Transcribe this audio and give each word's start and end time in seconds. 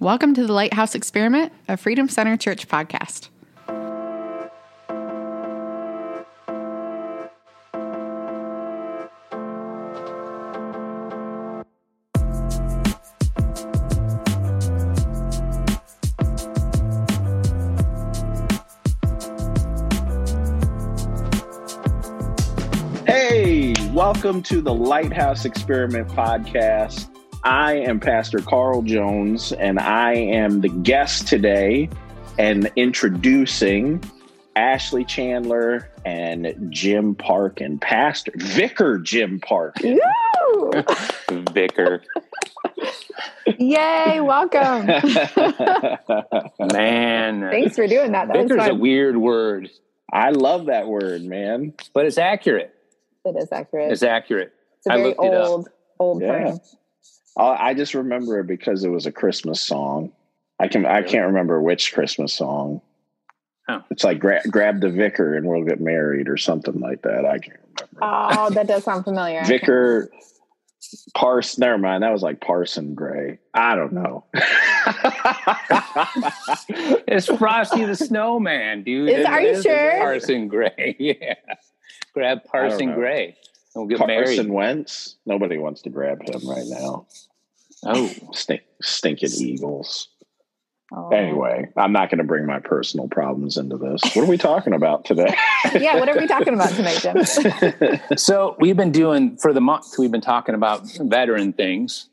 Welcome 0.00 0.32
to 0.32 0.46
the 0.46 0.52
Lighthouse 0.54 0.94
Experiment, 0.94 1.52
a 1.68 1.76
Freedom 1.76 2.08
Center 2.08 2.34
Church 2.38 2.66
podcast. 2.66 3.28
Hey, 23.06 23.74
welcome 23.92 24.42
to 24.44 24.62
the 24.62 24.72
Lighthouse 24.72 25.44
Experiment 25.44 26.08
podcast. 26.08 27.09
I 27.42 27.74
am 27.76 28.00
Pastor 28.00 28.38
Carl 28.40 28.82
Jones, 28.82 29.52
and 29.52 29.78
I 29.78 30.12
am 30.12 30.60
the 30.60 30.68
guest 30.68 31.26
today 31.26 31.88
and 32.38 32.70
introducing 32.76 34.02
Ashley 34.56 35.04
Chandler 35.04 35.88
and 36.04 36.54
Jim 36.70 37.14
Park 37.14 37.60
and 37.62 37.80
Pastor 37.80 38.32
Vicar 38.36 38.98
Jim 38.98 39.40
Park. 39.40 39.76
Woo! 39.82 40.70
Vicar. 41.52 42.02
Yay, 43.58 44.20
welcome. 44.20 44.86
Man. 46.72 47.40
Thanks 47.50 47.74
for 47.76 47.86
doing 47.86 48.12
that. 48.12 48.28
That 48.28 48.36
Vicar's 48.48 48.68
a 48.68 48.74
weird 48.74 49.16
word, 49.16 49.70
I 50.12 50.30
love 50.30 50.66
that 50.66 50.88
word, 50.88 51.22
man. 51.22 51.72
but 51.94 52.04
it's 52.04 52.18
accurate. 52.18 52.74
It 53.24 53.36
is 53.38 53.48
accurate. 53.50 53.92
It's 53.92 54.02
accurate. 54.02 54.52
It's 54.78 54.86
a 54.86 54.92
I 54.92 54.96
very 54.96 55.08
looked 55.08 55.24
it 55.24 55.34
up. 55.34 55.48
old, 55.48 55.68
old 55.98 56.22
Yeah. 56.22 56.44
term. 56.50 56.60
I 57.36 57.70
I 57.70 57.74
just 57.74 57.94
remember 57.94 58.40
it 58.40 58.46
because 58.46 58.84
it 58.84 58.88
was 58.90 59.06
a 59.06 59.12
Christmas 59.12 59.60
song. 59.60 60.12
I 60.58 60.68
can 60.68 60.84
I 60.86 61.02
can't 61.02 61.26
remember 61.26 61.60
which 61.62 61.92
Christmas 61.94 62.32
song. 62.32 62.80
Oh. 63.68 63.82
It's 63.90 64.02
like 64.04 64.18
gra- 64.18 64.42
grab 64.50 64.80
the 64.80 64.90
vicar 64.90 65.34
and 65.36 65.46
we'll 65.46 65.64
get 65.64 65.80
married 65.80 66.28
or 66.28 66.36
something 66.36 66.80
like 66.80 67.02
that. 67.02 67.24
I 67.24 67.38
can't 67.38 67.60
remember. 67.62 67.98
Oh, 68.02 68.50
that 68.50 68.66
does 68.66 68.84
sound 68.84 69.04
familiar. 69.04 69.44
Vicar 69.44 70.10
Pars. 71.14 71.56
Never 71.58 71.78
mind. 71.78 72.02
That 72.02 72.10
was 72.12 72.22
like 72.22 72.40
Parson 72.40 72.94
Gray. 72.94 73.38
I 73.54 73.76
don't 73.76 73.92
know. 73.92 74.24
It's 77.06 77.26
Frosty 77.26 77.84
the 77.84 77.96
Snowman, 77.96 78.82
dude. 78.84 79.10
Is- 79.10 79.26
are 79.26 79.40
you 79.40 79.48
It 79.50 79.62
sure? 79.62 79.98
Parson 79.98 80.48
Gray. 80.48 80.96
Yeah. 80.98 81.34
Grab 82.14 82.44
Parson. 82.44 82.94
Gray. 82.94 83.36
And 83.74 83.82
We'll 83.82 83.86
get 83.86 83.98
Carson 83.98 84.36
married. 84.36 84.50
Wentz. 84.50 85.16
Nobody 85.26 85.58
wants 85.58 85.82
to 85.82 85.90
grab 85.90 86.22
him 86.22 86.48
right 86.48 86.66
now. 86.66 87.06
Oh, 87.84 88.10
Stink, 88.32 88.62
stinking 88.82 89.30
Eagles. 89.32 90.08
Oh. 90.92 91.08
Anyway, 91.10 91.68
I'm 91.76 91.92
not 91.92 92.10
going 92.10 92.18
to 92.18 92.24
bring 92.24 92.46
my 92.46 92.58
personal 92.58 93.06
problems 93.06 93.56
into 93.56 93.76
this. 93.76 94.02
What 94.14 94.24
are 94.24 94.30
we 94.30 94.36
talking 94.36 94.72
about 94.74 95.04
today? 95.04 95.34
Yeah, 95.78 96.00
what 96.00 96.08
are 96.08 96.18
we 96.18 96.26
talking 96.26 96.54
about 96.54 96.70
tonight, 96.70 96.98
Jim? 97.00 98.16
so 98.16 98.56
we've 98.58 98.76
been 98.76 98.90
doing 98.90 99.36
for 99.36 99.52
the 99.52 99.60
month. 99.60 99.94
We've 99.98 100.10
been 100.10 100.20
talking 100.20 100.54
about 100.54 100.82
veteran 100.98 101.52
things. 101.52 102.08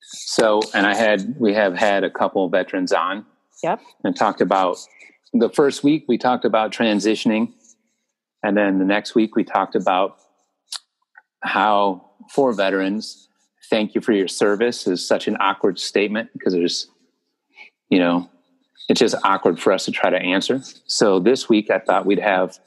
So, 0.00 0.60
and 0.74 0.84
I 0.84 0.94
had 0.94 1.36
we 1.38 1.54
have 1.54 1.74
had 1.74 2.04
a 2.04 2.10
couple 2.10 2.44
of 2.44 2.50
veterans 2.50 2.92
on. 2.92 3.24
Yep. 3.62 3.80
and 4.02 4.16
talked 4.16 4.40
about 4.40 4.76
the 5.32 5.48
first 5.48 5.84
week 5.84 6.04
we 6.08 6.18
talked 6.18 6.44
about 6.44 6.72
transitioning 6.72 7.52
and 8.42 8.56
then 8.56 8.80
the 8.80 8.84
next 8.84 9.14
week 9.14 9.36
we 9.36 9.44
talked 9.44 9.76
about 9.76 10.18
how 11.42 12.10
for 12.30 12.52
veterans 12.52 13.28
thank 13.70 13.94
you 13.94 14.00
for 14.00 14.12
your 14.12 14.28
service 14.28 14.86
is 14.86 15.06
such 15.06 15.26
an 15.28 15.36
awkward 15.40 15.78
statement 15.78 16.30
because 16.32 16.52
there's 16.52 16.88
you 17.88 17.98
know 17.98 18.28
it's 18.88 19.00
just 19.00 19.14
awkward 19.24 19.58
for 19.60 19.72
us 19.72 19.84
to 19.84 19.90
try 19.90 20.10
to 20.10 20.18
answer 20.18 20.60
so 20.86 21.18
this 21.18 21.48
week 21.48 21.70
i 21.70 21.78
thought 21.78 22.06
we'd 22.06 22.18
have 22.18 22.58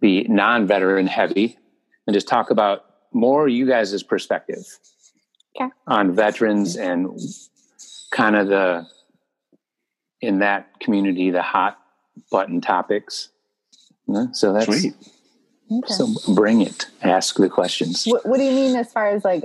the 0.00 0.24
non-veteran 0.24 1.06
heavy 1.06 1.56
and 2.06 2.14
just 2.14 2.28
talk 2.28 2.50
about 2.50 2.84
more 3.12 3.48
you 3.48 3.66
guys' 3.66 4.02
perspective 4.02 4.64
Okay. 5.56 5.70
on 5.86 6.12
veterans 6.16 6.74
and 6.76 7.16
kind 8.10 8.34
of 8.34 8.48
the 8.48 8.84
in 10.20 10.40
that 10.40 10.80
community 10.80 11.30
the 11.30 11.42
hot 11.42 11.78
button 12.32 12.60
topics 12.60 13.28
so 14.32 14.52
that's 14.52 14.66
Sweet. 14.66 14.94
Okay. 15.72 15.94
so 15.94 16.06
bring 16.34 16.60
it 16.60 16.86
ask 17.02 17.36
the 17.36 17.48
questions 17.48 18.04
what, 18.04 18.26
what 18.26 18.36
do 18.36 18.44
you 18.44 18.50
mean 18.52 18.76
as 18.76 18.92
far 18.92 19.08
as 19.08 19.24
like 19.24 19.44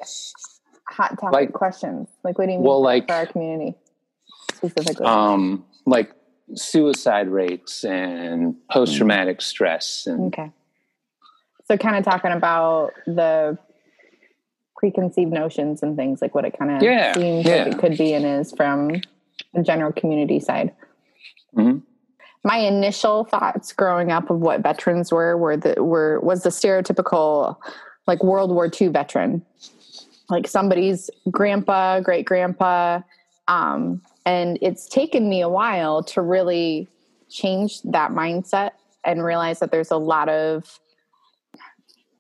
hot 0.87 1.17
topic 1.19 1.31
Like- 1.33 1.53
questions? 1.53 2.07
Like, 2.23 2.37
what 2.37 2.45
do 2.47 2.51
you 2.51 2.57
mean 2.59 2.67
Well, 2.67 2.81
like- 2.81 3.07
for 3.07 3.13
our 3.13 3.25
community 3.25 3.77
specifically? 4.53 5.05
um 5.05 5.63
like 5.85 6.11
suicide 6.55 7.27
rates 7.29 7.83
and 7.85 8.55
post-traumatic 8.71 9.41
stress 9.41 10.05
and 10.07 10.27
okay. 10.33 10.51
So, 11.67 11.77
kind 11.77 11.95
of 11.95 12.03
talking 12.03 12.31
about 12.31 12.93
the 13.05 13.57
preconceived 14.75 15.31
notions 15.31 15.83
and 15.83 15.95
things, 15.95 16.21
like 16.21 16.33
what 16.33 16.43
it 16.45 16.57
kind 16.57 16.71
of 16.71 16.81
Yeah, 16.81 17.13
seems 17.13 17.45
yeah. 17.45 17.63
like 17.65 17.67
it 17.73 17.77
could 17.79 17.97
be 17.97 18.13
and 18.13 18.25
is 18.25 18.51
from 18.51 18.89
the 19.53 19.61
general 19.61 19.91
community 19.91 20.39
side. 20.39 20.73
Mhm. 21.55 21.83
My 22.43 22.57
initial 22.57 23.25
thoughts 23.25 23.73
growing 23.73 24.11
up 24.11 24.29
of 24.29 24.39
what 24.39 24.61
veterans 24.61 25.11
were 25.11 25.37
were 25.37 25.57
the 25.57 25.83
were 25.83 26.19
was 26.21 26.43
the 26.43 26.49
stereotypical 26.49 27.57
like 28.07 28.23
World 28.23 28.51
War 28.51 28.69
II 28.79 28.87
veteran, 28.87 29.45
like 30.29 30.47
somebody's 30.47 31.09
grandpa, 31.29 31.99
great 31.99 32.25
grandpa, 32.25 33.01
um, 33.47 34.01
and 34.25 34.57
it's 34.61 34.87
taken 34.87 35.29
me 35.29 35.41
a 35.41 35.49
while 35.49 36.03
to 36.03 36.21
really 36.21 36.87
change 37.29 37.81
that 37.83 38.11
mindset 38.11 38.71
and 39.03 39.23
realize 39.23 39.59
that 39.59 39.71
there's 39.71 39.91
a 39.91 39.97
lot 39.97 40.29
of 40.29 40.79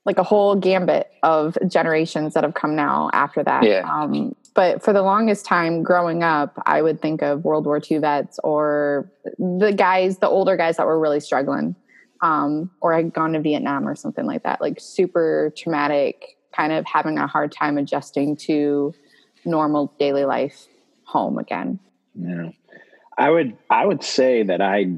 like 0.05 0.17
a 0.17 0.23
whole 0.23 0.55
gambit 0.55 1.11
of 1.23 1.57
generations 1.67 2.33
that 2.33 2.43
have 2.43 2.53
come 2.53 2.75
now 2.75 3.09
after 3.13 3.43
that. 3.43 3.63
Yeah. 3.63 3.87
Um, 3.87 4.35
but 4.53 4.83
for 4.83 4.93
the 4.93 5.01
longest 5.01 5.45
time 5.45 5.83
growing 5.83 6.23
up, 6.23 6.61
I 6.65 6.81
would 6.81 7.01
think 7.01 7.21
of 7.21 7.43
World 7.43 7.65
War 7.65 7.81
II 7.89 7.99
vets 7.99 8.39
or 8.43 9.11
the 9.37 9.73
guys, 9.75 10.17
the 10.17 10.27
older 10.27 10.57
guys 10.57 10.77
that 10.77 10.85
were 10.85 10.99
really 10.99 11.19
struggling, 11.19 11.75
um, 12.21 12.71
or 12.81 12.93
had 12.93 13.13
gone 13.13 13.33
to 13.33 13.39
Vietnam 13.39 13.87
or 13.87 13.95
something 13.95 14.25
like 14.25 14.43
that, 14.43 14.61
like 14.61 14.79
super 14.79 15.53
traumatic, 15.57 16.37
kind 16.55 16.73
of 16.73 16.85
having 16.85 17.17
a 17.17 17.27
hard 17.27 17.51
time 17.51 17.77
adjusting 17.77 18.35
to 18.35 18.93
normal 19.45 19.93
daily 19.99 20.25
life 20.25 20.67
home 21.03 21.37
again. 21.37 21.79
Yeah. 22.15 22.49
I 23.17 23.29
would 23.29 23.57
I 23.69 23.85
would 23.85 24.03
say 24.03 24.43
that 24.43 24.61
I 24.61 24.95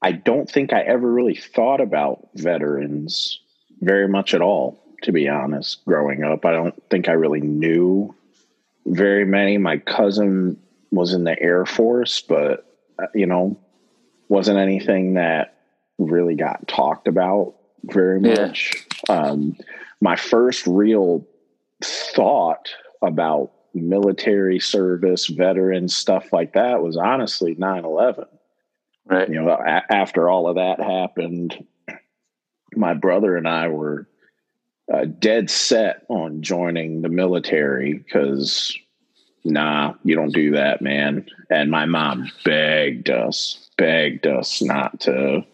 I 0.00 0.12
don't 0.12 0.48
think 0.48 0.72
I 0.72 0.82
ever 0.82 1.10
really 1.10 1.34
thought 1.34 1.80
about 1.80 2.28
veterans 2.34 3.40
very 3.80 4.08
much 4.08 4.34
at 4.34 4.40
all, 4.40 4.80
to 5.02 5.12
be 5.12 5.28
honest, 5.28 5.84
growing 5.84 6.22
up. 6.22 6.44
I 6.44 6.52
don't 6.52 6.80
think 6.90 7.08
I 7.08 7.12
really 7.12 7.40
knew 7.40 8.14
very 8.88 9.24
many. 9.24 9.58
My 9.58 9.78
cousin 9.78 10.58
was 10.90 11.12
in 11.12 11.24
the 11.24 11.40
Air 11.40 11.66
Force, 11.66 12.20
but 12.20 12.64
uh, 13.00 13.06
you 13.14 13.26
know, 13.26 13.58
wasn't 14.28 14.58
anything 14.58 15.14
that 15.14 15.54
really 15.98 16.34
got 16.34 16.66
talked 16.68 17.08
about 17.08 17.54
very 17.84 18.20
Yeah. 18.20 18.46
much. 18.46 18.74
Um, 19.08 19.56
my 20.00 20.16
first 20.16 20.66
real 20.66 21.26
thought 21.82 22.68
about 23.02 23.52
military 23.74 24.58
service, 24.58 25.26
veterans, 25.26 25.94
stuff 25.94 26.32
like 26.32 26.54
that 26.54 26.82
was 26.82 26.96
honestly 26.96 27.54
9 27.56 27.84
11. 27.84 28.24
right 29.06 29.28
You 29.28 29.42
know, 29.42 29.50
a- 29.50 29.84
after 29.92 30.28
all 30.28 30.48
of 30.48 30.56
that 30.56 30.80
happened, 30.80 31.64
my 32.74 32.94
brother 32.94 33.36
and 33.36 33.46
I 33.48 33.68
were 33.68 34.07
uh, 34.92 35.04
dead 35.04 35.50
set 35.50 36.04
on 36.08 36.42
joining 36.42 37.02
the 37.02 37.08
military 37.08 37.94
because, 37.94 38.76
nah, 39.44 39.94
you 40.02 40.14
don't 40.14 40.34
do 40.34 40.52
that, 40.52 40.80
man. 40.80 41.26
And 41.50 41.70
my 41.70 41.84
mom 41.84 42.30
begged 42.44 43.10
us, 43.10 43.68
begged 43.76 44.26
us 44.26 44.62
not 44.62 45.00
to, 45.00 45.44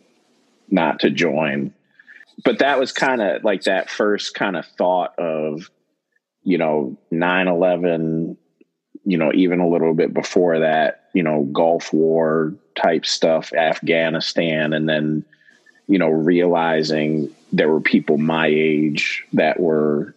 not 0.70 1.00
to 1.00 1.10
join. 1.10 1.72
But 2.44 2.58
that 2.60 2.78
was 2.78 2.92
kind 2.92 3.22
of 3.22 3.44
like 3.44 3.62
that 3.62 3.90
first 3.90 4.34
kind 4.34 4.56
of 4.56 4.66
thought 4.66 5.18
of, 5.18 5.70
you 6.42 6.58
know, 6.58 6.96
9 7.10 7.48
11, 7.48 8.36
you 9.04 9.18
know, 9.18 9.32
even 9.34 9.60
a 9.60 9.68
little 9.68 9.94
bit 9.94 10.14
before 10.14 10.60
that, 10.60 11.08
you 11.12 11.22
know, 11.22 11.44
Gulf 11.52 11.92
War 11.92 12.54
type 12.76 13.06
stuff, 13.06 13.52
Afghanistan, 13.52 14.72
and 14.72 14.88
then, 14.88 15.24
you 15.86 15.98
know, 15.98 16.08
realizing 16.08 17.30
there 17.52 17.70
were 17.70 17.80
people 17.80 18.18
my 18.18 18.46
age 18.46 19.24
that 19.32 19.60
were 19.60 20.14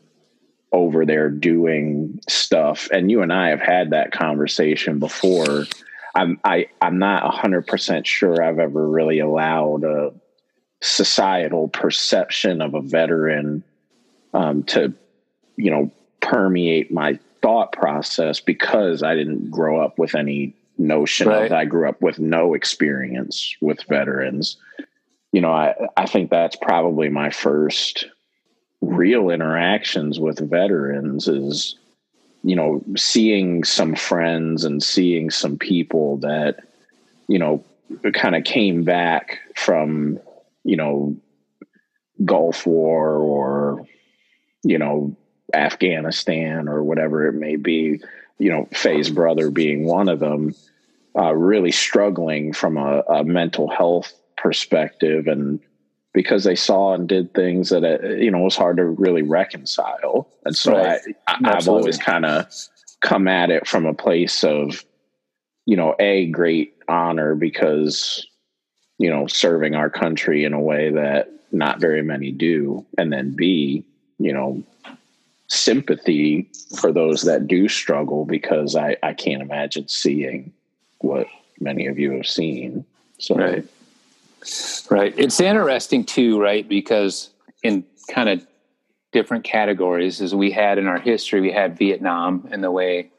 over 0.72 1.06
there 1.06 1.30
doing 1.30 2.20
stuff. 2.28 2.90
And 2.92 3.10
you 3.10 3.22
and 3.22 3.32
I 3.32 3.50
have 3.50 3.62
had 3.62 3.92
that 3.92 4.12
conversation 4.12 5.00
before. 5.00 5.66
I'm 6.16 6.40
I 6.44 6.68
I'm 6.82 7.00
not 7.00 7.34
hundred 7.34 7.68
percent 7.68 8.08
sure 8.08 8.42
I've 8.42 8.60
ever 8.60 8.88
really 8.88 9.20
allowed 9.20 9.84
a 9.84 10.14
societal 10.82 11.68
perception 11.70 12.62
of 12.62 12.74
a 12.74 12.82
veteran 12.82 13.64
um, 14.34 14.64
to, 14.64 14.94
you 15.56 15.72
know, 15.72 15.92
permeate 16.22 16.92
my 16.92 17.20
thought 17.42 17.72
process 17.72 18.40
because 18.40 19.04
I 19.04 19.16
didn't 19.16 19.50
grow 19.50 19.80
up 19.82 19.98
with 20.00 20.16
any 20.16 20.56
notion 20.78 21.28
Right. 21.28 21.46
of 21.46 21.52
I 21.52 21.66
grew 21.66 21.88
up 21.88 22.02
with 22.02 22.20
no 22.20 22.54
experience 22.54 23.56
with 23.62 23.84
veterans. 23.90 24.58
You 25.32 25.42
know, 25.42 25.52
I, 25.52 25.76
I 25.96 26.06
think 26.06 26.30
that's 26.30 26.56
probably 26.56 27.10
my 27.10 27.30
first 27.30 28.06
real 28.82 29.30
interactions 29.30 30.20
with 30.20 30.40
veterans 30.40 31.28
is, 31.28 31.76
you 32.44 32.56
know, 32.56 32.84
seeing 32.96 33.64
some 33.64 33.96
friends 33.96 34.64
and 34.64 34.82
seeing 34.82 35.30
some 35.30 35.58
people 35.58 36.18
that, 36.18 36.58
you 37.28 37.40
know, 37.40 37.64
kind 38.14 38.36
of 38.36 38.44
came 38.44 38.84
back 38.84 39.40
from, 39.56 40.20
you 40.64 40.78
know, 40.78 41.18
Gulf 42.24 42.66
War 42.66 43.18
or, 43.18 43.86
you 44.64 44.78
know, 44.78 45.16
Afghanistan 45.54 46.68
or 46.68 46.84
whatever 46.84 47.28
it 47.28 47.34
may 47.34 47.56
be, 47.56 48.02
you 48.38 48.50
know, 48.50 48.68
Faye's 48.72 49.10
brother 49.10 49.50
being 49.50 49.86
one 49.86 50.10
of 50.10 50.20
them, 50.20 50.56
uh, 51.18 51.34
really 51.34 51.72
struggling 51.72 52.54
from 52.54 52.78
a, 52.78 53.02
a 53.10 53.24
mental 53.24 53.70
health 53.70 54.14
perspective. 54.38 55.28
And 55.28 55.60
because 56.14 56.44
they 56.44 56.56
saw 56.56 56.94
and 56.94 57.08
did 57.08 57.34
things 57.34 57.70
that, 57.70 57.84
uh, 57.84 58.08
you 58.08 58.32
know, 58.32 58.40
was 58.40 58.56
hard 58.56 58.78
to 58.78 58.86
really 58.86 59.22
reconcile. 59.22 60.28
And 60.46 60.56
so 60.56 60.76
Right. 60.76 61.00
I, 61.28 61.34
I, 61.34 61.58
I've 61.58 61.68
always 61.68 61.98
kind 61.98 62.26
of 62.26 62.46
come 63.02 63.28
at 63.28 63.50
it 63.50 63.68
from 63.68 63.86
a 63.86 63.94
place 63.94 64.44
of, 64.44 64.84
you 65.66 65.76
know, 65.76 65.96
a 66.00 66.28
great 66.28 66.76
honor 66.88 67.36
because, 67.36 68.26
you 68.98 69.10
know, 69.10 69.28
serving 69.28 69.76
our 69.76 69.90
country 69.90 70.44
in 70.44 70.54
a 70.54 70.62
way 70.62 70.92
that 70.92 71.30
not 71.52 71.80
very 71.80 72.02
many 72.02 72.32
do. 72.32 72.86
And 72.98 73.12
then 73.12 73.36
B, 73.36 73.86
you 74.18 74.34
know, 74.34 74.64
sympathy 75.50 76.50
for 76.78 76.92
those 76.92 77.22
that 77.24 77.48
do 77.48 77.68
struggle 77.70 78.26
because 78.26 78.76
I, 78.76 78.98
I 79.04 79.14
can't 79.14 79.42
imagine 79.42 79.88
seeing 79.88 80.52
what 81.00 81.28
many 81.60 81.88
of 81.88 82.00
you 82.00 82.12
have 82.12 82.28
seen. 82.28 82.86
So, 83.20 83.36
Right. 83.36 83.66
Right. 84.90 85.14
It's 85.18 85.40
interesting 85.40 86.06
too, 86.06 86.40
right? 86.40 86.68
Because 86.68 87.30
in 87.64 87.86
kind 88.10 88.30
of 88.30 88.46
different 89.12 89.44
categories, 89.44 90.22
as 90.22 90.34
we 90.34 90.52
had 90.52 90.78
in 90.78 90.88
our 90.88 91.00
history, 91.00 91.42
we 91.42 91.52
had 91.52 91.78
Vietnam 91.78 92.48
and 92.52 92.64
the 92.64 92.72
way, 92.72 93.12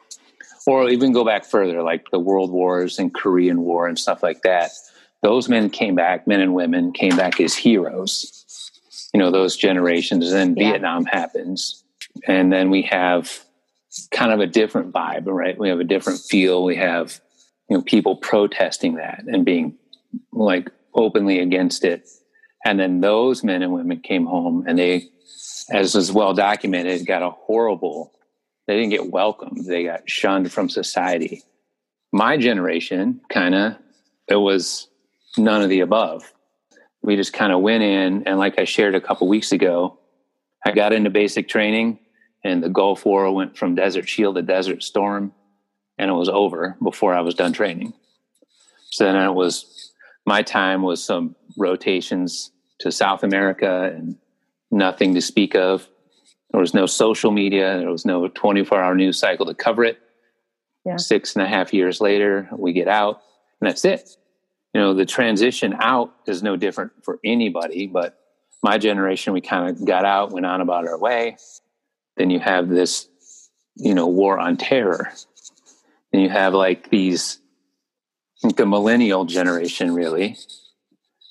or 0.67 0.89
even 0.89 1.13
go 1.13 1.25
back 1.25 1.45
further, 1.45 1.83
like 1.83 2.11
the 2.11 2.19
World 2.19 2.51
Wars 2.51 2.99
and 2.99 3.13
Korean 3.13 3.61
War 3.63 3.87
and 3.87 3.99
stuff 3.99 4.23
like 4.23 4.43
that. 4.43 4.71
Those 5.23 5.49
men 5.49 5.71
came 5.71 5.95
back, 5.95 6.27
men 6.27 6.41
and 6.41 6.55
women 6.55 6.93
came 6.93 7.17
back 7.17 7.41
as 7.41 7.55
heroes. 7.55 8.35
You 9.13 9.21
know, 9.21 9.31
those 9.31 9.57
generations. 9.57 10.31
And 10.31 10.57
then 10.57 10.57
Yeah. 10.57 10.73
Vietnam 10.73 11.05
happens. 11.07 11.85
And 12.27 12.53
then 12.53 12.71
we 12.71 12.83
have 12.83 13.45
kind 14.11 14.33
of 14.33 14.41
a 14.41 14.47
different 14.47 14.93
vibe, 14.93 15.27
right? 15.27 15.59
We 15.59 15.69
have 15.71 15.81
a 15.81 15.85
different 15.85 16.21
feel. 16.21 16.63
We 16.65 16.77
have, 16.77 17.21
you 17.69 17.77
know, 17.77 17.83
people 17.83 18.17
protesting 18.17 18.97
that 18.97 19.25
and 19.27 19.45
being 19.45 19.77
like 20.33 20.71
openly 20.99 21.39
against 21.39 21.85
it. 21.85 22.09
And 22.65 22.79
then 22.79 23.01
those 23.01 23.45
men 23.45 23.63
and 23.63 23.73
women 23.73 24.01
came 24.01 24.27
home 24.27 24.65
and 24.67 24.79
they, 24.79 25.09
as 25.71 25.95
is 25.95 26.13
well 26.13 26.35
documented, 26.35 27.07
got 27.07 27.23
a 27.23 27.31
horrible, 27.31 28.13
they 28.67 28.75
didn't 28.75 28.91
get 28.91 29.11
welcomed. 29.11 29.65
They 29.65 29.85
got 29.85 30.11
shunned 30.11 30.53
from 30.53 30.69
society. 30.69 31.43
My 32.13 32.37
generation, 32.37 33.21
kind 33.31 33.55
of, 33.55 33.77
it 34.27 34.37
was 34.37 34.89
none 35.37 35.63
of 35.63 35.71
the 35.71 35.81
above. 35.81 36.33
We 37.03 37.17
just 37.17 37.33
kind 37.33 37.53
of 37.53 37.61
went 37.61 37.83
in, 37.83 38.25
and 38.27 38.39
like 38.39 38.59
I 38.59 38.65
shared 38.65 38.95
a 38.95 39.01
couple 39.01 39.29
weeks 39.29 39.53
ago, 39.53 39.99
I 40.67 40.73
got 40.73 40.93
into 40.93 41.11
basic 41.11 41.49
training, 41.49 42.01
and 42.45 42.63
the 42.63 42.69
Gulf 42.69 43.07
War 43.07 43.33
went 43.33 43.57
from 43.57 43.75
Desert 43.75 44.09
Shield 44.09 44.35
to 44.35 44.43
Desert 44.43 44.83
Storm, 44.83 45.33
and 45.97 46.11
it 46.11 46.15
was 46.15 46.29
over 46.29 46.77
before 46.83 47.15
I 47.15 47.21
was 47.21 47.35
done 47.35 47.53
training. 47.53 47.93
So 48.91 49.05
then 49.05 49.17
it 49.17 49.35
was 49.35 49.78
my 50.29 50.43
time 50.43 50.83
was 50.83 51.03
some 51.03 51.35
rotations 51.57 52.53
to 52.81 52.93
South 52.93 53.25
America 53.25 53.91
and 53.95 54.17
nothing 54.71 55.15
to 55.15 55.23
speak 55.23 55.55
of. 55.55 55.89
There 56.51 56.61
was 56.61 56.75
no 56.75 56.85
social 56.85 57.31
media. 57.31 57.79
There 57.79 57.91
was 57.91 58.05
no 58.05 58.29
24 58.29 58.79
hour 58.79 58.95
news 58.95 59.19
cycle 59.19 59.47
to 59.47 59.55
cover 59.55 59.85
it. 59.85 59.99
Yeah. 60.85 60.99
Six 60.99 61.35
and 61.35 61.43
a 61.43 61.49
half 61.49 61.73
years 61.73 62.01
later, 62.03 62.47
we 62.53 62.75
get 62.75 62.89
out 62.89 63.23
and 63.61 63.69
that's 63.69 63.87
it. 63.87 64.09
You 64.75 64.83
know, 64.83 64.93
the 64.93 65.07
transition 65.07 65.75
out 65.81 66.15
is 66.27 66.43
no 66.43 66.57
different 66.57 66.93
for 67.03 67.19
anybody, 67.25 67.87
but 67.87 68.19
my 68.63 68.77
generation, 68.77 69.33
we 69.33 69.41
kind 69.41 69.71
of 69.71 69.87
got 69.87 70.05
out, 70.05 70.31
went 70.31 70.45
on 70.45 70.61
about 70.61 70.87
our 70.87 70.99
way. 70.99 71.39
Then 72.19 72.29
you 72.29 72.39
have 72.39 72.69
this, 72.69 73.09
you 73.77 73.95
know, 73.95 74.07
war 74.07 74.39
on 74.39 74.59
terror. 74.59 75.11
And 76.13 76.21
you 76.21 76.29
have 76.29 76.53
like 76.53 76.91
these 76.91 77.41
the 78.43 78.67
millennial 78.67 79.25
generation 79.25 79.93
really 79.95 80.37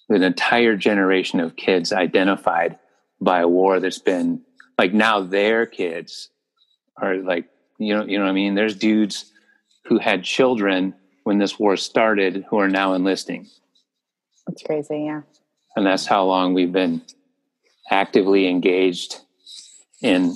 an 0.09 0.23
entire 0.23 0.75
generation 0.75 1.39
of 1.39 1.55
kids 1.55 1.91
identified 1.91 2.77
by 3.19 3.41
a 3.41 3.47
war 3.47 3.79
that's 3.79 3.99
been 3.99 4.41
like 4.77 4.93
now 4.93 5.21
their 5.21 5.65
kids 5.65 6.29
are 6.97 7.17
like 7.17 7.49
you 7.77 7.95
know 7.95 8.05
you 8.05 8.17
know 8.17 8.25
what 8.25 8.29
i 8.29 8.33
mean 8.33 8.55
there's 8.55 8.75
dudes 8.75 9.31
who 9.85 9.97
had 9.99 10.23
children 10.23 10.93
when 11.23 11.37
this 11.37 11.57
war 11.59 11.75
started 11.77 12.45
who 12.49 12.57
are 12.59 12.69
now 12.69 12.93
enlisting 12.93 13.47
That's 14.45 14.63
crazy. 14.63 15.03
Yeah. 15.05 15.21
and 15.75 15.85
that's 15.85 16.05
how 16.05 16.25
long 16.25 16.53
we've 16.53 16.71
been 16.71 17.01
actively 17.89 18.47
engaged 18.47 19.15
in 20.01 20.35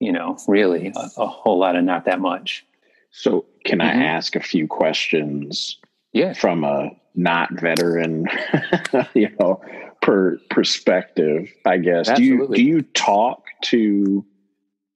you 0.00 0.12
know 0.12 0.38
really 0.48 0.92
a, 0.96 1.10
a 1.18 1.26
whole 1.26 1.58
lot 1.58 1.76
of 1.76 1.84
not 1.84 2.06
that 2.06 2.20
much 2.20 2.64
so 3.10 3.44
can 3.68 3.78
Mhm. 3.78 3.84
I 3.84 4.04
ask 4.04 4.34
a 4.36 4.40
few 4.40 4.66
questions 4.66 5.78
yeah 6.12 6.32
from 6.32 6.64
a 6.64 6.90
not 7.14 7.52
veteran, 7.60 8.26
you 9.14 9.28
know, 9.40 9.60
per 10.02 10.38
perspective, 10.50 11.52
I 11.66 11.78
guess. 11.78 12.10
Do 12.12 12.22
you 12.22 12.48
do 12.54 12.62
you 12.62 12.82
talk 12.82 13.44
to 13.64 14.24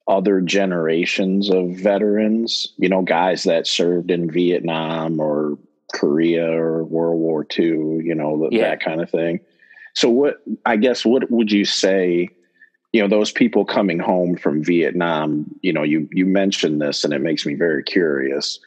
other 0.09 0.41
generations 0.41 1.51
of 1.51 1.71
veterans, 1.71 2.73
you 2.77 2.89
know, 2.89 3.03
guys 3.03 3.45
that 3.45 3.67
served 3.67 4.11
in 4.11 4.31
Vietnam 4.31 5.21
or 5.21 5.59
Korea 5.95 6.51
or 6.51 6.85
World 6.85 7.21
War 7.21 7.47
II, 7.59 8.01
you 8.05 8.15
know, 8.15 8.43
that, 8.43 8.53
Yeah. 8.53 8.71
that 8.71 8.81
kind 8.81 9.01
of 9.01 9.11
thing. 9.11 9.41
So 9.95 10.09
what 10.09 10.43
I 10.65 10.77
guess 10.77 11.05
what 11.05 11.31
would 11.31 11.53
you 11.53 11.65
say 11.65 12.29
you 12.93 13.01
know 13.01 13.09
those 13.09 13.33
people 13.33 13.65
coming 13.65 13.99
home 13.99 14.37
from 14.37 14.63
Vietnam, 14.63 15.47
you 15.63 15.73
know, 15.73 15.83
you 15.83 16.09
you 16.13 16.27
mentioned 16.27 16.81
this 16.81 17.05
and 17.05 17.13
it 17.13 17.21
makes 17.21 17.47
me 17.47 17.55
very 17.55 17.83
curious 17.83 18.59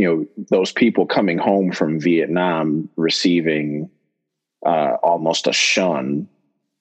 you 0.00 0.06
know 0.06 0.44
those 0.50 0.72
people 0.72 1.04
coming 1.04 1.36
home 1.36 1.70
from 1.72 2.00
Vietnam 2.00 2.88
receiving 2.96 3.90
uh, 4.64 4.96
almost 5.02 5.46
a 5.46 5.52
shun, 5.52 6.26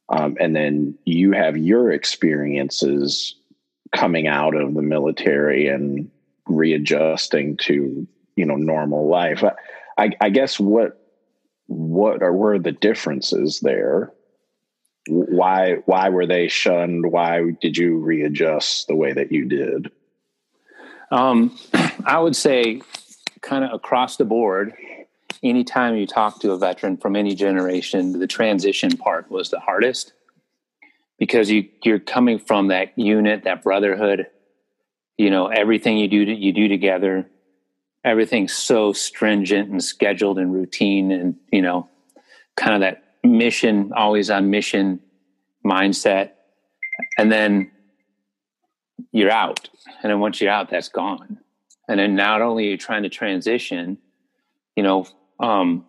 um, 0.08 0.38
and 0.40 0.56
then 0.56 0.98
you 1.04 1.34
have 1.34 1.58
your 1.58 1.92
experiences 1.92 3.36
coming 3.92 4.28
out 4.28 4.56
of 4.56 4.74
the 4.74 4.82
military 4.82 5.68
and 5.68 6.10
readjusting 6.48 7.58
to 7.58 8.08
you 8.38 8.46
know 8.46 8.56
normal 8.56 9.10
life. 9.10 9.44
I, 9.44 9.52
I, 9.98 10.12
I 10.22 10.30
guess 10.30 10.58
what 10.58 11.06
what 11.68 12.24
are 12.24 12.32
were 12.34 12.58
the 12.58 12.72
differences 12.72 13.60
there? 13.60 14.14
Why 15.10 15.76
why 15.86 16.10
were 16.10 16.26
they 16.26 16.48
shunned? 16.48 17.12
Why 17.12 17.52
did 17.62 17.78
you 17.78 17.98
readjust 17.98 18.88
the 18.88 18.96
way 18.96 19.14
that 19.14 19.32
you 19.32 19.46
did? 19.46 19.92
Um, 21.12 21.58
I 22.06 22.20
would 22.20 22.36
say, 22.36 22.82
kind 23.42 23.66
of 23.66 23.74
across 23.74 24.18
the 24.18 24.26
board, 24.26 24.74
anytime 25.44 25.96
you 25.96 26.06
talk 26.08 26.40
to 26.42 26.52
a 26.52 26.58
veteran 26.58 26.98
from 26.98 27.16
any 27.16 27.36
generation, 27.36 28.20
the 28.20 28.28
transition 28.28 28.98
part 28.98 29.30
was 29.32 29.50
the 29.50 29.60
hardest 29.60 30.14
because 31.18 31.50
you 31.50 31.68
you're 31.84 32.00
coming 32.00 32.40
from 32.40 32.68
that 32.68 32.98
unit, 32.98 33.44
that 33.44 33.64
brotherhood. 33.64 34.28
You 35.18 35.30
know, 35.30 35.48
everything 35.48 35.98
you 35.98 36.08
do 36.08 36.20
you 36.20 36.54
do 36.54 36.68
together, 36.68 37.28
everything's 38.06 38.54
so 38.54 38.94
stringent 38.94 39.70
and 39.70 39.84
scheduled 39.84 40.40
and 40.40 40.54
routine, 40.54 41.12
and 41.12 41.36
you 41.52 41.62
know, 41.62 41.90
kind 42.56 42.76
of 42.76 42.82
that 42.82 43.04
mission, 43.24 43.92
always 43.96 44.30
on 44.30 44.50
mission 44.50 45.00
mindset, 45.66 46.32
and 47.18 47.32
then 47.32 47.72
you're 49.12 49.32
out. 49.32 49.70
And 50.04 50.12
then 50.12 50.20
once 50.20 50.40
you're 50.42 50.52
out, 50.52 50.70
that's 50.70 50.90
gone. 50.90 51.40
And 51.88 52.00
then 52.00 52.16
not 52.16 52.42
only 52.42 52.68
are 52.68 52.72
you 52.72 52.78
trying 52.78 53.04
to 53.04 53.10
transition, 53.10 53.98
you 54.76 54.84
know, 54.84 55.08
um, 55.40 55.86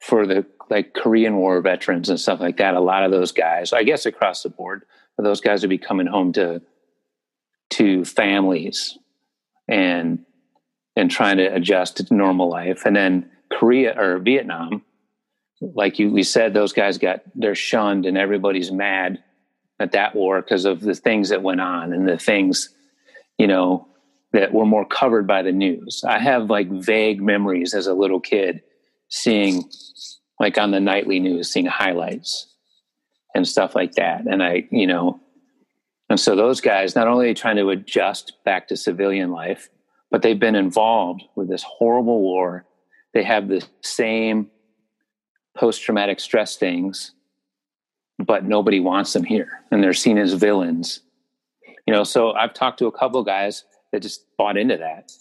for 0.00 0.26
the 0.26 0.46
like 0.70 0.94
Korean 0.94 1.36
War 1.36 1.60
veterans 1.60 2.08
and 2.08 2.20
stuff 2.20 2.40
like 2.40 2.58
that, 2.58 2.74
a 2.74 2.80
lot 2.80 3.04
of 3.04 3.10
those 3.10 3.32
guys, 3.32 3.72
I 3.72 3.82
guess 3.82 4.06
across 4.06 4.42
the 4.42 4.50
board, 4.50 4.84
those 5.18 5.40
guys 5.40 5.62
would 5.62 5.70
be 5.70 5.78
coming 5.78 6.06
home 6.06 6.32
to 6.34 6.62
to 7.70 8.04
families 8.04 8.96
and 9.68 10.24
and 10.94 11.10
trying 11.10 11.36
to 11.38 11.46
adjust 11.46 11.96
to 11.98 12.14
normal 12.14 12.48
life. 12.48 12.86
And 12.86 12.96
then 12.96 13.30
Korea 13.52 13.94
or 13.98 14.18
Vietnam, 14.18 14.82
like 15.60 15.98
you 15.98 16.10
we 16.10 16.22
said, 16.22 16.54
those 16.54 16.72
guys 16.72 16.98
got 16.98 17.22
they're 17.34 17.54
shunned 17.54 18.06
and 18.06 18.18
everybody's 18.18 18.70
mad 18.70 19.22
at 19.78 19.92
that 19.92 20.14
war 20.14 20.40
because 20.40 20.64
of 20.64 20.80
the 20.80 20.94
things 20.94 21.28
that 21.28 21.42
went 21.42 21.60
on 21.60 21.92
and 21.92 22.08
the 22.08 22.18
things 22.18 22.70
you 23.38 23.46
know, 23.46 23.88
that 24.32 24.52
were 24.52 24.66
more 24.66 24.84
covered 24.84 25.26
by 25.26 25.42
the 25.42 25.52
news. 25.52 26.02
I 26.06 26.18
have 26.18 26.50
like 26.50 26.70
vague 26.70 27.22
memories 27.22 27.74
as 27.74 27.86
a 27.86 27.94
little 27.94 28.20
kid 28.20 28.62
seeing 29.08 29.64
like 30.38 30.58
on 30.58 30.70
the 30.70 30.80
nightly 30.80 31.20
news, 31.20 31.52
seeing 31.52 31.66
highlights 31.66 32.52
and 33.34 33.46
stuff 33.46 33.74
like 33.74 33.92
that. 33.92 34.26
And 34.26 34.42
I, 34.42 34.66
you 34.70 34.86
know, 34.86 35.20
and 36.08 36.20
so 36.20 36.36
those 36.36 36.60
guys 36.60 36.94
not 36.94 37.08
only 37.08 37.34
trying 37.34 37.56
to 37.56 37.70
adjust 37.70 38.34
back 38.44 38.68
to 38.68 38.76
civilian 38.76 39.30
life, 39.30 39.68
but 40.10 40.22
they've 40.22 40.38
been 40.38 40.54
involved 40.54 41.22
with 41.34 41.48
this 41.48 41.62
horrible 41.62 42.20
war. 42.20 42.64
They 43.12 43.22
have 43.22 43.48
the 43.48 43.66
same 43.80 44.50
post 45.56 45.82
traumatic 45.82 46.20
stress 46.20 46.56
things, 46.56 47.12
but 48.18 48.44
nobody 48.44 48.80
wants 48.80 49.12
them 49.12 49.24
here. 49.24 49.62
And 49.70 49.82
they're 49.82 49.92
seen 49.92 50.18
as 50.18 50.32
villains. 50.34 51.00
You 51.86 51.94
know, 51.94 52.04
so 52.04 52.32
I've 52.32 52.54
talked 52.54 52.78
to 52.80 52.86
a 52.86 52.92
couple 52.92 53.22
guys 53.22 53.64
that 53.92 54.02
just 54.02 54.24
bought 54.36 54.56
into 54.56 54.76
that. 54.78 55.12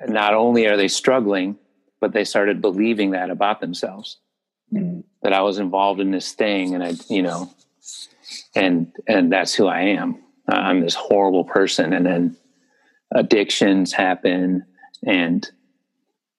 And 0.00 0.12
not 0.12 0.34
only 0.34 0.66
are 0.66 0.76
they 0.76 0.88
struggling, 0.88 1.58
but 2.00 2.12
they 2.12 2.24
started 2.24 2.60
believing 2.60 3.10
that 3.12 3.30
about 3.30 3.60
themselves. 3.60 4.18
Mm-hmm. 4.72 5.00
That 5.22 5.32
I 5.32 5.42
was 5.42 5.58
involved 5.58 6.00
in 6.00 6.10
this 6.10 6.32
thing 6.32 6.74
and 6.74 6.82
I, 6.82 6.94
you 7.08 7.22
know, 7.22 7.52
and 8.54 8.92
and 9.06 9.32
that's 9.32 9.54
who 9.54 9.66
I 9.66 9.80
am. 9.80 10.22
I'm 10.48 10.80
this 10.80 10.94
horrible 10.94 11.44
person, 11.44 11.92
and 11.92 12.04
then 12.04 12.36
addictions 13.14 13.92
happen, 13.92 14.64
and 15.06 15.48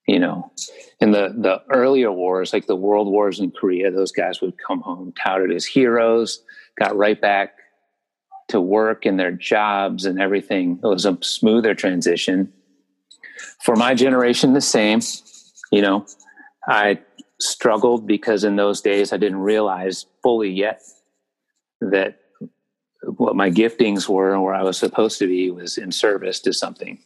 you 0.08 0.20
know, 0.20 0.52
in 1.00 1.12
the 1.12 1.34
the 1.38 1.62
earlier 1.74 2.12
wars, 2.12 2.52
like 2.54 2.68
the 2.68 2.76
world 2.76 3.08
wars 3.08 3.40
in 3.40 3.52
Korea, 3.52 3.92
those 3.92 4.12
guys 4.12 4.42
would 4.42 4.56
come 4.58 4.82
home 4.82 5.14
touted 5.22 5.52
as 5.52 5.66
heroes, 5.66 6.44
got 6.78 6.96
right 6.96 7.20
back 7.20 7.56
to 8.50 8.60
work 8.60 9.06
in 9.06 9.18
their 9.18 9.32
jobs 9.32 10.06
and 10.06 10.22
everything. 10.22 10.80
It 10.84 10.88
was 10.88 11.06
a 11.06 11.18
smoother 11.22 11.74
transition. 11.74 12.52
For 13.64 13.76
my 13.76 13.94
generation, 13.94 14.54
the 14.54 14.62
same. 14.62 15.00
You 15.72 15.82
know, 15.82 16.06
I 16.68 17.00
struggled 17.40 18.06
because 18.06 18.44
in 18.44 18.58
those 18.58 18.82
days 18.82 19.14
I 19.14 19.18
didn't 19.18 19.40
realize 19.40 20.06
fully 20.22 20.50
yet 20.50 20.82
that 21.82 22.20
what 23.04 23.36
my 23.36 23.50
giftings 23.50 24.08
were 24.08 24.34
and 24.34 24.44
where 24.44 24.54
I 24.54 24.64
was 24.64 24.78
supposed 24.78 25.20
to 25.20 25.28
be 25.28 25.52
was 25.52 25.78
in 25.78 25.92
service 25.92 26.40
to 26.42 26.54
something, 26.54 27.00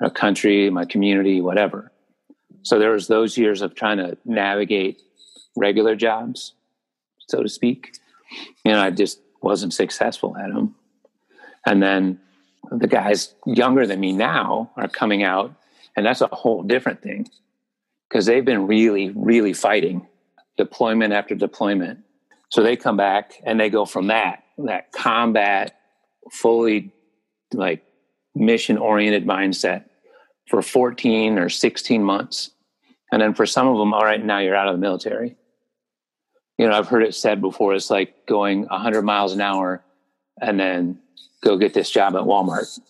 a 0.00 0.10
country, 0.10 0.68
my 0.70 0.84
community, 0.84 1.40
whatever. 1.40 1.92
So 2.62 2.78
there 2.78 2.90
was 2.90 3.08
those 3.08 3.36
years 3.36 3.62
of 3.62 3.74
trying 3.74 3.98
to 3.98 4.16
navigate 4.24 5.00
regular 5.56 5.96
jobs, 5.96 6.54
so 7.28 7.42
to 7.42 7.48
speak. 7.48 7.96
and 8.64 8.78
I 8.78 8.90
just 8.90 9.20
wasn't 9.42 9.72
successful 9.72 10.36
at 10.36 10.52
them. 10.52 10.74
And 11.66 11.82
then 11.82 12.20
the 12.70 12.86
guys 12.86 13.34
younger 13.46 13.86
than 13.86 14.00
me 14.00 14.12
now 14.12 14.70
are 14.76 14.88
coming 14.88 15.22
out, 15.22 15.54
and 15.96 16.06
that's 16.06 16.20
a 16.20 16.28
whole 16.28 16.62
different 16.62 17.02
thing 17.02 17.28
because 18.08 18.26
they've 18.26 18.44
been 18.44 18.66
really, 18.66 19.10
really 19.10 19.52
fighting 19.52 20.06
deployment 20.56 21.12
after 21.12 21.34
deployment 21.34 22.04
so 22.50 22.62
they 22.62 22.76
come 22.76 22.96
back 22.96 23.40
and 23.44 23.58
they 23.58 23.70
go 23.70 23.84
from 23.86 24.08
that, 24.08 24.42
that 24.58 24.92
combat, 24.92 25.78
fully 26.32 26.90
like 27.52 27.84
mission 28.34 28.76
oriented 28.76 29.24
mindset 29.24 29.84
for 30.50 30.62
14 30.62 31.38
or 31.38 31.48
16 31.48 32.02
months. 32.02 32.50
And 33.12 33.22
then 33.22 33.34
for 33.34 33.46
some 33.46 33.68
of 33.68 33.78
them, 33.78 33.94
all 33.94 34.02
right, 34.02 34.22
now 34.22 34.40
you're 34.40 34.56
out 34.56 34.66
of 34.66 34.74
the 34.74 34.80
military. 34.80 35.36
You 36.58 36.68
know, 36.68 36.74
I've 36.74 36.88
heard 36.88 37.04
it 37.04 37.14
said 37.14 37.40
before, 37.40 37.72
it's 37.74 37.88
like 37.88 38.26
going 38.26 38.66
100 38.66 39.02
miles 39.02 39.32
an 39.32 39.40
hour 39.40 39.82
and 40.40 40.58
then 40.58 40.98
go 41.42 41.56
get 41.56 41.72
this 41.72 41.88
job 41.88 42.16
at 42.16 42.22
Walmart 42.22 42.80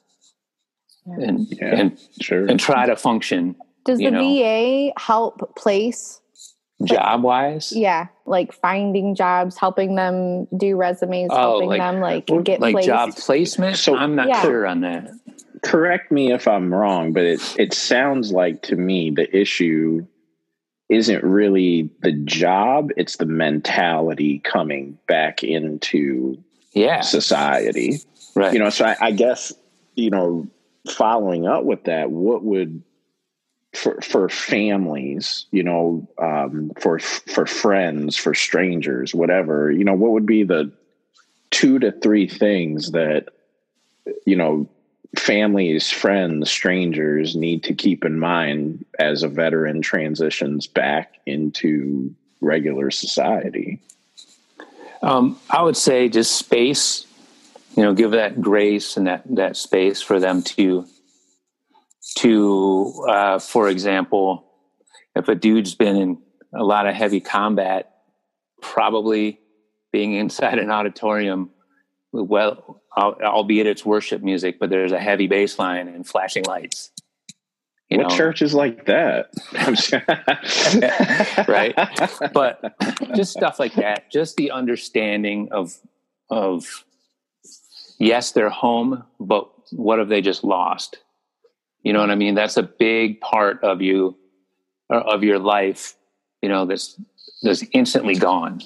yeah. 1.07 1.29
and 1.29 1.47
yeah, 1.51 1.75
and 1.75 1.99
sure. 2.21 2.47
and 2.47 2.59
try 2.59 2.87
to 2.87 2.97
function. 2.97 3.55
Does 3.85 3.99
the 3.99 4.11
know. 4.11 4.21
VA 4.21 4.93
help 4.99 5.55
place 5.57 6.21
job 6.85 7.23
wise 7.23 7.73
yeah 7.73 8.07
like 8.25 8.55
finding 8.55 9.15
jobs 9.15 9.59
helping 9.59 9.97
them 9.97 10.47
do 10.57 10.77
resumes 10.77 11.29
oh, 11.31 11.37
helping 11.37 11.69
like, 11.69 11.79
them 11.79 12.01
like 12.01 12.27
get 12.43 12.59
like 12.59 12.73
placed. 12.73 12.87
job 12.87 13.15
placement 13.17 13.77
so 13.77 13.95
i'm 13.95 14.15
not 14.15 14.29
yeah. 14.29 14.41
clear 14.41 14.65
on 14.65 14.81
that 14.81 15.11
correct 15.63 16.11
me 16.11 16.33
if 16.33 16.49
i'm 16.49 16.73
wrong 16.73 17.13
but 17.13 17.25
it 17.25 17.41
it 17.59 17.75
sounds 17.75 18.33
like 18.33 18.63
to 18.63 18.77
me 18.77 19.11
the 19.11 19.35
issue 19.37 20.07
isn't 20.89 21.23
really 21.23 21.89
the 22.03 22.13
job 22.13 22.91
it's 22.97 23.17
the 23.17 23.27
mentality 23.27 24.41
coming 24.41 24.99
back 25.07 25.45
into 25.45 26.43
yeah. 26.73 27.01
society. 27.01 28.01
Right. 28.35 28.53
You 28.53 28.59
know 28.59 28.71
so 28.71 28.85
I, 28.87 28.97
I 29.01 29.11
guess 29.11 29.53
you 29.95 30.11
know 30.11 30.47
following 30.91 31.47
up 31.47 31.65
with 31.65 31.85
that 31.85 32.11
what 32.11 32.43
would 32.43 32.83
for 33.75 34.01
for 34.01 34.29
families, 34.29 35.47
you 35.53 35.63
know, 35.63 36.09
um, 36.19 36.73
for 36.81 36.99
for 36.99 37.47
friends, 37.47 38.17
for 38.17 38.35
strangers, 38.35 39.15
whatever, 39.15 39.71
you 39.71 39.85
know, 39.85 39.95
what 39.95 40.11
would 40.11 40.27
be 40.27 40.43
the 40.43 40.73
two 41.51 41.79
to 41.79 41.93
three 41.93 42.27
things 42.27 42.93
that 42.93 43.29
you 44.27 44.35
know 44.35 44.69
families, 45.17 45.91
friends, 45.91 46.51
strangers 46.51 47.35
need 47.35 47.65
to 47.65 47.75
keep 47.75 48.05
in 48.05 48.19
mind 48.19 48.85
as 48.99 49.23
a 49.23 49.29
veteran 49.29 49.83
transitions 49.83 50.67
back 50.67 51.19
into 51.27 52.15
regular 52.41 52.91
society? 52.91 53.81
Um, 55.03 55.39
I 55.49 55.63
would 55.63 55.77
say 55.77 56.09
just 56.09 56.37
space. 56.37 57.07
You 57.77 57.85
know, 57.85 57.95
give 57.95 58.11
that 58.11 58.41
grace 58.41 58.97
and 58.97 59.07
that 59.07 59.23
that 59.37 59.57
space 59.57 60.03
for 60.03 60.19
them 60.19 60.43
to 60.43 60.87
to, 62.17 63.05
uh, 63.09 63.39
for 63.39 63.69
example, 63.69 64.45
if 65.15 65.29
a 65.29 65.35
dude's 65.35 65.75
been 65.75 65.97
in 65.97 66.19
a 66.53 66.65
lot 66.65 66.87
of 66.87 66.95
heavy 66.95 67.21
combat, 67.21 67.95
probably 68.61 69.41
being 69.93 70.15
inside 70.15 70.59
an 70.59 70.71
auditorium, 70.71 71.51
well, 72.13 72.80
albeit 72.97 73.67
it's 73.67 73.85
worship 73.85 74.23
music, 74.23 74.59
but 74.59 74.71
there's 74.71 74.93
a 74.93 74.99
heavy 74.99 75.27
bass 75.27 75.59
line 75.59 75.89
and 75.89 76.07
flashing 76.07 76.45
lights. 76.45 76.91
You 77.89 77.99
what 77.99 78.09
know? 78.11 78.17
church 78.17 78.41
is 78.41 78.55
like 78.55 78.87
that? 78.87 79.31
right. 81.49 81.75
But 82.33 82.75
just 83.17 83.33
stuff 83.33 83.59
like 83.59 83.75
that, 83.75 84.11
just 84.13 84.37
the 84.37 84.53
understanding 84.53 85.49
of, 85.51 85.77
of, 86.31 86.85
yes, 87.99 88.31
they're 88.31 88.49
home, 88.49 89.05
but 89.19 89.51
what 89.73 89.99
have 89.99 90.09
they 90.09 90.21
just 90.21 90.45
lost? 90.45 90.99
You 91.83 91.93
know 91.93 92.01
what 92.01 92.11
I 92.11 92.15
mean? 92.15 92.37
That's 92.37 92.57
a 92.57 92.63
big 92.63 93.21
part 93.21 93.65
of 93.65 93.83
you, 93.83 94.17
uh, 94.93 95.01
of 95.01 95.25
your 95.25 95.41
life, 95.41 95.97
you 96.43 96.49
know, 96.49 96.67
that's, 96.67 97.01
that's 97.43 97.65
instantly 97.73 98.15
gone. 98.15 98.61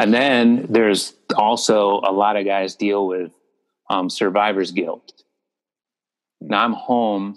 And 0.00 0.14
then 0.14 0.66
there's 0.70 1.12
also 1.36 2.00
a 2.02 2.10
lot 2.10 2.36
of 2.36 2.46
guys 2.46 2.74
deal 2.74 3.06
with 3.06 3.32
um, 3.90 4.08
survivor's 4.08 4.70
guilt. 4.70 5.12
Now 6.40 6.64
I'm 6.64 6.72
home 6.72 7.36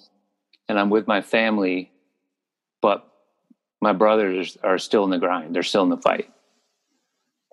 and 0.69 0.79
I'm 0.79 0.89
with 0.89 1.05
my 1.05 1.21
family, 1.21 1.91
but 2.81 3.05
my 3.81 3.91
brothers 3.91 4.57
are 4.63 4.77
still 4.77 5.03
in 5.03 5.09
the 5.09 5.17
grind. 5.17 5.53
They're 5.53 5.61
still 5.61 5.83
in 5.83 5.89
the 5.89 5.97
fight. 5.97 6.29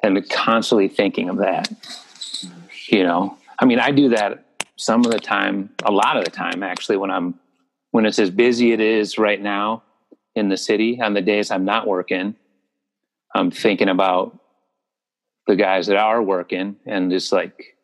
And 0.00 0.30
constantly 0.30 0.86
thinking 0.86 1.28
of 1.28 1.38
that. 1.38 1.68
You 2.86 3.02
know, 3.02 3.36
I 3.58 3.64
mean, 3.64 3.80
I 3.80 3.90
do 3.90 4.10
that 4.10 4.44
some 4.76 5.04
of 5.04 5.10
the 5.10 5.18
time, 5.18 5.70
a 5.84 5.90
lot 5.90 6.18
of 6.18 6.24
the 6.24 6.30
time, 6.30 6.62
actually, 6.62 6.98
when 6.98 7.10
I'm 7.10 7.34
when 7.90 8.06
it's 8.06 8.20
as 8.20 8.30
busy 8.30 8.70
it 8.70 8.80
is 8.80 9.18
right 9.18 9.42
now 9.42 9.82
in 10.36 10.48
the 10.48 10.56
city, 10.56 11.00
on 11.00 11.14
the 11.14 11.20
days 11.20 11.50
I'm 11.50 11.64
not 11.64 11.88
working, 11.88 12.36
I'm 13.34 13.50
thinking 13.50 13.88
about 13.88 14.39
the 15.50 15.56
guys 15.56 15.88
that 15.88 15.96
are 15.96 16.22
working 16.22 16.76
and 16.86 17.10
just 17.10 17.32
like, 17.32 17.76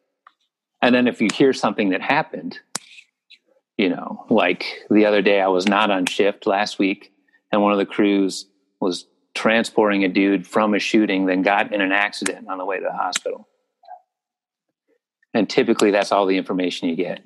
and 0.81 0.95
then 0.95 1.09
if 1.09 1.21
you 1.21 1.27
hear 1.35 1.53
something 1.53 1.89
that 1.91 2.01
happened, 2.01 2.61
you 3.77 3.89
know, 3.89 4.25
like 4.31 4.65
the 4.89 5.05
other 5.05 5.21
day 5.21 5.41
I 5.41 5.49
was 5.49 5.67
not 5.67 5.91
on 5.91 6.07
shift 6.07 6.47
last 6.47 6.79
week, 6.79 7.13
and 7.51 7.61
one 7.61 7.73
of 7.73 7.79
the 7.79 7.85
crews 7.85 8.47
was 8.79 9.07
transporting 9.35 10.05
a 10.05 10.09
dude 10.09 10.47
from 10.47 10.75
a 10.75 10.79
shooting, 10.79 11.27
then 11.27 11.43
got 11.43 11.75
in 11.75 11.81
an 11.81 11.91
accident 11.91 12.49
on 12.49 12.59
the 12.59 12.65
way 12.65 12.79
to 12.79 12.85
the 12.85 12.97
hospital. 12.97 13.49
And 15.35 15.51
typically 15.51 15.91
that's 15.91 16.13
all 16.13 16.27
the 16.27 16.37
information 16.37 16.89
you 16.89 16.95
get. 16.95 17.21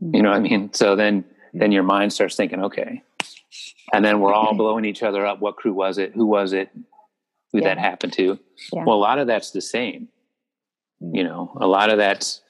You 0.00 0.22
know 0.22 0.30
what 0.30 0.36
i 0.36 0.40
mean? 0.40 0.72
So 0.74 0.94
then 0.94 1.24
then 1.52 1.72
your 1.72 1.82
mind 1.82 2.12
starts 2.12 2.36
thinking 2.36 2.62
okay. 2.62 3.02
And 3.92 4.04
then 4.04 4.20
we're 4.20 4.32
all 4.32 4.54
blowing 4.54 4.84
each 4.84 5.02
other 5.02 5.26
up. 5.26 5.40
What 5.40 5.56
crew 5.56 5.74
was 5.74 5.98
it? 5.98 6.12
Who 6.14 6.24
was 6.24 6.52
it 6.52 6.70
who 7.52 7.58
yeah. 7.58 7.68
that 7.68 7.78
happened 7.78 8.12
to 8.12 8.38
yeah. 8.72 8.84
well 8.84 8.96
a 8.96 8.98
lot 8.98 9.18
of 9.18 9.26
that's 9.26 9.50
the 9.50 9.60
same 9.60 10.08
mm. 11.02 11.16
you 11.16 11.24
know 11.24 11.56
a 11.60 11.66
lot 11.66 11.90
of 11.90 11.98
that's 11.98 12.40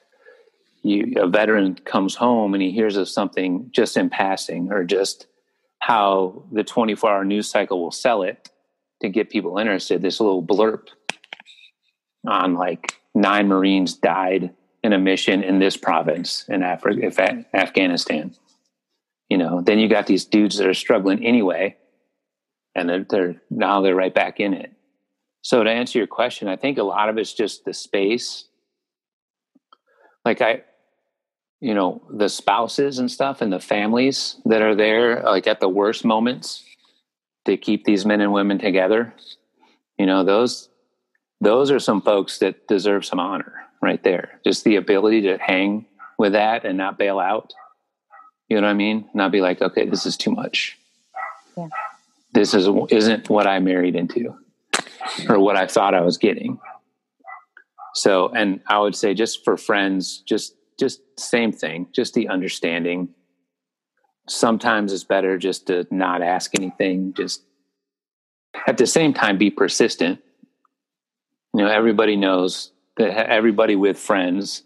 you 0.81 1.13
a 1.17 1.27
veteran 1.27 1.75
comes 1.75 2.15
home 2.15 2.53
and 2.53 2.61
he 2.63 2.71
hears 2.71 2.97
of 2.97 3.07
something 3.07 3.69
just 3.71 3.95
in 3.97 4.09
passing 4.09 4.71
or 4.71 4.83
just 4.83 5.27
how 5.79 6.43
the 6.51 6.63
24 6.63 7.09
hour 7.09 7.25
news 7.25 7.49
cycle 7.49 7.81
will 7.81 7.91
sell 7.91 8.23
it 8.23 8.49
to 9.01 9.09
get 9.09 9.29
people 9.29 9.57
interested 9.57 10.01
this 10.01 10.19
little 10.19 10.43
blurb 10.43 10.87
on 12.25 12.55
like 12.55 12.99
nine 13.13 13.47
Marines 13.47 13.93
died 13.95 14.53
in 14.83 14.93
a 14.93 14.97
mission 14.97 15.43
in 15.43 15.59
this 15.59 15.77
province 15.77 16.45
in 16.49 16.63
Africa, 16.63 17.45
Afghanistan. 17.53 18.33
You 19.29 19.37
know, 19.37 19.61
then 19.61 19.79
you 19.79 19.87
got 19.87 20.07
these 20.07 20.25
dudes 20.25 20.57
that 20.57 20.67
are 20.67 20.73
struggling 20.73 21.25
anyway, 21.25 21.77
and 22.75 22.89
they're, 22.89 23.05
they're 23.09 23.41
now 23.49 23.81
they're 23.81 23.95
right 23.95 24.13
back 24.13 24.39
in 24.39 24.53
it. 24.53 24.73
So 25.43 25.61
to 25.61 25.69
answer 25.69 25.99
your 25.99 26.07
question, 26.07 26.47
I 26.47 26.55
think 26.55 26.77
a 26.77 26.83
lot 26.83 27.09
of 27.09 27.17
it's 27.17 27.33
just 27.33 27.65
the 27.65 27.73
space. 27.73 28.45
Like 30.23 30.41
I, 30.41 30.61
you 31.59 31.73
know, 31.73 32.01
the 32.09 32.29
spouses 32.29 32.97
and 32.97 33.11
stuff 33.11 33.41
and 33.41 33.51
the 33.51 33.59
families 33.59 34.37
that 34.45 34.61
are 34.61 34.73
there, 34.73 35.21
like 35.23 35.45
at 35.45 35.59
the 35.59 35.67
worst 35.67 36.05
moments, 36.05 36.63
to 37.45 37.57
keep 37.57 37.83
these 37.83 38.05
men 38.05 38.21
and 38.21 38.31
women 38.31 38.57
together. 38.57 39.13
You 39.99 40.05
know, 40.05 40.23
those 40.23 40.69
those 41.41 41.71
are 41.71 41.79
some 41.79 42.01
folks 42.01 42.39
that 42.39 42.67
deserve 42.69 43.03
some 43.03 43.19
honor 43.19 43.53
right 43.81 44.01
there. 44.01 44.39
Just 44.45 44.63
the 44.63 44.77
ability 44.77 45.23
to 45.23 45.37
hang 45.37 45.85
with 46.17 46.31
that 46.31 46.63
and 46.63 46.77
not 46.77 46.97
bail 46.97 47.19
out. 47.19 47.53
You 48.47 48.55
know 48.61 48.67
what 48.67 48.71
I 48.71 48.75
mean? 48.75 49.09
Not 49.13 49.33
be 49.33 49.41
like, 49.41 49.61
okay, 49.61 49.89
this 49.89 50.05
is 50.05 50.15
too 50.15 50.31
much. 50.31 50.77
Yeah. 51.57 51.67
This 52.31 52.53
is 52.53 52.69
isn't 52.89 53.29
what 53.29 53.45
I 53.45 53.59
married 53.59 53.97
into 53.97 54.37
or 55.29 55.39
what 55.39 55.55
I 55.55 55.67
thought 55.67 55.93
I 55.93 56.01
was 56.01 56.17
getting. 56.17 56.59
So, 57.95 58.29
and 58.29 58.61
I 58.67 58.79
would 58.79 58.95
say 58.95 59.13
just 59.13 59.43
for 59.43 59.57
friends, 59.57 60.23
just 60.25 60.55
just 60.79 61.01
same 61.19 61.51
thing, 61.51 61.87
just 61.91 62.13
the 62.13 62.27
understanding. 62.27 63.09
Sometimes 64.27 64.91
it's 64.91 65.03
better 65.03 65.37
just 65.37 65.67
to 65.67 65.85
not 65.91 66.21
ask 66.21 66.55
anything, 66.55 67.13
just 67.13 67.43
at 68.67 68.77
the 68.77 68.87
same 68.87 69.13
time 69.13 69.37
be 69.37 69.51
persistent. 69.51 70.19
You 71.53 71.63
know, 71.63 71.69
everybody 71.69 72.15
knows 72.15 72.71
that 72.97 73.29
everybody 73.29 73.75
with 73.75 73.99
friends 73.99 74.63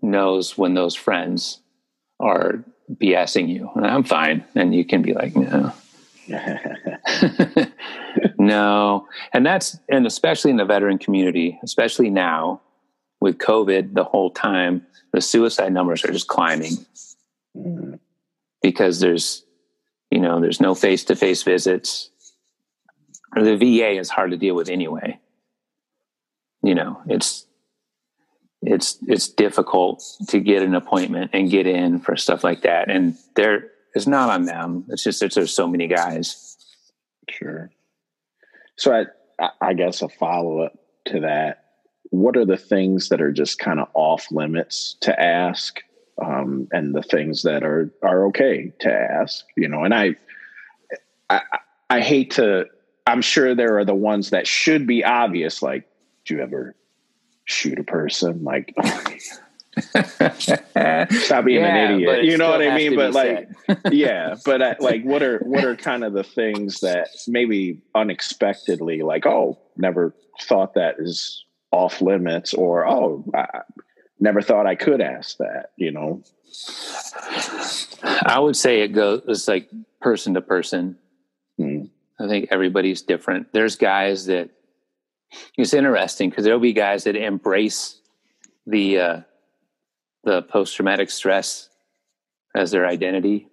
knows 0.00 0.56
when 0.58 0.74
those 0.74 0.94
friends 0.94 1.60
are 2.20 2.64
BSing 2.92 3.48
you. 3.48 3.70
I'm 3.76 4.04
fine. 4.04 4.44
And 4.54 4.74
you 4.74 4.84
can 4.84 5.02
be 5.02 5.14
like, 5.14 5.34
no. 5.34 5.72
no. 8.38 9.06
And 9.32 9.46
that's, 9.46 9.78
and 9.88 10.06
especially 10.06 10.50
in 10.50 10.56
the 10.56 10.64
veteran 10.64 10.98
community, 10.98 11.58
especially 11.62 12.10
now 12.10 12.60
with 13.20 13.38
COVID 13.38 13.94
the 13.94 14.04
whole 14.04 14.30
time, 14.30 14.86
the 15.12 15.20
suicide 15.20 15.72
numbers 15.72 16.04
are 16.04 16.12
just 16.12 16.28
climbing 16.28 16.72
mm. 17.56 17.98
because 18.62 19.00
there's, 19.00 19.44
you 20.10 20.20
know, 20.20 20.40
there's 20.40 20.60
no 20.60 20.74
face 20.74 21.04
to 21.04 21.16
face 21.16 21.42
visits. 21.42 22.10
The 23.34 23.56
VA 23.56 23.98
is 23.98 24.10
hard 24.10 24.30
to 24.30 24.36
deal 24.36 24.54
with 24.54 24.68
anyway. 24.68 25.18
You 26.62 26.74
know, 26.74 27.00
it's 27.08 27.46
it's 28.62 28.98
it's 29.08 29.28
difficult 29.28 30.04
to 30.28 30.38
get 30.38 30.62
an 30.62 30.74
appointment 30.74 31.30
and 31.32 31.50
get 31.50 31.66
in 31.66 31.98
for 31.98 32.16
stuff 32.16 32.44
like 32.44 32.62
that. 32.62 32.88
And 32.88 33.16
there 33.34 33.71
it's 33.94 34.06
not 34.06 34.30
on 34.30 34.44
them. 34.44 34.84
It's 34.88 35.04
just 35.04 35.20
that 35.20 35.34
there's 35.34 35.54
so 35.54 35.66
many 35.66 35.86
guys. 35.86 36.56
Sure. 37.28 37.70
So 38.76 38.92
I 39.38 39.48
I 39.60 39.74
guess 39.74 40.02
a 40.02 40.08
follow 40.08 40.60
up 40.62 40.74
to 41.06 41.20
that. 41.20 41.64
What 42.10 42.36
are 42.36 42.44
the 42.44 42.56
things 42.56 43.08
that 43.08 43.22
are 43.22 43.32
just 43.32 43.58
kind 43.58 43.80
of 43.80 43.88
off 43.94 44.26
limits 44.30 44.96
to 45.00 45.18
ask, 45.18 45.80
um, 46.22 46.68
and 46.72 46.94
the 46.94 47.02
things 47.02 47.42
that 47.42 47.62
are 47.64 47.90
are 48.02 48.26
okay 48.26 48.72
to 48.80 48.92
ask? 48.92 49.44
You 49.56 49.68
know, 49.68 49.84
and 49.84 49.94
I 49.94 50.16
I 51.30 51.40
I 51.90 52.00
hate 52.00 52.32
to. 52.32 52.66
I'm 53.06 53.22
sure 53.22 53.54
there 53.54 53.78
are 53.78 53.84
the 53.84 53.94
ones 53.94 54.30
that 54.30 54.46
should 54.46 54.86
be 54.86 55.04
obvious, 55.04 55.60
like, 55.60 55.88
do 56.24 56.34
you 56.34 56.40
ever 56.40 56.76
shoot 57.44 57.78
a 57.80 57.84
person 57.84 58.44
like 58.44 58.72
stop 59.80 61.44
being 61.44 61.60
yeah, 61.60 61.76
an 61.76 61.94
idiot. 61.94 62.24
you 62.24 62.36
know 62.36 62.50
what 62.50 62.60
i 62.60 62.76
mean? 62.76 62.94
but 62.94 63.14
like 63.14 63.48
yeah 63.90 64.34
but 64.44 64.60
uh, 64.60 64.74
like 64.80 65.02
what 65.02 65.22
are 65.22 65.38
what 65.38 65.64
are 65.64 65.74
kind 65.74 66.04
of 66.04 66.12
the 66.12 66.22
things 66.22 66.80
that 66.80 67.08
maybe 67.26 67.82
unexpectedly 67.94 69.00
like 69.00 69.24
oh 69.24 69.58
never 69.78 70.14
thought 70.42 70.74
that 70.74 70.96
is 70.98 71.46
off 71.70 72.02
limits 72.02 72.52
or 72.52 72.86
oh 72.86 73.24
I 73.34 73.60
never 74.20 74.42
thought 74.42 74.66
i 74.66 74.74
could 74.74 75.00
ask 75.00 75.38
that 75.38 75.70
you 75.76 75.90
know? 75.90 76.22
I 78.02 78.38
would 78.38 78.56
say 78.56 78.82
it 78.82 78.88
goes 78.88 79.22
it's 79.26 79.48
like 79.48 79.70
person 80.00 80.34
to 80.34 80.42
person. 80.42 80.98
Hmm. 81.56 81.84
i 82.20 82.28
think 82.28 82.48
everybody's 82.50 83.00
different. 83.00 83.52
There's 83.52 83.76
guys 83.76 84.26
that 84.26 84.50
it's 85.56 85.72
interesting 85.74 86.30
because 86.30 86.44
there'll 86.44 86.60
be 86.60 86.72
guys 86.72 87.04
that 87.04 87.16
embrace 87.16 88.00
the 88.66 88.98
uh, 88.98 89.20
the 90.24 90.42
post 90.42 90.76
traumatic 90.76 91.10
stress 91.10 91.68
as 92.54 92.70
their 92.70 92.86
identity, 92.86 93.48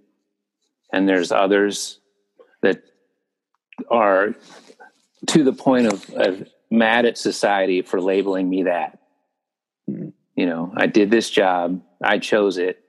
and 0.92 1.08
there's 1.08 1.32
others 1.32 2.00
that 2.62 2.84
are 3.90 4.36
to 5.28 5.44
the 5.44 5.54
point 5.54 5.88
of, 5.88 6.10
of 6.12 6.48
mad 6.70 7.06
at 7.06 7.18
society 7.18 7.82
for 7.82 8.02
labeling 8.02 8.50
me 8.50 8.64
that. 8.64 9.00
Mm-hmm. 9.90 10.10
You 10.36 10.46
know, 10.46 10.72
I 10.76 10.88
did 10.88 11.12
this 11.12 11.30
job, 11.30 11.82
I 12.02 12.18
chose 12.20 12.58
it, 12.58 12.82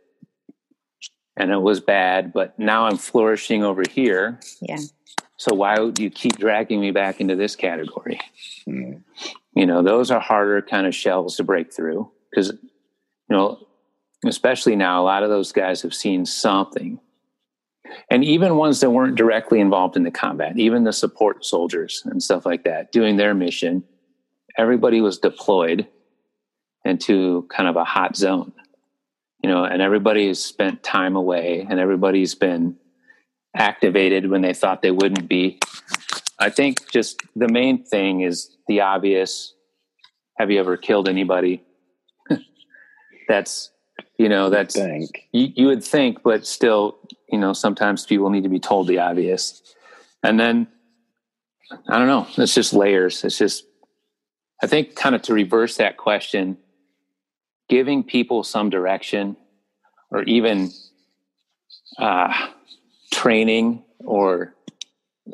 and 1.36 1.50
it 1.50 1.60
was 1.60 1.80
bad, 1.80 2.32
but 2.32 2.58
now 2.58 2.86
I'm 2.86 2.96
flourishing 2.96 3.64
over 3.64 3.82
here. 3.90 4.38
Yeah. 4.60 4.78
So 5.36 5.54
why 5.54 5.78
would 5.78 5.98
you 5.98 6.10
keep 6.10 6.38
dragging 6.38 6.80
me 6.80 6.90
back 6.90 7.20
into 7.20 7.34
this 7.34 7.56
category? 7.56 8.20
Mm. 8.68 9.02
You 9.56 9.66
know, 9.66 9.82
those 9.82 10.10
are 10.10 10.20
harder 10.20 10.60
kind 10.62 10.86
of 10.86 10.94
shells 10.94 11.36
to 11.36 11.44
break 11.44 11.72
through 11.72 12.10
because, 12.30 12.50
you 12.50 12.60
know, 13.30 13.66
especially 14.26 14.76
now, 14.76 15.00
a 15.00 15.04
lot 15.04 15.22
of 15.22 15.30
those 15.30 15.52
guys 15.52 15.82
have 15.82 15.94
seen 15.94 16.26
something. 16.26 17.00
And 18.10 18.24
even 18.24 18.56
ones 18.56 18.80
that 18.80 18.90
weren't 18.90 19.16
directly 19.16 19.60
involved 19.60 19.96
in 19.96 20.04
the 20.04 20.10
combat, 20.10 20.58
even 20.58 20.84
the 20.84 20.92
support 20.92 21.44
soldiers 21.44 22.02
and 22.06 22.22
stuff 22.22 22.46
like 22.46 22.64
that, 22.64 22.92
doing 22.92 23.16
their 23.16 23.34
mission, 23.34 23.82
everybody 24.56 25.00
was 25.00 25.18
deployed 25.18 25.86
into 26.84 27.46
kind 27.50 27.68
of 27.68 27.76
a 27.76 27.84
hot 27.84 28.16
zone, 28.16 28.52
you 29.42 29.50
know, 29.50 29.64
and 29.64 29.82
everybody 29.82 30.28
has 30.28 30.42
spent 30.42 30.82
time 30.82 31.16
away 31.16 31.66
and 31.68 31.80
everybody's 31.80 32.34
been 32.34 32.76
activated 33.56 34.30
when 34.30 34.42
they 34.42 34.54
thought 34.54 34.82
they 34.82 34.90
wouldn't 34.90 35.28
be. 35.28 35.58
I 36.38 36.50
think 36.50 36.90
just 36.90 37.22
the 37.36 37.48
main 37.48 37.84
thing 37.84 38.22
is 38.22 38.56
the 38.66 38.80
obvious. 38.80 39.54
Have 40.38 40.50
you 40.50 40.58
ever 40.58 40.76
killed 40.76 41.08
anybody? 41.08 41.62
that's, 43.28 43.70
you 44.20 44.28
know, 44.28 44.50
that's, 44.50 44.76
you, 44.76 45.16
you 45.32 45.66
would 45.68 45.82
think, 45.82 46.22
but 46.22 46.46
still, 46.46 46.98
you 47.32 47.38
know, 47.38 47.54
sometimes 47.54 48.04
people 48.04 48.28
need 48.28 48.42
to 48.42 48.50
be 48.50 48.60
told 48.60 48.86
the 48.86 48.98
obvious. 48.98 49.62
And 50.22 50.38
then, 50.38 50.68
I 51.88 51.96
don't 51.98 52.06
know, 52.06 52.26
it's 52.36 52.54
just 52.54 52.74
layers. 52.74 53.24
It's 53.24 53.38
just, 53.38 53.64
I 54.62 54.66
think 54.66 54.94
kind 54.94 55.14
of 55.14 55.22
to 55.22 55.32
reverse 55.32 55.78
that 55.78 55.96
question, 55.96 56.58
giving 57.70 58.04
people 58.04 58.44
some 58.44 58.68
direction 58.68 59.38
or 60.10 60.22
even, 60.24 60.70
uh, 61.98 62.48
training 63.14 63.82
or 64.00 64.54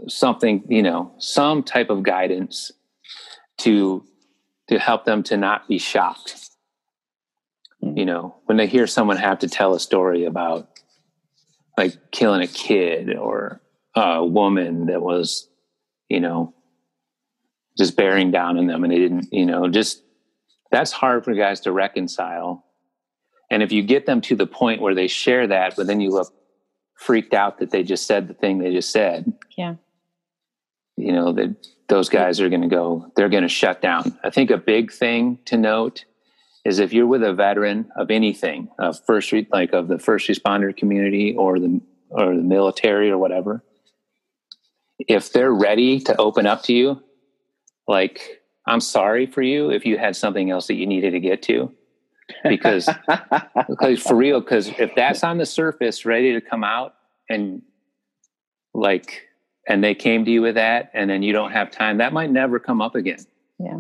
something, 0.07 0.63
you 0.69 0.85
know, 0.85 1.13
some 1.19 1.65
type 1.65 1.91
of 1.91 2.05
guidance 2.05 2.71
to 3.59 4.05
to 4.69 4.79
help 4.79 5.05
them 5.05 5.25
to 5.25 5.37
not 5.37 5.67
be 5.67 5.79
shocked. 5.79 6.46
You 7.97 8.05
know, 8.05 8.37
when 8.45 8.59
they 8.59 8.67
hear 8.67 8.87
someone 8.87 9.17
have 9.17 9.39
to 9.39 9.49
tell 9.49 9.73
a 9.73 9.81
story 9.81 10.27
about 10.27 10.69
like 11.79 12.11
killing 12.11 12.43
a 12.43 12.47
kid 12.47 13.17
or 13.17 13.63
a 13.95 14.23
woman 14.23 14.85
that 14.89 15.01
was, 15.01 15.49
you 16.11 16.21
know, 16.21 16.53
just 17.79 17.97
bearing 17.97 18.31
down 18.31 18.59
on 18.59 18.67
them 18.67 18.85
and 18.85 18.93
they 18.93 18.99
didn't, 18.99 19.33
you 19.33 19.47
know, 19.47 19.71
just 19.71 20.03
that's 20.71 20.93
hard 20.93 21.25
for 21.25 21.33
guys 21.33 21.61
to 21.61 21.73
reconcile. 21.73 22.67
And 23.51 23.63
if 23.63 23.73
you 23.73 23.83
get 23.83 24.05
them 24.05 24.21
to 24.23 24.37
the 24.37 24.47
point 24.47 24.83
where 24.83 24.95
they 24.95 25.09
share 25.09 25.47
that, 25.47 25.75
but 25.75 25.87
then 25.87 26.03
you 26.03 26.11
look 26.11 26.35
freaked 26.99 27.33
out 27.33 27.61
that 27.61 27.71
they 27.71 27.83
just 27.83 28.07
said 28.07 28.29
the 28.29 28.35
thing 28.35 28.59
they 28.59 28.75
just 28.75 28.93
said. 28.93 29.33
Yeah. 29.57 29.77
You 30.99 31.13
know, 31.13 31.33
that 31.33 31.67
those 31.89 32.11
guys 32.11 32.43
are 32.43 32.51
going 32.51 32.61
to 32.61 32.69
go, 32.69 33.11
they're 33.17 33.31
going 33.31 33.43
to 33.43 33.49
shut 33.49 33.81
down. 33.81 34.19
I 34.23 34.29
think 34.29 34.51
a 34.51 34.59
big 34.59 34.93
thing 34.93 35.39
to 35.47 35.57
note 35.57 36.05
is 36.67 36.81
if 36.81 36.93
you're 36.93 37.07
with 37.07 37.23
a 37.23 37.33
veteran 37.33 37.89
of 37.97 38.11
anything, 38.11 38.69
of 38.81 38.99
first, 39.07 39.33
like 39.53 39.73
of 39.73 39.87
the 39.87 40.01
first 40.01 40.29
responder 40.29 40.77
community 40.77 41.33
or 41.37 41.61
the, 41.61 41.81
or 42.09 42.35
the 42.35 42.43
military 42.43 43.09
or 43.09 43.19
whatever, 43.19 43.63
if 44.99 45.33
they're 45.33 45.55
ready 45.55 46.01
to 46.01 46.21
open 46.21 46.45
up 46.45 46.65
to 46.65 46.73
you, 46.73 47.01
like, 47.87 48.43
I'm 48.67 48.81
sorry 48.81 49.27
for 49.27 49.43
you 49.43 49.71
if 49.71 49.87
you 49.87 49.97
had 49.97 50.17
something 50.17 50.51
else 50.51 50.67
that 50.67 50.75
you 50.75 50.89
needed 50.89 51.13
to 51.13 51.21
get 51.21 51.41
to 51.43 51.73
because 52.43 52.89
because 53.69 54.03
for 54.03 54.17
real 54.17 54.41
because 54.41 54.67
if 54.77 54.93
that's 54.97 55.23
on 55.23 55.39
the 55.39 55.47
surface 55.47 56.05
ready 56.05 56.33
to 56.33 56.41
come 56.41 56.65
out 56.65 56.95
and 57.31 57.63
like 58.75 59.23
and 59.69 59.85
they 59.85 59.95
came 59.95 60.25
to 60.25 60.33
you 60.33 60.43
with 60.43 60.57
that 60.57 60.91
and 60.95 61.09
then 61.09 61.23
you 61.23 61.33
don't 61.33 61.53
have 61.53 61.71
time 61.71 61.99
that 61.99 62.13
might 62.13 62.33
never 62.33 62.59
come 62.59 62.83
up 62.83 62.97
again. 62.97 63.25
Yeah 63.61 63.79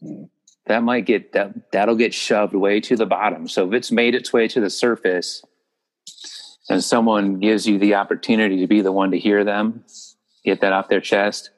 hmm. 0.00 0.24
That 0.68 0.82
might 0.82 1.04
get 1.06 1.32
that 1.32 1.70
that'll 1.72 1.96
get 1.96 2.14
shoved 2.14 2.54
way 2.54 2.80
to 2.80 2.96
the 2.96 3.06
bottom. 3.06 3.48
So 3.48 3.66
if 3.68 3.74
it's 3.74 3.90
made 3.92 4.14
its 4.14 4.32
way 4.32 4.48
to 4.48 4.60
the 4.60 4.70
surface 4.70 5.42
and 6.68 6.82
someone 6.82 7.40
gives 7.40 7.66
you 7.66 7.78
the 7.78 7.94
opportunity 7.94 8.58
to 8.60 8.66
be 8.66 8.80
the 8.80 8.92
one 8.92 9.10
to 9.12 9.18
hear 9.18 9.44
them, 9.44 9.84
get 10.44 10.60
that 10.60 10.72
off 10.72 10.88
their 10.88 11.00
chest, 11.00 11.50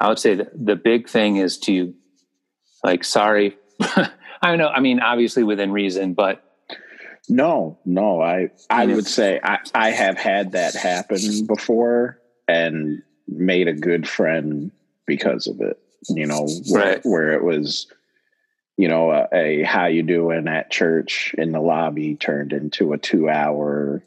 I 0.00 0.08
would 0.08 0.18
say 0.18 0.34
the 0.34 0.76
big 0.76 1.08
thing 1.08 1.36
is 1.36 1.58
to 1.60 1.94
like 2.84 3.04
sorry. 3.04 3.56
I 3.80 4.10
don't 4.42 4.58
know, 4.58 4.68
I 4.68 4.80
mean 4.80 5.00
obviously 5.00 5.42
within 5.42 5.72
reason, 5.72 6.14
but 6.14 6.44
no, 7.28 7.78
no, 7.84 8.22
I 8.22 8.50
I 8.70 8.86
would 8.86 9.06
say 9.06 9.40
I, 9.42 9.58
I 9.74 9.90
have 9.90 10.16
had 10.16 10.52
that 10.52 10.74
happen 10.74 11.46
before 11.46 12.20
and 12.46 13.02
made 13.26 13.68
a 13.68 13.74
good 13.74 14.08
friend 14.08 14.70
because 15.06 15.46
of 15.46 15.60
it. 15.60 15.78
You 16.08 16.26
know, 16.26 16.46
where, 16.70 16.82
Right. 16.94 17.00
where 17.04 17.32
it 17.32 17.42
was, 17.42 17.92
you 18.78 18.86
know, 18.88 19.10
a, 19.10 19.26
a 19.32 19.62
how 19.64 19.86
you 19.86 20.02
doing 20.04 20.46
at 20.48 20.70
church 20.70 21.34
in 21.36 21.52
the 21.52 21.60
lobby 21.60 22.14
turned 22.14 22.52
into 22.52 22.92
a 22.94 22.98
two 22.98 23.28
hour, 23.28 24.02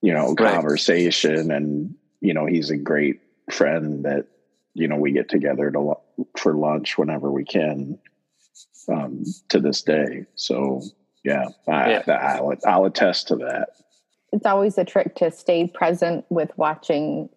you 0.00 0.14
know, 0.14 0.34
Right. 0.38 0.54
conversation, 0.54 1.50
and 1.50 1.94
you 2.20 2.32
know 2.32 2.46
he's 2.46 2.70
a 2.70 2.76
great 2.76 3.20
friend 3.50 4.04
that 4.04 4.26
you 4.72 4.86
know 4.88 4.96
we 4.96 5.10
get 5.12 5.28
together 5.28 5.70
to 5.72 5.94
for 6.36 6.54
lunch 6.54 6.96
whenever 6.96 7.30
we 7.30 7.44
can. 7.44 7.98
Um, 8.88 9.24
to 9.50 9.60
this 9.60 9.82
day, 9.82 10.24
so 10.34 10.80
yeah, 11.24 11.48
I, 11.68 11.90
Yeah. 11.90 12.02
I'll, 12.08 12.54
I'll 12.66 12.84
attest 12.86 13.28
to 13.28 13.36
that. 13.36 13.68
it's 14.32 14.46
always 14.46 14.78
a 14.78 14.84
trick 14.84 15.14
to 15.16 15.30
stay 15.30 15.66
present 15.66 16.24
with 16.30 16.50
watching 16.56 17.28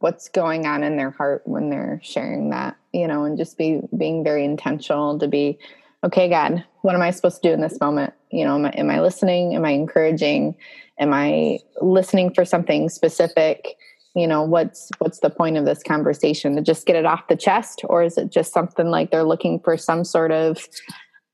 what's 0.00 0.28
going 0.28 0.66
on 0.66 0.82
in 0.82 0.96
their 0.96 1.10
heart 1.10 1.42
when 1.46 1.70
they're 1.70 1.98
sharing 2.02 2.50
that 2.50 2.76
you 2.92 3.06
know 3.08 3.24
and 3.24 3.38
just 3.38 3.56
be 3.56 3.80
being 3.96 4.22
very 4.22 4.44
intentional 4.44 5.18
to 5.18 5.26
be 5.28 5.58
okay 6.04 6.28
god 6.28 6.64
what 6.82 6.94
am 6.94 7.02
i 7.02 7.10
supposed 7.10 7.42
to 7.42 7.48
do 7.48 7.52
in 7.52 7.60
this 7.60 7.78
moment? 7.80 8.14
You 8.30 8.46
know 8.46 8.54
am 8.54 8.64
I, 8.64 8.70
am 8.70 8.90
I 8.90 9.00
listening? 9.00 9.54
Am 9.54 9.64
i 9.64 9.70
encouraging? 9.70 10.54
Am 10.98 11.12
i 11.12 11.58
listening 11.82 12.32
for 12.32 12.46
something 12.46 12.88
specific? 12.88 13.76
You 14.14 14.26
know 14.26 14.42
what's 14.42 14.90
what's 14.98 15.20
the 15.20 15.28
point 15.28 15.58
of 15.58 15.64
this 15.66 15.82
conversation? 15.82 16.56
To 16.56 16.62
just 16.62 16.86
get 16.86 16.96
it 16.96 17.04
off 17.04 17.28
the 17.28 17.36
chest 17.36 17.82
or 17.84 18.02
is 18.02 18.16
it 18.16 18.30
just 18.30 18.54
something 18.54 18.86
like 18.86 19.10
they're 19.10 19.22
looking 19.22 19.60
for 19.60 19.76
some 19.76 20.02
sort 20.04 20.32
of 20.32 20.66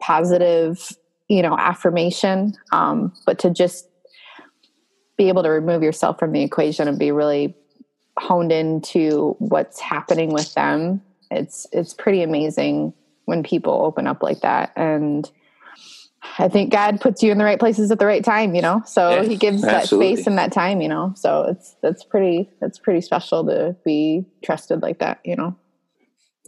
positive 0.01 0.91
you 1.29 1.43
know 1.43 1.57
affirmation? 1.57 2.55
Um 2.73 3.13
but 3.27 3.39
to 3.41 3.51
just 3.51 3.89
be 5.17 5.29
able 5.29 5.45
to 5.45 5.51
remove 5.51 5.85
yourself 5.85 6.19
from 6.19 6.33
the 6.33 6.43
equation 6.43 6.89
and 6.89 6.99
be 6.99 7.13
really 7.13 7.55
honed 8.19 8.51
into 8.51 9.37
what's 9.39 9.79
happening 9.79 10.33
with 10.33 10.53
them 10.55 11.01
it's 11.31 11.67
it's 11.73 11.95
pretty 11.95 12.23
amazing 12.23 12.93
when 13.25 13.43
people 13.43 13.73
open 13.73 14.07
up 14.07 14.23
like 14.23 14.41
that. 14.41 14.73
And 14.77 15.31
i 16.39 16.49
think 16.49 16.73
god 16.73 17.03
puts 17.03 17.23
you 17.23 17.31
in 17.31 17.37
the 17.37 17.45
right 17.45 17.61
places 17.61 17.91
at 17.91 17.99
the 17.99 18.07
right 18.07 18.25
time 18.25 18.55
you 18.55 18.63
know? 18.63 18.83
So 18.87 19.11
Yeah, 19.11 19.25
he 19.25 19.37
gives 19.37 19.61
that 19.61 19.87
space 19.89 20.27
and 20.27 20.39
that 20.39 20.53
time 20.53 20.81
you 20.81 20.89
know? 20.89 21.13
So 21.17 21.43
it's 21.43 21.77
that's 21.83 22.03
pretty 22.03 22.49
that's 22.63 22.79
pretty 22.79 23.03
special 23.03 23.45
to 23.45 23.77
be 23.85 24.25
trusted 24.43 24.81
like 24.81 25.01
that 25.01 25.21
you 25.25 25.37
know? 25.37 25.55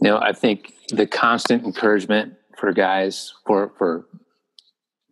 You 0.01 0.09
know, 0.09 0.19
I 0.19 0.33
think 0.33 0.73
the 0.89 1.07
constant 1.07 1.63
encouragement 1.63 2.33
for 2.57 2.71
guys, 2.71 3.33
for 3.45 3.71
for 3.77 4.05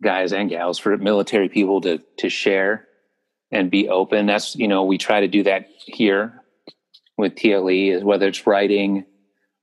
guys 0.02 0.32
and 0.32 0.50
gals, 0.50 0.78
for 0.78 0.96
military 0.96 1.48
people 1.48 1.80
to 1.82 2.00
to 2.18 2.28
share 2.28 2.86
and 3.50 3.70
be 3.70 3.88
open. 3.88 4.26
That's 4.26 4.54
you 4.56 4.68
know, 4.68 4.84
we 4.84 4.98
try 4.98 5.20
to 5.20 5.28
do 5.28 5.42
that 5.44 5.68
here 5.86 6.42
with 7.16 7.34
TLE, 7.34 7.92
is 7.92 8.04
whether 8.04 8.28
it's 8.28 8.46
writing 8.46 9.04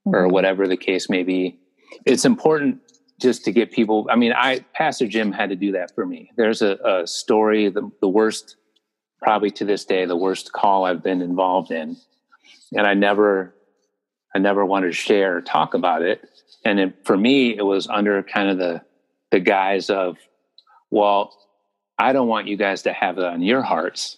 or 0.06 0.24
mm-hmm. 0.24 0.34
whatever 0.34 0.68
the 0.68 0.78
case 0.78 1.10
may 1.10 1.24
be. 1.24 1.60
It's 2.06 2.26
important 2.26 2.80
just 3.20 3.46
to 3.46 3.52
get 3.52 3.72
people. 3.72 4.08
I 4.10 4.16
mean, 4.16 4.34
I 4.34 4.60
Pastor 4.74 5.08
Jim 5.08 5.32
had 5.32 5.50
to 5.50 5.56
do 5.56 5.72
that 5.74 5.94
for 5.96 6.06
me. 6.06 6.32
There's 6.36 6.62
a, 6.62 6.78
a 6.84 7.08
story, 7.08 7.70
the, 7.70 7.90
the 8.02 8.08
worst, 8.08 8.58
probably 9.22 9.52
to 9.52 9.66
this 9.66 9.86
day, 9.86 10.06
the 10.06 10.16
worst 10.16 10.52
call 10.52 10.86
I've 10.86 11.04
been 11.04 11.22
involved 11.22 11.72
in, 11.72 11.96
and 12.76 12.86
I 12.88 12.94
never 12.94 13.54
I 14.36 14.40
never 14.40 14.66
wanted 14.66 14.88
to 14.88 14.94
share 14.94 15.38
or 15.38 15.42
talk 15.42 15.74
about 15.74 16.02
it. 16.02 16.28
And 16.66 16.80
it, 16.80 17.06
for 17.06 17.18
me, 17.18 17.56
it 17.56 17.64
was 17.64 17.88
under 17.88 18.22
kind 18.24 18.50
of 18.50 18.58
the 18.58 18.82
the 19.32 19.40
guise 19.40 19.90
of, 19.90 20.18
well, 20.92 21.34
I 21.98 22.14
don't 22.14 22.28
want 22.28 22.48
you 22.48 22.58
guys 22.58 22.84
to 22.84 22.94
have 22.94 23.16
that 23.16 23.28
on 23.28 23.42
your 23.42 23.62
hearts, 23.62 24.18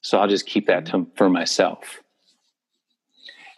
so 0.00 0.18
I'll 0.18 0.28
just 0.28 0.46
keep 0.46 0.66
that 0.66 0.86
to, 0.86 1.06
for 1.16 1.28
myself. 1.28 2.00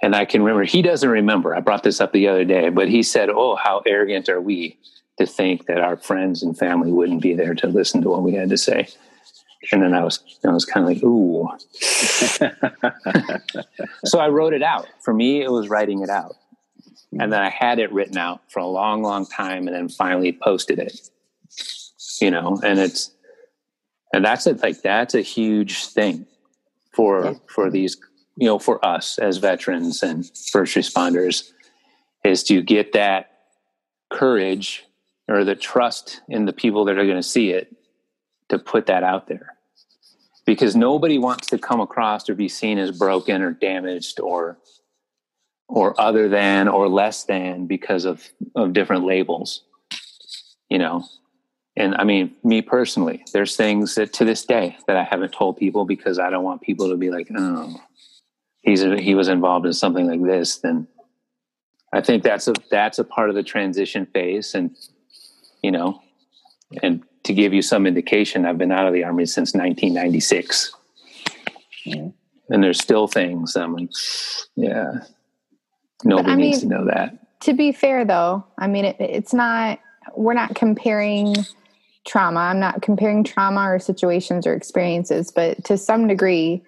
And 0.03 0.15
I 0.15 0.25
can 0.25 0.43
remember 0.43 0.65
he 0.65 0.83
doesn't 0.83 1.09
remember. 1.09 1.55
I 1.55 1.61
brought 1.61 1.83
this 1.83 2.01
up 2.01 2.13
the 2.13 2.29
other 2.29 2.45
day, 2.45 2.69
but 2.69 2.89
he 2.89 3.03
said, 3.03 3.31
"Oh, 3.31 3.57
how 3.57 3.83
arrogant 3.87 4.29
are 4.29 4.41
we 4.41 4.79
to 5.19 5.27
think 5.27 5.67
that 5.67 5.81
our 5.81 5.97
friends 5.97 6.43
and 6.43 6.59
family 6.59 6.93
wouldn't 6.93 7.23
be 7.23 7.35
there 7.35 7.55
to 7.55 7.67
listen 7.67 8.03
to 8.03 8.11
what 8.11 8.23
we 8.23 8.35
had 8.35 8.51
to 8.51 8.59
say?" 8.59 8.89
And 9.73 9.83
then 9.83 9.95
I 9.95 10.05
was, 10.05 10.21
I 10.45 10.53
was 10.53 10.65
kind 10.65 10.85
of 10.85 10.93
like, 10.93 11.03
"Ooh." 11.03 11.49
so 14.05 14.19
I 14.19 14.29
wrote 14.29 14.53
it 14.53 14.63
out. 14.63 14.87
For 15.01 15.15
me, 15.15 15.43
it 15.43 15.51
was 15.51 15.69
writing 15.69 16.03
it 16.03 16.11
out. 16.11 16.37
And 17.19 17.33
then 17.33 17.41
I 17.41 17.49
had 17.49 17.79
it 17.79 17.93
written 17.93 18.19
out 18.19 18.43
for 18.49 18.61
a 18.61 18.67
long, 18.67 19.03
long 19.03 19.27
time 19.27 19.67
and 19.67 19.75
then 19.75 19.89
finally 19.89 20.33
posted 20.33 20.79
it. 20.79 21.11
You 22.21 22.31
know, 22.31 22.61
and 22.63 22.79
it's 22.79 23.11
and 24.13 24.25
that's 24.25 24.47
it 24.47 24.63
like 24.63 24.83
that's 24.83 25.15
a 25.15 25.21
huge 25.21 25.87
thing 25.87 26.27
for 26.93 27.35
for 27.47 27.71
these, 27.71 27.97
you 28.37 28.47
know, 28.47 28.59
for 28.59 28.85
us 28.85 29.19
as 29.19 29.39
veterans 29.39 30.03
and 30.03 30.31
first 30.51 30.77
responders 30.77 31.51
is 32.25 32.43
to 32.45 32.63
get 32.63 32.93
that 32.93 33.31
courage 34.11 34.85
or 35.29 35.45
the 35.45 35.55
trust 35.55 36.21
in 36.29 36.45
the 36.45 36.53
people 36.53 36.85
that 36.85 36.99
are 36.99 37.05
going 37.05 37.17
to 37.17 37.23
see 37.23 37.51
it 37.51 37.75
to 38.49 38.59
put 38.59 38.87
that 38.87 39.03
out 39.03 39.27
there. 39.27 39.55
Because 40.45 40.77
nobody 40.77 41.19
wants 41.19 41.49
to 41.49 41.59
come 41.59 41.81
across 41.81 42.29
or 42.29 42.35
be 42.35 42.49
seen 42.49 42.79
as 42.79 42.97
broken 42.97 43.43
or 43.43 43.53
damaged 43.53 44.21
or 44.21 44.59
or 45.69 46.01
other 46.01 46.29
than 46.29 46.69
or 46.69 46.89
less 46.89 47.25
than 47.25 47.67
because 47.67 48.05
of 48.05 48.29
of 48.55 48.73
different 48.73 49.05
labels 49.05 49.63
you 50.69 50.79
know? 50.79 51.05
And 51.79 51.95
i 51.97 52.05
mean 52.05 52.35
me 52.43 52.63
personally 52.63 53.23
there's 53.35 53.55
things 53.55 53.97
that 53.97 54.15
to 54.15 54.25
this 54.25 54.47
day 54.47 54.79
that 54.87 54.97
i 54.97 55.03
haven't 55.03 55.35
told 55.35 55.59
people 55.59 55.85
because 55.85 56.19
i 56.19 56.31
don't 56.31 56.43
want 56.43 56.63
people 56.63 56.89
to 56.89 56.97
be 56.97 57.11
like 57.11 57.29
oh 57.37 57.79
he's 58.67 58.83
he 58.83 59.15
was 59.15 59.29
involved 59.29 59.65
in 59.65 59.73
something 59.73 60.07
like 60.07 60.23
this 60.23 60.57
then 60.59 60.87
i 61.95 62.01
think 62.03 62.23
that's 62.23 62.47
a 62.49 62.53
that's 62.71 62.99
a 62.99 63.05
part 63.05 63.31
of 63.31 63.35
the 63.35 63.43
transition 63.43 64.05
phase 64.13 64.55
and 64.55 64.77
you 65.63 65.71
know 65.71 66.03
and 66.83 67.03
to 67.23 67.33
give 67.33 67.55
you 67.55 67.63
some 67.63 67.87
indication 67.87 68.45
i've 68.45 68.59
been 68.59 68.73
out 68.73 68.87
of 68.87 68.93
the 68.93 69.05
army 69.05 69.25
since 69.25 69.55
1996 69.55 70.73
Yeah. 71.87 72.09
and 72.51 72.63
there's 72.63 72.81
still 72.81 73.07
things 73.09 73.57
i'm 73.57 73.73
like 73.75 73.89
yeah. 74.57 74.93
Nobody 76.05 76.31
I 76.33 76.35
needs 76.35 76.63
mean- 76.63 76.71
to 76.73 76.77
know 76.79 76.85
that. 76.87 77.41
to 77.41 77.55
be 77.55 77.73
fair 77.73 78.05
though 78.05 78.45
i 78.59 78.67
mean 78.67 78.85
it, 78.85 78.97
it's 79.01 79.33
not 79.33 79.79
we're 80.15 80.35
not 80.35 80.55
comparing 80.55 81.35
trauma. 82.07 82.39
I'm 82.41 82.61
not 82.61 82.81
comparing 82.83 83.25
trauma 83.25 83.63
or 83.63 83.79
situations 83.81 84.47
or 84.47 84.55
experiences 84.55 85.33
but 85.33 85.65
to 85.65 85.77
some 85.77 86.07
degree 86.07 86.63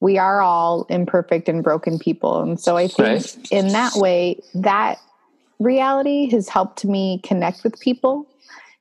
we 0.00 0.18
are 0.18 0.40
all 0.40 0.84
imperfect 0.88 1.48
and 1.48 1.62
broken 1.62 1.98
people 1.98 2.40
and 2.40 2.58
so 2.60 2.76
i 2.76 2.88
think 2.88 2.98
Right. 2.98 3.36
in 3.50 3.68
that 3.68 3.94
way 3.96 4.40
that 4.54 4.98
reality 5.58 6.30
has 6.30 6.48
helped 6.48 6.84
me 6.84 7.20
connect 7.22 7.62
with 7.64 7.78
people 7.80 8.26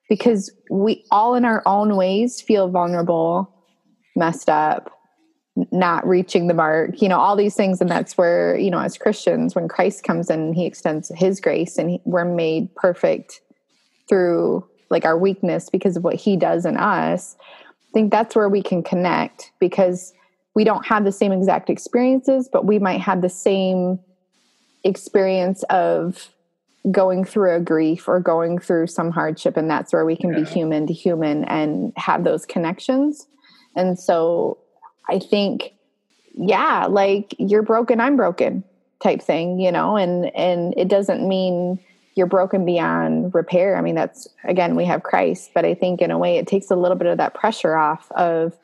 because 0.07 0.51
we 0.69 1.05
all 1.11 1.35
in 1.35 1.45
our 1.45 1.61
own 1.65 1.95
ways 1.95 2.41
feel 2.41 2.69
vulnerable 2.69 3.53
messed 4.15 4.49
up 4.49 4.91
not 5.71 6.07
reaching 6.07 6.47
the 6.47 6.53
mark, 6.53 7.01
you 7.01 7.09
know, 7.09 7.19
all 7.19 7.35
these 7.35 7.55
things. 7.55 7.81
And 7.81 7.89
that's 7.89 8.17
where, 8.17 8.57
you 8.57 8.69
know, 8.71 8.79
as 8.79 8.97
Christians, 8.97 9.55
when 9.55 9.67
Christ 9.67 10.03
comes 10.03 10.29
in, 10.29 10.53
he 10.53 10.65
extends 10.65 11.11
his 11.15 11.39
grace 11.39 11.77
and 11.77 11.91
he, 11.91 12.01
we're 12.05 12.25
made 12.25 12.73
perfect 12.75 13.41
through 14.07 14.67
like 14.89 15.05
our 15.05 15.17
weakness 15.17 15.69
because 15.69 15.97
of 15.97 16.03
what 16.03 16.15
he 16.15 16.35
does 16.35 16.65
in 16.65 16.77
us. 16.77 17.35
I 17.41 17.91
think 17.93 18.11
that's 18.11 18.35
where 18.35 18.49
we 18.49 18.61
can 18.61 18.83
connect 18.83 19.51
because 19.59 20.13
we 20.55 20.63
don't 20.63 20.85
have 20.85 21.03
the 21.03 21.11
same 21.11 21.31
exact 21.31 21.69
experiences, 21.69 22.49
but 22.51 22.65
we 22.65 22.79
might 22.79 23.01
have 23.01 23.21
the 23.21 23.29
same 23.29 23.99
experience 24.83 25.63
of 25.63 26.29
going 26.91 27.23
through 27.25 27.55
a 27.55 27.59
grief 27.59 28.07
or 28.07 28.19
going 28.19 28.57
through 28.57 28.87
some 28.87 29.11
hardship. 29.11 29.57
And 29.57 29.69
that's 29.69 29.91
where 29.91 30.05
we 30.05 30.15
can 30.15 30.33
be 30.33 30.43
human 30.43 30.87
to 30.87 30.93
human 30.93 31.43
and 31.45 31.93
have 31.97 32.23
those 32.23 32.45
connections. 32.45 33.27
And 33.75 33.99
so 33.99 34.57
I 35.09 35.19
think, 35.19 35.73
yeah, 36.33 36.87
like 36.89 37.35
you're 37.37 37.63
broken, 37.63 37.99
I'm 37.99 38.15
broken 38.15 38.63
type 39.01 39.21
thing, 39.21 39.59
you 39.59 39.71
know, 39.71 39.97
and 39.97 40.33
and 40.35 40.73
it 40.77 40.87
doesn't 40.87 41.27
mean 41.27 41.79
you're 42.15 42.27
broken 42.27 42.65
beyond 42.65 43.33
repair. 43.33 43.77
I 43.77 43.81
mean, 43.81 43.95
that's 43.95 44.27
again, 44.43 44.75
we 44.75 44.85
have 44.85 45.03
Christ, 45.03 45.51
but 45.53 45.65
I 45.65 45.73
think 45.73 46.01
in 46.01 46.11
a 46.11 46.17
way 46.17 46.37
it 46.37 46.47
takes 46.47 46.69
a 46.69 46.75
little 46.75 46.97
bit 46.97 47.07
of 47.07 47.17
that 47.17 47.33
pressure 47.33 47.75
off 47.75 48.11
of 48.11 48.57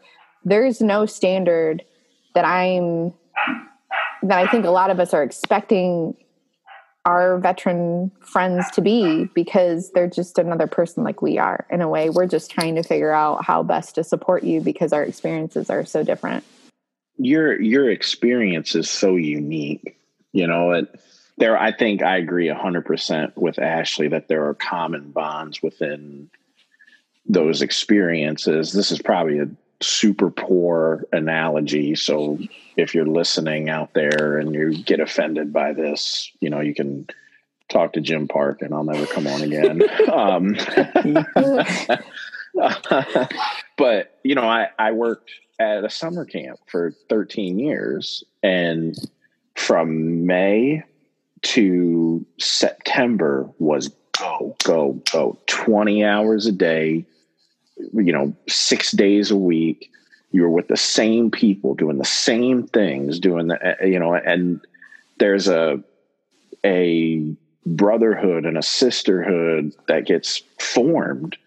there's 0.46 0.80
no 0.80 1.06
standard 1.06 1.84
that 2.36 2.46
I'm 2.46 3.14
that 4.24 4.40
I 4.40 4.48
think 4.48 4.66
a 4.66 4.72
lot 4.72 4.90
of 4.90 5.00
us 5.00 5.14
are 5.14 5.24
expecting 5.24 6.16
our 7.06 7.38
veteran 7.38 8.12
friends 8.22 8.66
to 8.72 8.82
be 8.82 9.26
because 9.36 9.92
they're 9.92 10.10
just 10.10 10.40
another 10.40 10.66
person 10.66 11.04
like 11.04 11.22
we 11.22 11.38
are. 11.38 11.68
In 11.70 11.82
a 11.82 11.90
way 11.90 12.10
we're 12.10 12.28
just 12.28 12.50
trying 12.50 12.76
to 12.76 12.84
figure 12.84 13.12
out 13.12 13.44
how 13.44 13.64
best 13.64 13.96
to 13.96 14.04
support 14.04 14.44
you 14.44 14.62
because 14.62 14.94
our 14.94 15.04
experiences 15.04 15.70
are 15.70 15.86
so 15.86 16.04
different. 16.04 16.44
Your 17.18 17.60
your 17.60 17.90
experience 17.90 18.76
is 18.76 18.90
so 18.90 19.16
unique 19.16 19.98
you 20.32 20.48
know 20.48 20.72
it 20.74 21.00
there 21.38 21.58
i 21.58 21.72
think 21.72 22.04
i 22.04 22.18
agree 22.18 22.50
100% 22.50 23.38
with 23.38 23.58
ashley 23.58 24.10
that 24.10 24.28
there 24.28 24.46
are 24.48 24.54
common 24.54 25.12
bonds 25.12 25.64
within 25.64 26.30
those 27.28 27.62
experiences. 27.62 28.72
This 28.72 28.92
is 28.92 29.02
probably 29.02 29.40
a 29.40 29.50
super 29.82 30.30
poor 30.32 31.06
analogy. 31.12 31.96
So 31.96 32.40
if 32.78 32.96
you're 32.96 33.06
listening 33.06 33.70
out 33.70 33.94
there 33.94 34.38
and 34.38 34.54
you 34.54 34.78
get 34.84 35.00
offended 35.00 35.52
by 35.54 35.74
this, 35.74 36.32
you 36.40 36.50
know, 36.50 36.62
you 36.62 36.74
can 36.74 37.08
talk 37.70 37.94
to 37.94 38.02
Jim 38.02 38.28
Park 38.28 38.62
and 38.62 38.74
I'll 38.74 38.84
never 38.84 39.06
come 39.06 39.28
on 39.28 39.42
again. 39.42 39.82
um, 40.12 40.56
but, 43.78 44.20
you 44.24 44.36
know, 44.36 44.48
I, 44.48 44.70
I 44.78 44.92
worked 44.92 45.32
at 45.60 45.84
a 45.84 45.90
summer 45.90 46.26
camp 46.26 46.60
for 46.68 46.94
13 47.10 47.60
years 47.60 48.24
and 48.44 48.96
from 49.56 50.26
May 50.26 50.84
to 51.42 52.26
September 52.40 53.50
was 53.60 53.90
go, 54.18 54.56
go, 54.64 54.94
go 55.12 55.38
20 55.48 56.04
hours 56.04 56.46
a 56.46 56.52
day, 56.52 57.06
you 57.78 58.12
know, 58.12 58.36
six 58.48 58.92
days 58.92 59.32
a 59.32 59.36
week. 59.36 59.92
You're 60.32 60.50
with 60.50 60.68
the 60.68 60.78
same 60.78 61.32
people 61.32 61.76
doing 61.76 61.98
the 61.98 62.06
same 62.06 62.68
things, 62.68 63.20
doing 63.20 63.48
the, 63.48 63.82
uh, 63.82 63.86
you 63.86 64.00
know, 64.00 64.14
and 64.16 64.60
there's 65.18 65.48
a, 65.48 65.82
a 66.66 67.36
brotherhood 67.66 68.46
and 68.46 68.58
a 68.58 68.62
sisterhood 68.62 69.74
that 69.88 70.06
gets 70.06 70.42
formed 70.60 71.38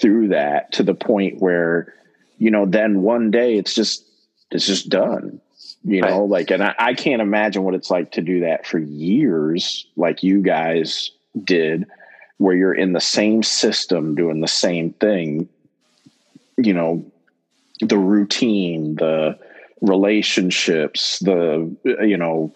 through 0.00 0.28
that 0.28 0.72
to 0.72 0.82
the 0.82 0.94
point 0.94 1.40
where, 1.40 1.92
you 2.38 2.50
know, 2.50 2.64
then 2.64 3.02
one 3.02 3.30
day 3.30 3.56
it's 3.56 3.74
just, 3.74 4.04
it's 4.50 4.66
just 4.66 4.88
done 4.88 5.40
you 5.84 6.00
know 6.00 6.20
right. 6.20 6.30
like 6.30 6.50
and 6.50 6.62
I, 6.62 6.74
I, 6.78 6.94
can't 6.94 7.20
imagine 7.20 7.62
what 7.62 7.74
it's 7.74 7.90
like 7.90 8.12
to 8.12 8.22
do 8.22 8.40
that 8.40 8.66
for 8.66 8.78
years 8.78 9.86
like 9.96 10.22
you 10.22 10.40
guys 10.40 11.10
did 11.44 11.86
where 12.38 12.56
you're 12.56 12.74
in 12.74 12.92
the 12.92 13.00
same 13.00 13.42
system 13.42 14.14
doing 14.14 14.40
the 14.40 14.48
same 14.48 14.92
thing 14.94 15.48
you 16.56 16.72
know 16.72 17.04
the 17.80 17.98
routine 17.98 18.94
the 18.96 19.38
relationships 19.80 21.18
the 21.20 21.74
you 22.02 22.16
know 22.16 22.54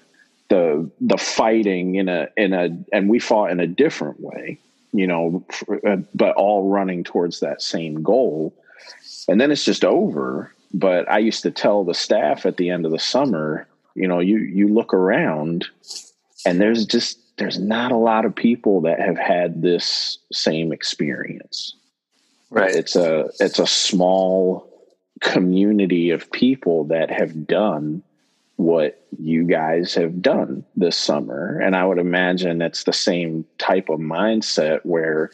the 0.49 0.91
the 1.01 1.19
fighting 1.19 1.97
in 1.97 2.09
a 2.09 2.29
in 2.37 2.53
a 2.53 2.71
and 2.93 3.09
we 3.09 3.19
fought 3.19 3.51
in 3.51 3.61
a 3.61 3.67
different 3.67 4.21
way 4.21 4.59
you 4.93 5.07
know 5.07 5.45
uh, 5.87 5.97
but 6.15 6.35
all 6.37 6.69
running 6.69 7.05
towards 7.05 7.41
that 7.41 7.63
same 7.63 8.03
goal. 8.03 8.55
And 9.29 9.41
then 9.41 9.51
it's 9.51 9.65
just 9.65 9.85
over. 9.85 10.53
But 10.75 11.11
i 11.11 11.19
used 11.19 11.43
to 11.43 11.51
tell 11.51 11.83
the 11.85 11.95
staff 11.95 12.45
at 12.45 12.59
the 12.59 12.69
end 12.69 12.85
of 12.85 12.93
the 12.93 12.99
summer 12.99 13.67
you 13.95 14.07
know 14.07 14.21
you 14.21 14.39
you 14.39 14.69
look 14.69 14.93
around 14.93 15.67
and 16.45 16.61
there's 16.61 16.85
just 16.85 17.19
there's 17.39 17.59
not 17.59 17.91
a 17.91 17.97
lot 17.97 18.27
of 18.27 18.35
people 18.35 18.83
that 18.83 19.01
have 19.01 19.17
had 19.17 19.63
this 19.63 20.19
same 20.31 20.71
experience 20.71 21.75
Right. 22.51 22.75
It's 22.75 22.97
a 22.97 23.31
it's 23.41 23.59
a 23.59 23.67
small 23.67 24.69
community 25.21 26.11
of 26.11 26.31
people 26.31 26.85
that 26.85 27.11
have 27.11 27.47
done 27.47 28.03
what 28.57 29.05
you 29.19 29.45
guys 29.45 29.95
have 29.95 30.21
done 30.23 30.65
this 30.77 30.97
summer. 30.97 31.61
And 31.61 31.77
I 31.77 31.85
would 31.85 31.99
imagine 31.99 32.63
it's 32.63 32.85
the 32.85 32.93
same 32.93 33.45
type 33.59 33.89
of 33.89 34.01
mindset 34.01 34.81
where 34.85 35.31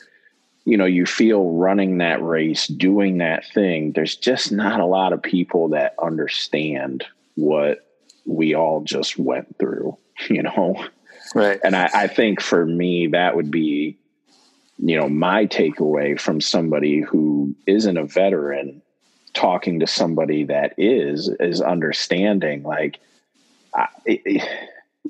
you 0.64 0.77
know 0.77 0.87
you 0.87 1.07
feel 1.07 1.50
running 1.50 1.98
that 1.98 2.22
race 2.22 2.66
doing 2.66 3.18
that 3.18 3.44
thing 3.53 3.92
there's 3.92 4.16
just 4.16 4.50
not 4.50 4.81
a 4.81 4.87
lot 4.87 5.12
of 5.12 5.22
people 5.22 5.68
that 5.68 5.94
understand 6.03 7.05
what 7.35 7.87
we 8.24 8.55
all 8.55 8.81
just 8.81 9.18
went 9.18 9.59
through 9.59 9.94
you 10.31 10.42
know? 10.42 10.85
Right. 11.35 11.59
And 11.64 11.74
I, 11.74 11.90
I 11.94 12.07
think 12.07 12.40
for 12.40 12.64
me 12.64 13.09
that 13.09 13.37
would 13.37 13.50
be 13.50 13.98
you 14.79 14.97
know, 14.97 15.09
my 15.09 15.47
takeaway 15.47 16.19
from 16.19 16.41
somebody 16.41 17.01
who 17.01 17.55
isn't 17.67 17.97
a 17.97 18.05
veteran 18.05 18.83
talking 19.33 19.81
to 19.81 19.87
somebody 19.87 20.45
that 20.45 20.75
is, 20.79 21.29
is 21.41 21.61
understanding 21.61 22.63
like, 22.63 22.99
I, 23.75 23.89
it, 24.05 24.43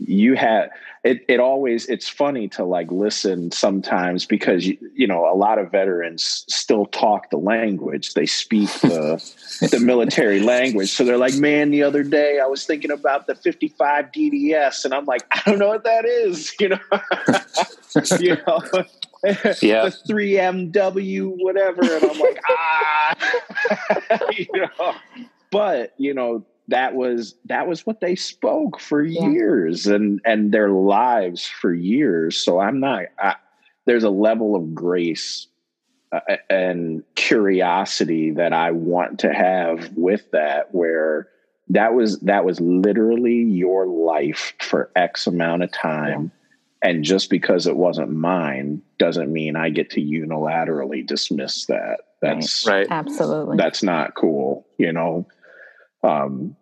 you 0.00 0.35
have 0.35 0.70
it, 1.05 1.24
it 1.29 1.38
always 1.38 1.87
it's 1.87 2.09
funny 2.09 2.48
to 2.48 2.64
like 2.64 2.90
listen 2.90 3.50
sometimes 3.53 4.24
because 4.27 4.66
you, 4.66 4.79
you 4.94 5.07
know 5.07 5.31
a 5.31 5.37
lot 5.37 5.59
of 5.59 5.70
veterans 5.70 6.44
still 6.48 6.87
talk 6.87 7.31
the 7.31 7.37
language. 7.37 8.14
They 8.14 8.27
speak 8.27 8.70
the 8.81 9.22
the 9.70 9.81
military 9.81 10.40
language. 10.40 10.90
So 10.90 11.05
they're 11.05 11.18
like 11.18 11.35
man 11.35 11.70
the 11.70 11.83
other 11.83 12.03
day 12.03 12.40
i 12.42 12.46
was 12.46 12.64
thinking 12.64 12.90
about 12.90 13.27
the 13.27 13.35
55 13.35 14.07
dds 14.12 14.85
and 14.85 14.94
i'm 14.94 15.05
like 15.05 15.24
i 15.31 15.42
don't 15.44 15.59
know 15.59 15.68
what 15.68 15.85
that 15.85 16.05
is 16.05 16.55
you 16.61 16.70
know? 16.70 16.79
You 18.18 18.37
know 18.44 18.61
yeah. 19.62 19.84
the 19.84 19.96
3mw 20.08 21.34
whatever 21.38 21.82
and 21.82 22.04
i'm 22.04 22.18
like 22.18 22.40
ah 22.48 23.16
you 24.37 24.46
know 24.54 24.94
but 25.50 25.94
you 25.98 26.12
know 26.12 26.44
that 26.68 26.94
was 26.94 27.34
that 27.44 27.66
was 27.66 27.87
what 27.87 28.00
they 28.00 28.14
spoke 28.14 28.80
for 28.80 29.02
yeah. 29.02 29.28
years 29.28 29.87
and 29.87 30.20
and 30.24 30.52
their 30.52 30.70
lives 30.70 31.46
for 31.46 31.72
years 31.74 32.37
so 32.37 32.60
i'm 32.60 32.80
not 32.80 33.04
I, 33.18 33.34
there's 33.87 34.04
a 34.04 34.10
level 34.10 34.56
of 34.56 34.74
grace 34.74 35.46
uh, 36.12 36.37
and 36.48 37.02
curiosity 37.14 38.30
that 38.32 38.52
i 38.52 38.70
want 38.70 39.18
to 39.20 39.32
have 39.32 39.90
with 39.96 40.30
that 40.32 40.74
where 40.74 41.28
that 41.68 41.94
was 41.94 42.18
that 42.20 42.44
was 42.44 42.60
literally 42.60 43.42
your 43.42 43.87
life 43.87 44.54
for 44.60 44.90
x 44.96 45.26
amount 45.26 45.62
of 45.62 45.72
time 45.72 46.30
yeah. 46.34 46.43
And 46.84 47.02
just 47.02 47.30
because 47.30 47.66
it 47.66 47.76
wasn't 47.76 48.12
mine 48.12 48.80
doesn't 48.98 49.32
mean 49.32 49.56
i 49.56 49.70
get 49.70 49.90
to 49.90 50.00
unilaterally 50.00 51.04
dismiss 51.04 51.66
that. 51.66 51.98
That's 52.22 52.66
right. 52.66 52.86
Absolutely. 52.88 53.56
that's 53.56 53.82
not 53.82 54.14
cool 54.14 54.66
you 54.78 54.92
know? 54.92 55.26
Um, 56.02 56.56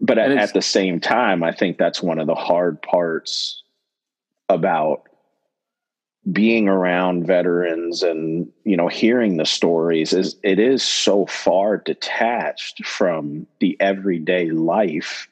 but 0.00 0.18
at, 0.18 0.32
at 0.32 0.52
the 0.52 0.62
same 0.62 0.98
time, 0.98 1.44
I 1.44 1.52
think 1.52 1.78
that's 1.78 2.02
one 2.02 2.18
of 2.18 2.26
the 2.26 2.34
hard 2.34 2.82
parts 2.82 3.62
about 4.48 5.08
being 6.30 6.68
around 6.68 7.26
veterans 7.26 8.02
and 8.02 8.50
you 8.64 8.76
know 8.76 8.86
hearing 8.86 9.38
the 9.38 9.44
stories 9.44 10.12
is 10.12 10.36
it 10.44 10.60
is 10.60 10.82
so 10.82 11.26
far 11.26 11.78
detached 11.78 12.84
from 12.86 13.44
the 13.58 13.76
everyday 13.80 14.48
life 14.50 15.26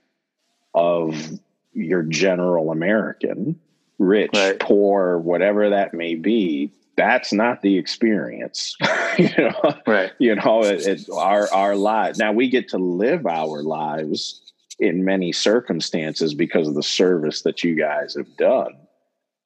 of 0.74 1.38
your 1.74 2.02
general 2.02 2.72
american 2.72 3.56
rich 4.00 4.30
right. 4.34 4.58
poor 4.58 5.18
whatever 5.18 5.70
that 5.70 5.94
may 5.94 6.16
be 6.16 6.72
that's 6.96 7.32
not 7.32 7.62
the 7.62 7.78
experience. 7.78 8.76
You 9.18 9.28
know? 9.36 9.74
Right. 9.86 10.12
You 10.18 10.34
know 10.36 10.62
it, 10.62 10.86
it, 10.86 11.10
our 11.12 11.52
our 11.52 11.74
lives. 11.74 12.18
Now 12.18 12.32
we 12.32 12.48
get 12.48 12.68
to 12.68 12.78
live 12.78 13.26
our 13.26 13.62
lives 13.62 14.40
in 14.78 15.04
many 15.04 15.32
circumstances 15.32 16.32
because 16.32 16.68
of 16.68 16.74
the 16.74 16.82
service 16.82 17.42
that 17.42 17.62
you 17.62 17.74
guys 17.74 18.14
have 18.14 18.34
done. 18.38 18.72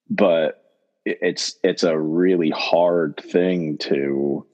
But 0.09 0.63
it's 1.05 1.59
it's 1.65 1.83
a 1.83 1.99
really 1.99 2.51
hard 2.51 3.21
thing 3.31 3.79
to 3.79 4.47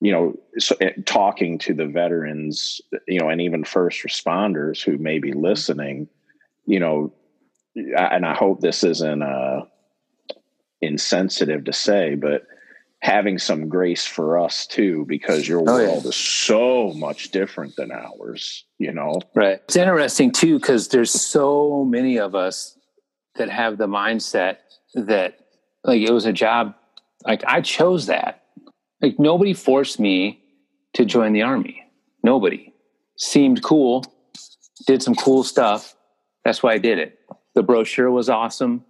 you 0.00 0.12
know 0.12 0.34
so, 0.56 0.76
eh, 0.80 0.92
talking 1.04 1.58
to 1.58 1.74
the 1.74 1.86
veterans 1.86 2.80
you 3.06 3.18
know 3.18 3.28
and 3.28 3.40
even 3.40 3.64
first 3.64 4.02
responders 4.02 4.82
who 4.82 4.96
may 4.98 5.18
be 5.18 5.32
listening 5.32 6.08
you 6.64 6.80
know 6.80 7.12
and 7.74 8.26
i 8.26 8.34
hope 8.34 8.60
this 8.60 8.84
isn't 8.84 9.22
uh 9.22 9.62
insensitive 10.82 11.64
to 11.64 11.72
say, 11.72 12.16
but 12.16 12.42
having 13.00 13.38
some 13.38 13.68
grace 13.68 14.04
for 14.04 14.38
us 14.38 14.66
too, 14.66 15.04
because 15.08 15.48
your 15.48 15.60
oh, 15.60 15.64
world 15.64 16.02
yeah. 16.02 16.08
is 16.10 16.16
so 16.16 16.92
much 16.94 17.30
different 17.30 17.74
than 17.76 17.90
ours, 17.90 18.64
you 18.78 18.92
know? 18.92 19.20
Right. 19.34 19.60
It's 19.64 19.76
interesting 19.76 20.32
too, 20.32 20.58
because 20.58 20.88
there's 20.88 21.10
so 21.10 21.84
many 21.84 22.18
of 22.18 22.34
us 22.34 22.76
that 23.36 23.48
have 23.48 23.78
the 23.78 23.86
mindset 23.86 24.58
that 24.94 25.38
like 25.84 26.02
it 26.02 26.12
was 26.12 26.26
a 26.26 26.32
job, 26.32 26.74
like 27.24 27.42
I 27.46 27.60
chose 27.60 28.06
that. 28.06 28.42
Like 29.00 29.18
nobody 29.18 29.54
forced 29.54 29.98
me 29.98 30.40
to 30.94 31.04
join 31.04 31.32
the 31.32 31.42
army. 31.42 31.82
Nobody. 32.22 32.72
Seemed 33.16 33.62
cool, 33.62 34.04
did 34.86 35.02
some 35.02 35.14
cool 35.14 35.44
stuff. 35.44 35.94
That's 36.44 36.62
why 36.62 36.72
I 36.72 36.78
did 36.78 36.98
it. 36.98 37.18
The 37.54 37.62
brochure 37.62 38.10
was 38.10 38.28
awesome 38.28 38.84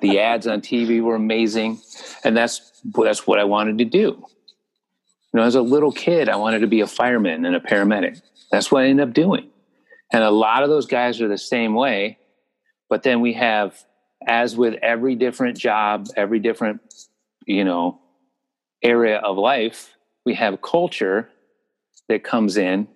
the 0.00 0.18
ads 0.20 0.46
on 0.46 0.60
TV 0.60 1.02
were 1.02 1.14
amazing, 1.14 1.80
and 2.24 2.36
that's 2.36 2.82
that's 2.94 3.26
what 3.26 3.38
I 3.38 3.44
wanted 3.44 3.78
to 3.78 3.84
do. 3.84 4.24
You 5.32 5.40
know, 5.40 5.42
as 5.42 5.54
a 5.54 5.62
little 5.62 5.92
kid, 5.92 6.28
I 6.28 6.36
wanted 6.36 6.60
to 6.60 6.66
be 6.66 6.80
a 6.80 6.86
fireman 6.86 7.44
and 7.44 7.54
a 7.54 7.60
paramedic. 7.60 8.20
That's 8.50 8.72
what 8.72 8.82
I 8.82 8.88
ended 8.88 9.08
up 9.08 9.14
doing. 9.14 9.48
And 10.12 10.24
a 10.24 10.30
lot 10.30 10.64
of 10.64 10.68
those 10.68 10.86
guys 10.86 11.20
are 11.20 11.28
the 11.28 11.38
same 11.38 11.74
way. 11.74 12.18
But 12.88 13.04
then 13.04 13.20
we 13.20 13.34
have 13.34 13.84
as 14.26 14.56
with 14.56 14.74
every 14.82 15.14
different 15.14 15.56
job, 15.56 16.08
every 16.16 16.40
different, 16.40 16.80
you 17.46 17.64
know, 17.64 18.00
area 18.82 19.18
of 19.18 19.38
life, 19.38 19.94
we 20.26 20.34
have 20.34 20.60
culture 20.62 21.28
that 22.08 22.24
comes 22.24 22.56
in 22.56 22.88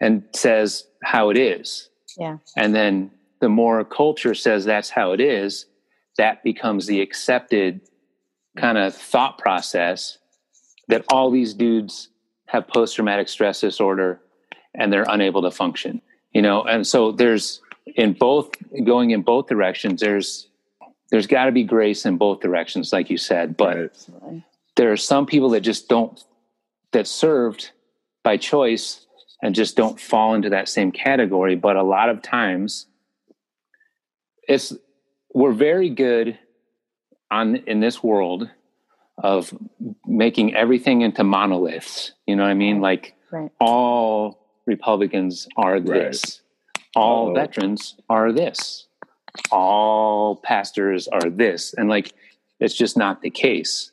and 0.00 0.24
says 0.34 0.88
how 1.04 1.30
it 1.30 1.38
is. 1.38 1.88
Yeah. 2.18 2.38
And 2.56 2.74
then 2.74 3.12
the 3.40 3.48
more 3.48 3.84
culture 3.84 4.34
says 4.34 4.64
that's 4.64 4.90
how 4.90 5.12
it 5.12 5.20
is, 5.20 5.66
that 6.18 6.42
becomes 6.42 6.86
the 6.86 7.00
accepted 7.00 7.80
kind 8.56 8.78
of 8.78 8.94
thought 8.94 9.38
process 9.38 10.18
that 10.88 11.04
all 11.10 11.30
these 11.30 11.52
dudes 11.52 12.08
have 12.46 12.66
post 12.68 12.94
traumatic 12.94 13.28
stress 13.28 13.60
disorder 13.60 14.20
and 14.74 14.92
they're 14.92 15.06
unable 15.08 15.42
to 15.42 15.50
function. 15.50 16.00
You 16.32 16.42
know, 16.42 16.62
and 16.62 16.86
so 16.86 17.12
there's 17.12 17.60
in 17.96 18.12
both 18.12 18.50
going 18.84 19.10
in 19.10 19.22
both 19.22 19.46
directions, 19.46 20.00
there's 20.00 20.48
there's 21.10 21.26
got 21.26 21.46
to 21.46 21.52
be 21.52 21.62
grace 21.62 22.04
in 22.04 22.16
both 22.16 22.40
directions, 22.40 22.92
like 22.92 23.10
you 23.10 23.16
said. 23.16 23.56
But 23.56 23.76
Absolutely. 23.78 24.44
there 24.74 24.92
are 24.92 24.96
some 24.96 25.26
people 25.26 25.50
that 25.50 25.60
just 25.60 25.88
don't 25.88 26.22
that 26.92 27.06
served 27.06 27.70
by 28.22 28.36
choice 28.36 29.06
and 29.42 29.54
just 29.54 29.76
don't 29.76 30.00
fall 30.00 30.34
into 30.34 30.50
that 30.50 30.68
same 30.68 30.90
category 30.90 31.54
but 31.54 31.76
a 31.76 31.82
lot 31.82 32.08
of 32.08 32.22
times 32.22 32.86
it's 34.48 34.74
we're 35.34 35.52
very 35.52 35.90
good 35.90 36.38
on 37.30 37.56
in 37.56 37.80
this 37.80 38.02
world 38.02 38.48
of 39.18 39.52
making 40.06 40.54
everything 40.54 41.00
into 41.02 41.24
monoliths. 41.24 42.12
You 42.26 42.36
know 42.36 42.42
what 42.44 42.50
i 42.50 42.54
mean? 42.54 42.80
Like 42.80 43.14
Right. 43.30 43.50
all 43.60 44.38
republicans 44.66 45.48
are 45.56 45.80
this. 45.80 46.42
All 46.94 47.30
Oh. 47.30 47.34
veterans 47.34 47.96
are 48.08 48.32
this. 48.32 48.86
All 49.50 50.36
pastors 50.36 51.08
are 51.08 51.28
this. 51.30 51.74
And 51.74 51.88
like 51.88 52.12
it's 52.60 52.74
just 52.74 52.96
not 52.96 53.22
the 53.22 53.30
case. 53.30 53.90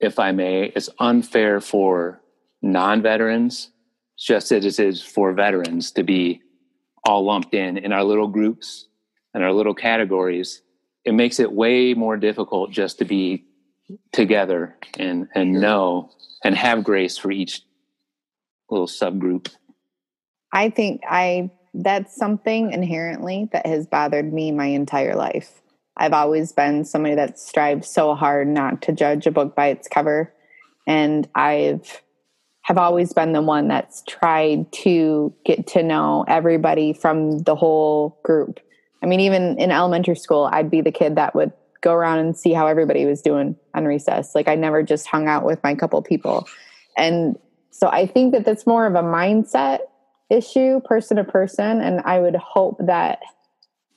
If 0.00 0.18
i 0.18 0.32
may 0.32 0.64
it's 0.76 0.90
unfair 0.98 1.60
for 1.60 2.20
non-veterans 2.62 3.70
just 4.18 4.52
as 4.52 4.78
it 4.78 4.84
is 4.84 5.02
for 5.02 5.32
veterans 5.32 5.90
to 5.92 6.02
be 6.04 6.42
all 7.04 7.24
lumped 7.24 7.54
in 7.54 7.76
in 7.78 7.92
our 7.92 8.04
little 8.04 8.28
groups 8.28 8.86
and 9.34 9.42
our 9.44 9.52
little 9.52 9.74
categories 9.74 10.62
it 11.04 11.12
makes 11.14 11.40
it 11.40 11.52
way 11.52 11.94
more 11.94 12.16
difficult 12.16 12.70
just 12.70 12.98
to 12.98 13.04
be 13.04 13.44
together 14.12 14.76
and 14.98 15.28
and 15.34 15.52
know 15.52 16.10
and 16.44 16.56
have 16.56 16.84
grace 16.84 17.18
for 17.18 17.30
each 17.30 17.62
little 18.70 18.86
subgroup 18.86 19.48
I 20.52 20.70
think 20.70 21.02
I 21.08 21.50
that's 21.74 22.14
something 22.14 22.72
inherently 22.72 23.48
that 23.52 23.66
has 23.66 23.86
bothered 23.86 24.32
me 24.32 24.52
my 24.52 24.66
entire 24.66 25.16
life. 25.16 25.62
I've 25.96 26.12
always 26.12 26.52
been 26.52 26.84
somebody 26.84 27.14
that 27.14 27.38
strives 27.38 27.88
so 27.88 28.14
hard 28.14 28.48
not 28.48 28.82
to 28.82 28.92
judge 28.92 29.26
a 29.26 29.30
book 29.30 29.54
by 29.56 29.68
its 29.68 29.88
cover, 29.88 30.32
and 30.86 31.28
I've 31.34 32.02
have 32.62 32.78
always 32.78 33.12
been 33.12 33.32
the 33.32 33.42
one 33.42 33.66
that's 33.66 34.04
tried 34.06 34.70
to 34.72 35.34
get 35.44 35.66
to 35.66 35.82
know 35.82 36.24
everybody 36.28 36.92
from 36.92 37.38
the 37.40 37.56
whole 37.56 38.20
group. 38.22 38.60
I 39.02 39.06
mean, 39.06 39.20
even 39.20 39.58
in 39.58 39.70
elementary 39.70 40.16
school, 40.16 40.48
I'd 40.52 40.70
be 40.70 40.80
the 40.80 40.92
kid 40.92 41.16
that 41.16 41.34
would 41.34 41.52
go 41.80 41.92
around 41.92 42.20
and 42.20 42.36
see 42.36 42.52
how 42.52 42.66
everybody 42.66 43.04
was 43.04 43.20
doing 43.20 43.56
on 43.74 43.84
recess. 43.84 44.34
Like 44.34 44.48
I 44.48 44.54
never 44.54 44.82
just 44.82 45.06
hung 45.06 45.26
out 45.26 45.44
with 45.44 45.62
my 45.64 45.74
couple 45.74 46.00
people. 46.02 46.46
And 46.96 47.36
so 47.70 47.88
I 47.88 48.06
think 48.06 48.32
that 48.32 48.44
that's 48.44 48.66
more 48.66 48.86
of 48.86 48.94
a 48.94 49.02
mindset 49.02 49.80
issue, 50.30 50.80
person 50.84 51.16
to 51.16 51.24
person. 51.24 51.80
And 51.80 52.00
I 52.04 52.20
would 52.20 52.36
hope 52.36 52.76
that, 52.86 53.18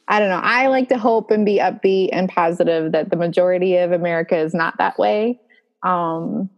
I 0.07 0.19
don't 0.19 0.29
know, 0.29 0.41
I 0.41 0.67
like 0.67 0.89
to 0.89 0.97
hope 0.97 1.29
and 1.29 1.45
be 1.45 1.59
upbeat 1.59 2.09
and 2.11 2.27
positive 2.27 2.91
that 2.91 3.11
the 3.11 3.15
majority 3.15 3.77
of 3.77 3.91
America 3.91 4.37
is 4.37 4.53
not 4.53 4.77
that 4.79 4.97
way. 4.97 5.39
Um, 5.83 6.49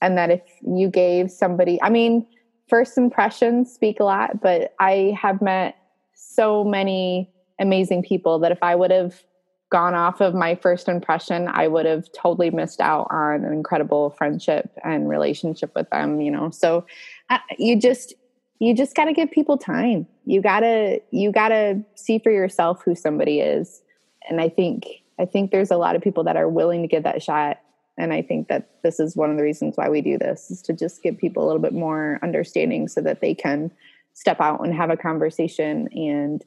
and 0.00 0.16
that 0.16 0.30
if 0.30 0.42
you 0.62 0.88
gave 0.88 1.30
somebody, 1.30 1.80
I 1.82 1.90
mean, 1.90 2.26
first 2.68 2.96
impressions 2.96 3.70
speak 3.70 4.00
a 4.00 4.04
lot, 4.04 4.40
but 4.40 4.74
I 4.80 5.14
have 5.20 5.42
met 5.42 5.76
so 6.14 6.64
many 6.64 7.30
amazing 7.60 8.02
people 8.02 8.38
that 8.40 8.52
if 8.52 8.62
I 8.62 8.74
would 8.74 8.90
have 8.90 9.22
gone 9.70 9.94
off 9.94 10.20
of 10.20 10.34
my 10.34 10.56
first 10.56 10.88
impression, 10.88 11.46
I 11.46 11.68
would 11.68 11.86
have 11.86 12.10
totally 12.12 12.50
missed 12.50 12.80
out 12.80 13.06
on 13.10 13.44
an 13.44 13.52
incredible 13.52 14.10
friendship 14.10 14.72
and 14.82 15.08
relationship 15.08 15.72
with 15.76 15.88
them, 15.90 16.20
you 16.20 16.30
know. 16.30 16.50
So 16.50 16.86
uh, 17.28 17.38
you 17.58 17.78
just 17.78 18.14
you 18.58 18.74
just 18.74 18.94
got 18.94 19.04
to 19.04 19.12
give 19.12 19.30
people 19.30 19.56
time. 19.56 20.06
You 20.24 20.42
got 20.42 20.60
to 20.60 21.00
you 21.12 21.30
got 21.30 21.50
to 21.50 21.84
see 21.94 22.18
for 22.18 22.32
yourself 22.32 22.82
who 22.84 22.94
somebody 22.94 23.40
is. 23.40 23.82
And 24.28 24.40
I 24.40 24.48
think 24.48 24.86
I 25.18 25.26
think 25.26 25.52
there's 25.52 25.70
a 25.70 25.76
lot 25.76 25.94
of 25.94 26.02
people 26.02 26.24
that 26.24 26.36
are 26.36 26.48
willing 26.48 26.82
to 26.82 26.88
give 26.88 27.04
that 27.04 27.22
shot 27.22 27.58
and 28.00 28.14
I 28.14 28.22
think 28.22 28.48
that 28.48 28.68
this 28.82 28.98
is 28.98 29.14
one 29.14 29.30
of 29.30 29.36
the 29.36 29.42
reasons 29.42 29.76
why 29.76 29.90
we 29.90 30.00
do 30.00 30.16
this 30.16 30.50
is 30.50 30.62
to 30.62 30.72
just 30.72 31.02
give 31.02 31.18
people 31.18 31.44
a 31.44 31.46
little 31.46 31.60
bit 31.60 31.74
more 31.74 32.18
understanding 32.22 32.88
so 32.88 33.02
that 33.02 33.20
they 33.20 33.34
can 33.34 33.70
step 34.14 34.40
out 34.40 34.64
and 34.64 34.74
have 34.74 34.88
a 34.88 34.96
conversation 34.96 35.86
and 35.92 36.42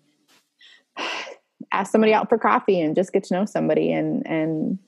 ask 1.74 1.92
somebody 1.92 2.14
out 2.14 2.30
for 2.30 2.38
coffee 2.38 2.80
and 2.80 2.96
just 2.96 3.12
get 3.12 3.24
to 3.26 3.34
know 3.34 3.46
somebody 3.46 3.92
and 3.92 4.26
and 4.28 4.80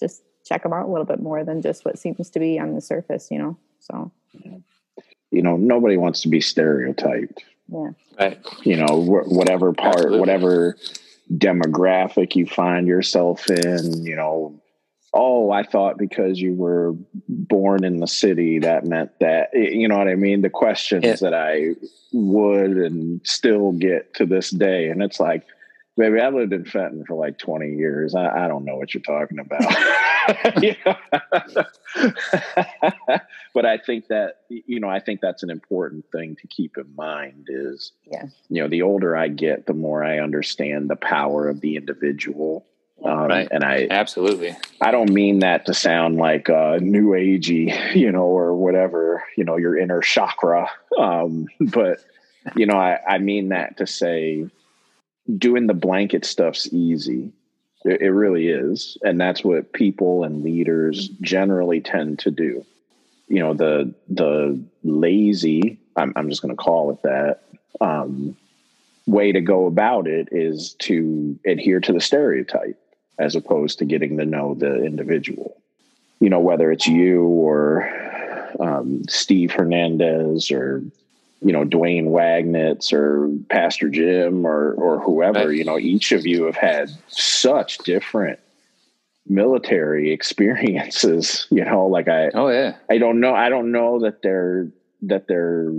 just 0.00 0.22
check 0.46 0.62
them 0.62 0.72
out 0.72 0.86
a 0.86 0.90
little 0.90 1.04
bit 1.04 1.20
more 1.20 1.44
than 1.44 1.60
just 1.60 1.84
what 1.84 1.98
seems 1.98 2.30
to 2.30 2.38
be 2.40 2.58
on 2.58 2.74
the 2.74 2.80
surface, 2.80 3.28
you 3.30 3.38
know. 3.38 3.56
So 3.80 4.10
You 5.30 5.42
know, 5.42 5.56
nobody 5.56 5.96
wants 5.96 6.22
to 6.22 6.28
be 6.28 6.40
stereotyped. 6.40 7.44
yeah, 7.68 7.90
right 8.18 8.38
You 8.62 8.76
know, 8.76 9.02
wh- 9.02 9.30
whatever 9.30 9.72
part, 9.72 9.96
Absolutely. 9.96 10.20
whatever 10.20 10.76
demographic 11.32 12.36
you 12.36 12.46
find 12.46 12.86
yourself 12.86 13.48
in, 13.50 14.04
you 14.04 14.14
know, 14.16 14.60
oh, 15.14 15.50
I 15.52 15.62
thought 15.62 15.96
because 15.96 16.40
you 16.40 16.54
were 16.54 16.92
born 17.28 17.84
in 17.84 17.98
the 17.98 18.06
city, 18.06 18.58
that 18.58 18.84
meant 18.84 19.12
that, 19.20 19.50
you 19.54 19.86
know 19.88 19.96
what 19.96 20.08
I 20.08 20.16
mean? 20.16 20.42
The 20.42 20.50
questions 20.50 21.04
Yeah. 21.04 21.14
that 21.20 21.34
I 21.34 21.76
would 22.12 22.72
and 22.76 23.20
still 23.24 23.72
get 23.72 24.12
to 24.14 24.26
this 24.26 24.50
day. 24.50 24.88
And 24.88 25.02
it's 25.02 25.20
like, 25.20 25.44
baby, 25.96 26.20
I 26.20 26.28
lived 26.28 26.52
in 26.52 26.64
Fenton 26.64 27.04
for 27.06 27.14
like 27.14 27.38
20 27.38 27.74
years. 27.74 28.14
I, 28.14 28.44
I 28.44 28.48
don't 28.48 28.64
know 28.64 28.76
what 28.76 28.94
you're 28.94 29.02
talking 29.02 29.38
about. 29.38 29.64
But 33.54 33.66
I 33.66 33.78
think 33.78 34.08
that, 34.08 34.38
you 34.48 34.80
know, 34.80 34.88
I 34.88 34.98
think 34.98 35.20
that's 35.20 35.44
an 35.44 35.50
important 35.50 36.06
thing 36.10 36.34
to 36.40 36.46
keep 36.48 36.76
in 36.76 36.92
mind 36.96 37.46
is, 37.48 37.92
Yeah. 38.10 38.24
you 38.48 38.62
know, 38.62 38.68
the 38.68 38.82
older 38.82 39.16
I 39.16 39.28
get, 39.28 39.66
the 39.66 39.74
more 39.74 40.02
I 40.02 40.18
understand 40.18 40.90
the 40.90 40.96
power 40.96 41.48
of 41.48 41.60
the 41.60 41.76
individual. 41.76 42.66
Um, 43.04 43.28
Right. 43.28 43.48
And 43.50 43.62
I, 43.62 43.86
absolutely 43.90 44.56
I 44.80 44.90
don't 44.90 45.12
mean 45.12 45.40
that 45.40 45.66
to 45.66 45.74
sound 45.74 46.16
like 46.16 46.50
uh, 46.50 46.78
new 46.80 47.10
agey, 47.10 47.94
you 47.94 48.10
know, 48.10 48.24
or 48.24 48.56
whatever, 48.56 49.22
you 49.36 49.44
know, 49.44 49.56
your 49.56 49.76
inner 49.78 50.00
chakra. 50.00 50.68
Um, 50.98 51.46
but 51.60 52.00
you 52.56 52.66
know, 52.66 52.76
I, 52.76 52.98
I 53.06 53.18
mean 53.18 53.50
that 53.50 53.76
to 53.76 53.86
say 53.86 54.48
doing 55.38 55.66
the 55.66 55.74
blanket 55.74 56.24
stuff's 56.24 56.72
easy. 56.72 57.32
It, 57.84 58.02
it 58.02 58.10
really 58.10 58.48
is, 58.48 58.96
and 59.02 59.20
that's 59.20 59.44
what 59.44 59.72
people 59.72 60.24
and 60.24 60.42
leaders 60.42 61.08
generally 61.20 61.80
tend 61.80 62.18
to 62.20 62.30
do. 62.30 62.64
You 63.28 63.40
know, 63.40 63.54
the 63.54 63.94
the 64.08 64.62
lazy. 64.82 65.78
I'm, 65.96 66.12
I'm 66.16 66.28
just 66.28 66.42
going 66.42 66.54
to 66.54 66.62
call 66.62 66.90
it 66.90 67.02
that. 67.02 67.40
Um, 67.80 68.36
way 69.06 69.32
to 69.32 69.40
go 69.40 69.66
about 69.66 70.06
it 70.06 70.28
is 70.32 70.74
to 70.78 71.38
adhere 71.44 71.80
to 71.80 71.92
the 71.92 72.00
stereotype 72.00 72.80
as 73.18 73.36
opposed 73.36 73.78
to 73.78 73.84
getting 73.84 74.16
to 74.16 74.24
know 74.24 74.54
the 74.54 74.84
individual. 74.84 75.56
You 76.20 76.30
know, 76.30 76.40
whether 76.40 76.72
it's 76.72 76.86
you 76.86 77.22
or 77.22 77.88
um, 78.60 79.02
Steve 79.08 79.52
Hernandez 79.52 80.50
or 80.50 80.82
you 81.40 81.52
know 81.52 81.64
Dwayne 81.64 82.06
Wagnitz 82.08 82.92
or 82.92 83.30
Pastor 83.48 83.88
Jim 83.88 84.46
or 84.46 84.72
or 84.74 85.00
whoever. 85.00 85.52
You 85.52 85.64
know, 85.64 85.78
each 85.78 86.12
of 86.12 86.26
you 86.26 86.44
have 86.44 86.56
had 86.56 86.90
such 87.08 87.78
different 87.78 88.38
military 89.26 90.12
experiences. 90.18 91.46
You 91.50 91.64
know, 91.64 91.86
like 91.86 92.08
I 92.08 92.30
oh 92.34 92.48
yeah 92.48 92.76
I 92.90 92.98
don't 92.98 93.20
know. 93.20 93.34
I 93.34 93.48
don't 93.48 93.72
know 93.72 94.00
that 94.00 94.22
there 94.22 94.68
that 95.02 95.28
there 95.28 95.70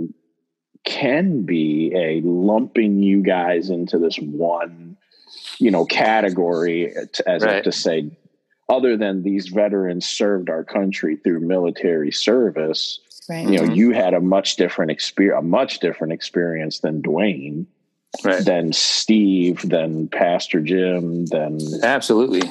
can 0.84 1.42
be 1.42 1.92
a 1.94 2.20
lumping 2.22 3.02
you 3.02 3.20
guys 3.20 3.70
into 3.70 3.98
this 3.98 4.16
one, 4.18 4.96
you 5.58 5.70
know, 5.70 5.84
category 5.84 6.94
as 7.26 7.42
Right. 7.42 7.56
if 7.56 7.64
to 7.64 7.72
say, 7.72 8.10
other 8.68 8.96
than 8.96 9.22
these 9.22 9.48
veterans 9.48 10.06
served 10.06 10.48
our 10.48 10.62
country 10.64 11.16
through 11.16 11.40
military 11.40 12.12
service. 12.12 13.00
Right. 13.28 13.48
You 13.48 13.58
know, 13.58 13.64
Mhm. 13.64 13.76
you 13.76 13.90
had 13.90 14.14
a 14.14 14.20
much 14.20 14.56
different 14.56 14.90
experience, 14.90 15.38
a 15.38 15.42
much 15.42 15.80
different 15.80 16.12
experience 16.12 16.80
than 16.80 17.02
Dwayne, 17.02 17.66
right 18.24 18.44
than 18.44 18.72
Steve, 18.72 19.68
than 19.68 20.08
Pastor 20.08 20.60
Jim, 20.60 21.26
than 21.26 21.58
absolutely 21.82 22.42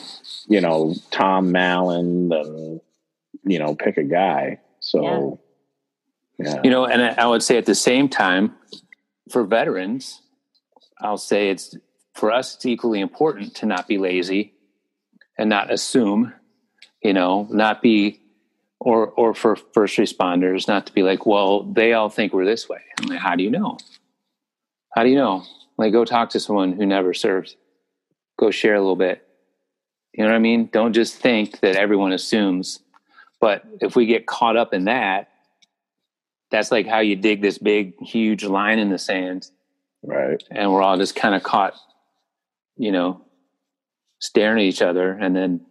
you 0.47 0.61
know 0.61 0.95
Tom 1.11 1.51
Mallon, 1.51 2.29
than 2.29 2.81
you 3.43 3.59
know 3.59 3.75
pick 3.75 3.97
a 3.97 4.03
guy. 4.03 4.59
So, 4.79 5.39
yeah. 6.37 6.61
you 6.63 6.69
know 6.69 6.85
and 6.85 7.01
I, 7.01 7.23
I 7.23 7.25
would 7.27 7.41
say 7.41 7.57
at 7.57 7.65
the 7.65 7.75
same 7.75 8.07
time 8.09 8.53
for 9.31 9.43
veterans 9.43 10.21
i'll 10.99 11.17
say 11.17 11.49
it's 11.49 11.75
for 12.13 12.31
us 12.31 12.55
it's 12.55 12.65
equally 12.65 12.99
important 12.99 13.55
to 13.55 13.65
not 13.65 13.87
be 13.87 13.97
lazy 13.97 14.53
and 15.37 15.49
not 15.49 15.71
assume, 15.71 16.33
you 17.01 17.13
know, 17.13 17.47
not 17.51 17.81
be 17.81 18.19
or 18.85 19.07
or 19.07 19.33
for 19.33 19.55
first 19.55 19.97
responders 19.97 20.67
not 20.67 20.85
to 20.85 20.93
be 20.93 21.01
like, 21.01 21.25
well, 21.25 21.63
they 21.63 21.93
all 21.93 22.07
think 22.07 22.31
we're 22.31 22.45
this 22.45 22.69
way. 22.69 22.81
I'm 23.01 23.09
like, 23.09 23.19
how 23.19 23.35
do 23.35 23.43
you 23.43 23.49
know? 23.49 23.77
How 24.95 25.03
do 25.03 25.09
you 25.09 25.15
know? 25.15 25.43
Like, 25.77 25.91
go 25.91 26.05
talk 26.05 26.29
to 26.29 26.39
someone 26.39 26.71
who 26.71 26.85
never 26.85 27.13
served. 27.13 27.55
Go 28.39 28.51
share 28.51 28.75
a 28.75 28.79
little 28.79 28.95
bit. 28.95 29.27
You 30.13 30.23
know 30.23 30.29
what 30.29 30.35
I 30.35 30.39
mean? 30.39 30.69
Don't 30.71 30.93
just 30.93 31.17
think 31.17 31.59
that 31.61 31.75
everyone 31.75 32.13
assumes. 32.13 32.79
But 33.41 33.63
if 33.81 33.95
we 33.95 34.05
get 34.05 34.27
caught 34.27 34.55
up 34.55 34.73
in 34.73 34.85
that, 34.85 35.29
that's 36.51 36.71
like 36.71 36.85
how 36.85 36.99
you 36.99 37.15
dig 37.15 37.41
this 37.41 37.57
big, 37.57 37.99
huge 37.99 38.43
line 38.43 38.77
in 38.77 38.89
the 38.89 38.99
sand. 38.99 39.49
Right. 40.03 40.41
And 40.51 40.71
we're 40.71 40.83
all 40.83 40.95
just 40.95 41.15
kind 41.15 41.33
of 41.33 41.41
caught, 41.41 41.73
you 42.77 42.91
know, 42.91 43.25
staring 44.19 44.59
at 44.59 44.65
each 44.65 44.81
other. 44.83 45.11
And 45.11 45.35
then 45.35 45.65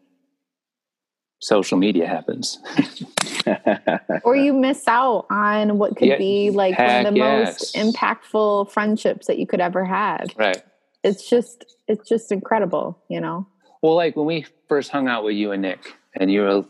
social 1.45 1.76
media 1.76 2.07
happens. 2.07 2.59
or 4.24 4.34
you 4.34 4.55
miss 4.55 4.88
out 4.88 5.26
on 5.30 5.76
what 5.76 5.95
could 5.97 6.09
Yeah, 6.09 6.16
be 6.16 6.51
like 6.51 6.78
one 6.78 7.07
of 7.07 7.12
the 7.12 7.18
yes. 7.18 7.74
most 7.74 7.74
impactful 7.76 8.70
friendships 8.70 9.26
that 9.26 9.38
you 9.38 9.47
could 9.47 9.61
ever 9.61 9.84
have. 9.84 10.28
right. 10.36 10.62
It's 11.03 11.28
just 11.28 11.66
it's 11.86 12.09
just 12.09 12.32
incredible, 12.32 12.99
you 13.11 13.20
know. 13.20 13.47
Well, 13.82 13.95
like 13.95 14.16
when 14.16 14.24
we 14.24 14.47
first 14.68 14.90
hung 14.90 15.07
out 15.07 15.22
with 15.22 15.34
you 15.34 15.53
and 15.53 15.61
Nick, 15.61 15.92
and 16.14 16.32
you 16.32 16.40
were, 16.40 16.64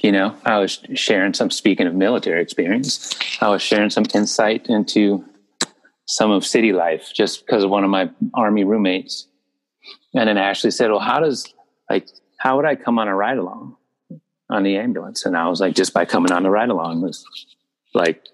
you 0.00 0.12
know, 0.12 0.36
I 0.44 0.58
was 0.58 0.78
sharing 0.94 1.32
some, 1.32 1.50
speaking 1.50 1.86
of 1.86 1.94
military 1.94 2.42
experience, 2.42 3.18
I 3.40 3.48
was 3.48 3.62
sharing 3.62 3.88
some 3.88 4.04
insight 4.14 4.66
into 4.66 5.24
some 6.04 6.30
of 6.30 6.44
city 6.44 6.74
life 6.74 7.10
just 7.14 7.46
because 7.46 7.64
of 7.64 7.70
one 7.70 7.84
of 7.84 7.90
my 7.90 8.10
Army 8.34 8.64
roommates. 8.64 9.26
And 10.12 10.28
then 10.28 10.36
Ashley 10.36 10.70
said, 10.70 10.90
Well, 10.90 11.00
how 11.00 11.20
does, 11.20 11.54
like, 11.88 12.06
how 12.40 12.56
would 12.56 12.64
I 12.64 12.74
come 12.74 12.98
on 12.98 13.06
a 13.06 13.14
ride 13.14 13.36
along 13.38 13.76
on 14.48 14.62
the 14.62 14.76
ambulance? 14.78 15.26
And 15.26 15.36
I 15.36 15.46
was 15.48 15.60
like, 15.60 15.74
Just 15.74 15.92
by 15.92 16.04
coming 16.06 16.32
on 16.32 16.46
a 16.46 16.50
ride 16.50 16.70
along 16.70 17.02
was 17.02 17.24
like, 17.94 18.24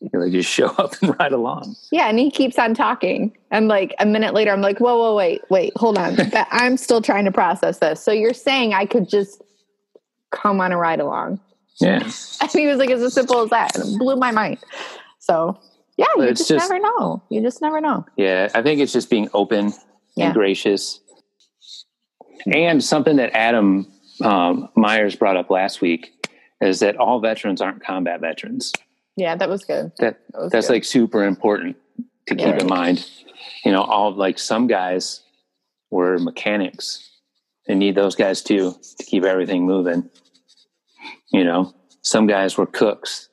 you 0.00 0.10
know, 0.12 0.28
just 0.28 0.50
show 0.50 0.66
up 0.78 0.94
and 1.00 1.14
ride 1.20 1.32
along. 1.32 1.76
Yeah, 1.92 2.08
and 2.08 2.18
he 2.18 2.30
keeps 2.30 2.58
on 2.58 2.74
talking. 2.74 3.36
And 3.52 3.68
like 3.68 3.94
a 4.00 4.06
minute 4.06 4.34
later, 4.34 4.50
I'm 4.50 4.60
like, 4.62 4.78
whoa, 4.80 4.96
whoa, 4.98 5.14
wait, 5.14 5.42
wait, 5.48 5.72
hold 5.76 5.96
on. 5.96 6.16
But 6.32 6.48
I'm 6.50 6.76
still 6.76 7.00
trying 7.00 7.24
to 7.26 7.32
process 7.32 7.78
this. 7.78 8.02
So 8.02 8.10
you're 8.10 8.34
saying 8.34 8.74
I 8.74 8.84
could 8.84 9.08
just 9.08 9.42
come 10.32 10.60
on 10.60 10.72
a 10.72 10.76
ride 10.76 11.00
along? 11.00 11.40
Yeah. 11.80 12.10
And 12.40 12.50
he 12.50 12.66
was 12.66 12.78
like, 12.78 12.90
it's 12.90 13.02
as 13.02 13.14
simple 13.14 13.40
as 13.42 13.50
that. 13.50 13.76
And 13.76 13.94
it 13.94 13.98
blew 13.98 14.16
my 14.16 14.32
mind. 14.32 14.58
So 15.20 15.58
yeah, 15.96 16.06
But 16.16 16.22
you 16.22 16.34
just, 16.34 16.48
just- 16.48 16.68
never 16.68 16.82
know. 16.82 17.22
You 17.30 17.40
just 17.42 17.62
never 17.62 17.80
know. 17.80 18.04
Yeah, 18.16 18.48
I 18.54 18.62
think 18.62 18.80
it's 18.80 18.92
just 18.92 19.08
being 19.08 19.28
open 19.34 19.72
Yeah. 20.16 20.26
and 20.26 20.34
gracious. 20.34 21.00
And 22.46 22.82
something 22.82 23.16
that 23.16 23.32
Adam 23.34 23.86
um, 24.22 24.68
Myers 24.76 25.16
brought 25.16 25.36
up 25.36 25.50
last 25.50 25.80
week 25.80 26.12
is 26.60 26.80
that 26.80 26.96
all 26.96 27.20
veterans 27.20 27.60
aren't 27.60 27.84
combat 27.84 28.20
veterans. 28.20 28.72
Yeah, 29.16 29.34
that 29.36 29.48
was 29.48 29.64
good. 29.64 29.92
That 29.98 30.18
That 30.32 30.40
was 30.42 30.52
that's 30.52 30.66
good. 30.68 30.72
like 30.74 30.84
super 30.84 31.24
important 31.24 31.76
to 32.28 32.34
keep 32.34 32.46
Yeah. 32.46 32.58
in 32.60 32.66
mind. 32.66 33.08
You 33.64 33.72
know, 33.72 33.82
all 33.82 34.12
like 34.14 34.38
some 34.38 34.66
guys 34.66 35.22
were 35.90 36.18
mechanics 36.18 37.10
and 37.68 37.78
need 37.78 37.94
those 37.94 38.14
guys 38.14 38.42
too 38.42 38.74
to 38.98 39.04
keep 39.04 39.24
everything 39.24 39.66
moving. 39.66 40.08
You 41.32 41.44
know, 41.44 41.74
some 42.02 42.26
guys 42.26 42.56
were 42.56 42.66
cooks. 42.66 43.28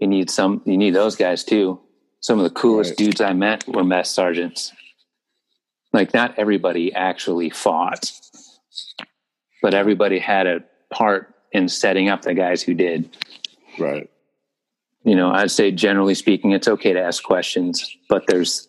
You 0.00 0.06
need 0.08 0.28
some. 0.30 0.60
You 0.66 0.76
need 0.76 0.94
those 0.94 1.16
guys 1.16 1.44
too. 1.44 1.80
Some 2.20 2.38
of 2.38 2.44
the 2.44 2.50
coolest 2.50 2.90
Right. 2.92 2.98
dudes 2.98 3.20
I 3.20 3.32
met 3.32 3.66
were 3.68 3.84
mess 3.84 4.10
sergeants. 4.10 4.72
Like, 5.94 6.12
not 6.12 6.34
everybody 6.38 6.92
actually 6.92 7.48
fought, 7.48 8.10
but 9.62 9.72
everybody 9.72 10.18
had 10.18 10.46
a 10.46 10.62
part 10.92 11.34
in 11.52 11.68
setting 11.68 12.10
up 12.10 12.22
the 12.22 12.34
guys 12.34 12.62
who 12.62 12.74
did. 12.74 13.16
Right. 13.78 14.08
you 15.02 15.16
know 15.16 15.32
i'd 15.32 15.50
say 15.50 15.72
generally 15.72 16.14
speaking 16.14 16.52
it's 16.52 16.68
okay 16.68 16.92
to 16.92 17.00
ask 17.00 17.24
questions 17.24 17.96
but 18.08 18.24
there's 18.28 18.68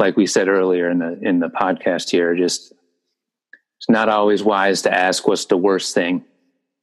like 0.00 0.16
we 0.16 0.26
said 0.26 0.48
earlier 0.48 0.90
in 0.90 0.98
the 0.98 1.18
in 1.22 1.38
the 1.38 1.48
podcast 1.48 2.10
here 2.10 2.34
just 2.34 2.72
it's 3.78 3.88
not 3.88 4.08
always 4.08 4.42
wise 4.42 4.82
to 4.82 4.92
ask 4.92 5.28
what's 5.28 5.44
the 5.44 5.56
worst 5.56 5.94
thing 5.94 6.24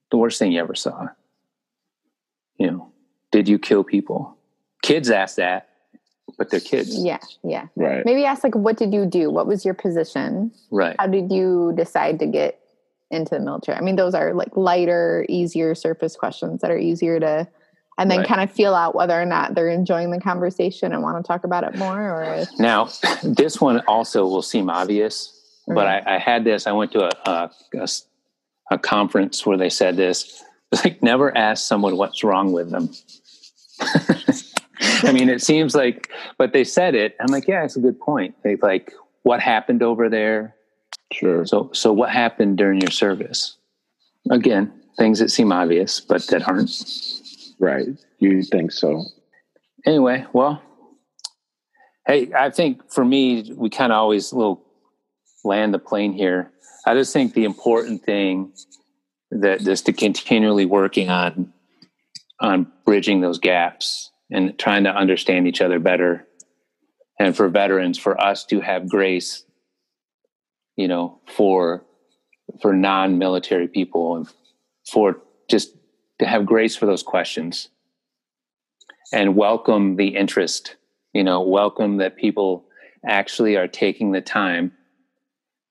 the 0.09 0.17
worst 0.17 0.39
thing 0.39 0.51
you 0.53 0.61
ever 0.61 0.75
saw. 0.75 1.07
You 2.57 2.71
know 2.71 2.91
did 3.31 3.49
you 3.49 3.59
kill 3.59 3.83
people? 3.83 4.37
Kids 4.83 5.09
ask 5.09 5.35
that 5.35 5.69
but 6.37 6.49
they're 6.49 6.59
kids 6.59 7.03
Yeah, 7.03 7.19
yeah. 7.43 7.67
Right. 7.75 8.05
Maybe 8.05 8.25
ask 8.25 8.43
like, 8.43 8.55
what 8.55 8.77
did 8.77 8.93
you 8.93 9.05
do? 9.05 9.29
What 9.29 9.47
was 9.47 9.65
your 9.65 9.73
position? 9.73 10.51
right 10.71 10.95
How 10.99 11.07
did 11.07 11.31
you 11.31 11.73
decide 11.75 12.19
to 12.19 12.27
get 12.27 12.59
into 13.11 13.35
the 13.35 13.39
military? 13.39 13.77
I 13.77 13.81
mean, 13.81 13.95
those 13.95 14.13
are 14.13 14.33
like 14.33 14.55
lighter, 14.55 15.25
easier 15.29 15.75
surface 15.75 16.15
questions 16.15 16.61
that 16.61 16.71
are 16.71 16.77
easier 16.77 17.19
to, 17.19 17.47
and 17.97 18.09
then 18.09 18.19
Right. 18.19 18.27
kind 18.27 18.41
of 18.41 18.51
feel 18.51 18.73
out 18.73 18.95
whether 18.95 19.19
or 19.19 19.25
not 19.25 19.53
they're 19.53 19.69
enjoying 19.69 20.11
the 20.11 20.19
conversation 20.19 20.93
and 20.93 21.03
want 21.03 21.23
to 21.23 21.27
talk 21.27 21.43
about 21.43 21.63
it 21.63 21.75
more. 21.75 21.99
Or 21.99 22.45
Now, 22.57 22.89
this 23.23 23.61
one 23.61 23.81
also 23.87 24.25
will 24.25 24.41
seem 24.41 24.69
obvious, 24.69 25.39
but 25.67 25.85
mm-hmm. 25.85 26.09
I, 26.09 26.15
I 26.15 26.17
had 26.17 26.43
this. 26.43 26.65
I 26.67 26.71
went 26.71 26.91
to 26.93 27.09
a 27.25 27.51
a 28.71 28.77
conference 28.77 29.45
where 29.45 29.57
they 29.57 29.69
said 29.69 29.95
this. 29.95 30.43
It's 30.71 30.83
like 30.83 31.03
never 31.03 31.35
ask 31.37 31.67
someone 31.67 31.97
what's 31.97 32.23
wrong 32.23 32.51
with 32.51 32.71
them. 32.71 32.89
I 35.03 35.11
mean, 35.11 35.29
it 35.29 35.41
seems 35.41 35.75
like, 35.75 36.09
but 36.37 36.53
they 36.53 36.63
said 36.63 36.95
it. 36.95 37.15
I'm 37.19 37.31
like, 37.31 37.47
yeah, 37.47 37.63
it's 37.63 37.75
a 37.75 37.79
good 37.79 37.99
point. 37.99 38.35
They 38.43 38.55
like, 38.57 38.93
what 39.23 39.39
happened 39.39 39.83
over 39.83 40.09
there? 40.09 40.55
Sure. 41.11 41.45
So, 41.45 41.69
so 41.73 41.93
what 41.93 42.09
happened 42.09 42.57
during 42.57 42.81
your 42.81 42.91
service? 42.91 43.57
Again, 44.29 44.71
things 44.97 45.19
that 45.19 45.29
seem 45.29 45.51
obvious, 45.51 45.99
but 45.99 46.25
that 46.27 46.47
aren't. 46.47 46.71
Right. 47.59 47.87
You 48.19 48.41
think 48.43 48.71
so? 48.71 49.05
anyway, 49.85 50.25
well, 50.33 50.61
hey, 52.07 52.31
I 52.37 52.49
think 52.49 52.91
for 52.91 53.03
me, 53.03 53.51
we 53.55 53.69
kind 53.69 53.91
of 53.91 53.97
always 53.97 54.33
little 54.33 54.63
land 55.43 55.73
the 55.73 55.79
plane 55.79 56.13
here. 56.13 56.51
I 56.85 56.93
just 56.93 57.13
think 57.13 57.33
the 57.33 57.45
important 57.45 58.03
thing 58.03 58.53
that 59.31 59.61
just 59.61 59.85
to 59.87 59.93
continually 59.93 60.65
working 60.65 61.09
on 61.09 61.53
on 62.39 62.71
bridging 62.85 63.21
those 63.21 63.39
gaps 63.39 64.11
and 64.33 64.57
trying 64.59 64.83
to 64.83 64.89
understand 64.93 65.47
each 65.47 65.61
other 65.61 65.79
better, 65.79 66.27
and 67.19 67.35
for 67.35 67.47
veterans, 67.47 67.97
for 67.97 68.19
us 68.19 68.43
to 68.45 68.59
have 68.59 68.89
grace, 68.89 69.45
you 70.75 70.87
know, 70.87 71.21
for 71.27 71.85
for 72.61 72.73
non-military 72.73 73.69
people 73.69 74.17
and 74.17 74.27
for 74.91 75.21
just 75.49 75.73
to 76.19 76.25
have 76.25 76.45
grace 76.45 76.75
for 76.75 76.85
those 76.85 77.01
questions 77.03 77.69
and 79.13 79.35
welcome 79.35 79.95
the 79.95 80.09
interest 80.09 80.75
you 81.13 81.23
know 81.23 81.41
welcome 81.41 81.97
that 81.97 82.17
people 82.17 82.65
actually 83.07 83.55
are 83.55 83.67
taking 83.67 84.11
the 84.11 84.21
time 84.21 84.73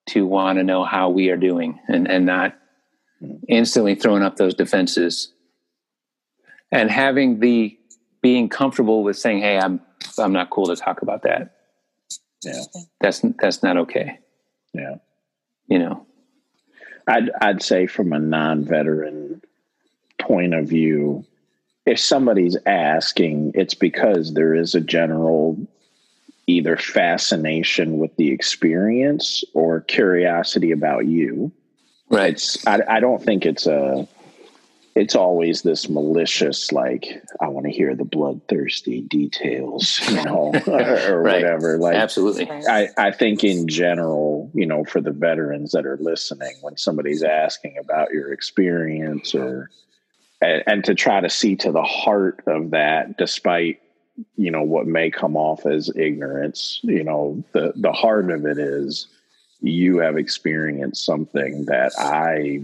to 0.07 0.27
want 0.27 0.59
to 0.59 0.65
know 0.65 0.85
how 0.85 1.09
we 1.09 1.31
are 1.31 1.37
doing 1.37 1.79
and 1.89 2.09
and 2.11 2.27
not 2.27 2.55
mm-hmm. 3.23 3.37
instantly 3.49 3.95
throwing 3.95 4.23
up 4.23 4.37
those 4.37 4.55
defenses. 4.55 5.33
And 6.71 6.91
having 6.91 7.41
the 7.41 7.79
being 8.23 8.49
comfortable 8.49 9.03
with 9.03 9.19
saying 9.19 9.41
hey 9.41 9.59
i'm 9.59 9.81
i'm 10.19 10.33
not 10.33 10.51
cool 10.51 10.67
to 10.67 10.77
talk 10.77 11.03
about 11.03 11.23
that 11.23 11.57
Yeah. 12.45 12.63
that's 13.01 13.23
that's 13.41 13.63
not 13.63 13.77
okay 13.79 14.19
Yeah. 14.73 14.97
you 15.67 15.79
know 15.79 16.07
I'd 17.07 17.31
I'd 17.41 17.63
say 17.63 17.89
from 17.89 18.13
a 18.13 18.19
non-veteran 18.21 19.43
point 20.21 20.55
of 20.55 20.69
view, 20.69 21.25
if 21.85 21.99
somebody's 21.99 22.57
asking, 22.65 23.53
it's 23.57 23.75
because 23.75 24.35
there 24.35 24.55
is 24.55 24.77
a 24.77 24.81
general 24.81 25.59
either 26.47 26.77
fascination 26.77 27.99
with 27.99 28.15
the 28.17 28.31
experience 28.31 29.43
or 29.53 29.81
curiosity 29.81 30.71
about 30.71 31.07
you. 31.07 31.51
right 32.09 32.35
It's 32.35 32.65
I, 32.69 32.79
I 32.89 33.01
don't 33.01 33.21
think 33.21 33.47
it's 33.47 33.67
a 33.67 34.07
it's 34.95 35.15
always 35.15 35.63
this 35.63 35.89
malicious 35.89 36.71
like 36.73 37.23
I 37.41 37.49
want 37.49 37.65
to 37.67 37.73
hear 37.73 37.95
the 37.95 38.05
bloodthirsty 38.05 39.01
details, 39.03 40.01
you 40.09 40.23
know, 40.25 40.53
or 40.67 41.23
Right. 41.23 41.43
whatever. 41.43 41.79
Like 41.79 41.97
absolutely 41.97 42.51
I, 42.51 42.89
I 42.99 43.11
think 43.11 43.43
in 43.45 43.69
general, 43.69 44.51
you 44.55 44.67
know, 44.67 44.85
for 44.85 45.01
the 45.01 45.13
veterans 45.13 45.73
that 45.73 45.87
are 45.87 45.97
listening, 45.99 46.57
when 46.61 46.77
somebody's 46.77 47.23
asking 47.23 47.79
about 47.79 48.13
your 48.13 48.33
experience 48.33 49.35
or 49.35 49.71
and, 50.43 50.63
and 50.67 50.85
to 50.85 50.95
try 50.95 51.21
to 51.21 51.31
see 51.31 51.57
to 51.57 51.73
the 51.73 51.83
heart 51.83 52.43
of 52.47 52.71
that, 52.73 53.17
despite 53.17 53.81
you 54.37 54.51
know 54.51 54.63
what 54.63 54.87
may 54.87 55.11
come 55.11 55.37
off 55.37 55.65
as 55.65 55.91
ignorance, 55.97 56.81
you 56.83 57.03
know, 57.03 57.43
the 57.53 57.73
the 57.77 57.93
heart 57.93 58.31
of 58.31 58.45
it 58.45 58.59
is 58.59 59.07
you 59.63 59.99
have 59.99 60.19
experienced 60.19 61.05
something 61.07 61.65
that 61.67 61.93
I 61.97 62.63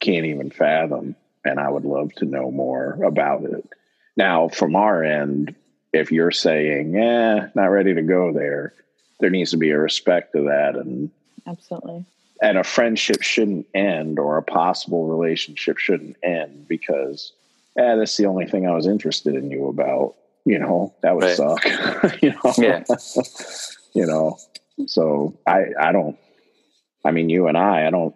can't 0.00 0.26
even 0.26 0.50
fathom, 0.50 1.16
and 1.44 1.58
I 1.60 1.68
would 1.68 1.84
love 1.84 2.12
to 2.16 2.24
know 2.24 2.50
more 2.50 2.98
about 3.04 3.44
it. 3.44 3.68
Now, 4.16 4.48
from 4.48 4.76
our 4.76 5.02
end, 5.02 5.54
if 5.92 6.10
you're 6.12 6.30
saying, 6.30 6.96
"Eh, 6.96 7.48
not 7.54 7.66
ready 7.66 7.94
to 7.94 8.02
go 8.02 8.32
there," 8.32 8.72
there 9.20 9.30
needs 9.30 9.50
to 9.52 9.56
be 9.56 9.70
a 9.70 9.78
respect 9.78 10.32
to 10.34 10.42
that 10.44 10.74
and 10.76 11.10
absolutely. 11.46 12.04
and 12.42 12.58
a 12.58 12.64
friendship 12.64 13.22
shouldn't 13.22 13.66
end 13.74 14.18
or 14.18 14.36
a 14.36 14.42
possible 14.42 15.06
relationship 15.06 15.78
shouldn't 15.78 16.16
end 16.22 16.66
because 16.68 17.32
eh, 17.78 17.94
that's 17.96 18.16
the 18.16 18.26
only 18.26 18.46
thing 18.46 18.66
I 18.68 18.74
was 18.74 18.86
interested 18.86 19.34
in 19.34 19.50
you 19.50 19.68
about. 19.68 20.14
You 20.46 20.58
know, 20.58 20.92
that 21.02 21.14
would 21.14 21.24
Right. 21.24 21.36
suck. 21.36 21.64
you 22.22 22.30
know, 22.32 22.52
Yeah. 22.58 22.84
you 23.94 24.06
know. 24.06 24.36
So 24.86 25.34
I, 25.46 25.66
I 25.80 25.92
don't. 25.92 26.18
I 27.04 27.12
mean, 27.12 27.28
you 27.30 27.46
and 27.48 27.56
I, 27.56 27.86
I 27.86 27.90
don't 27.90 28.14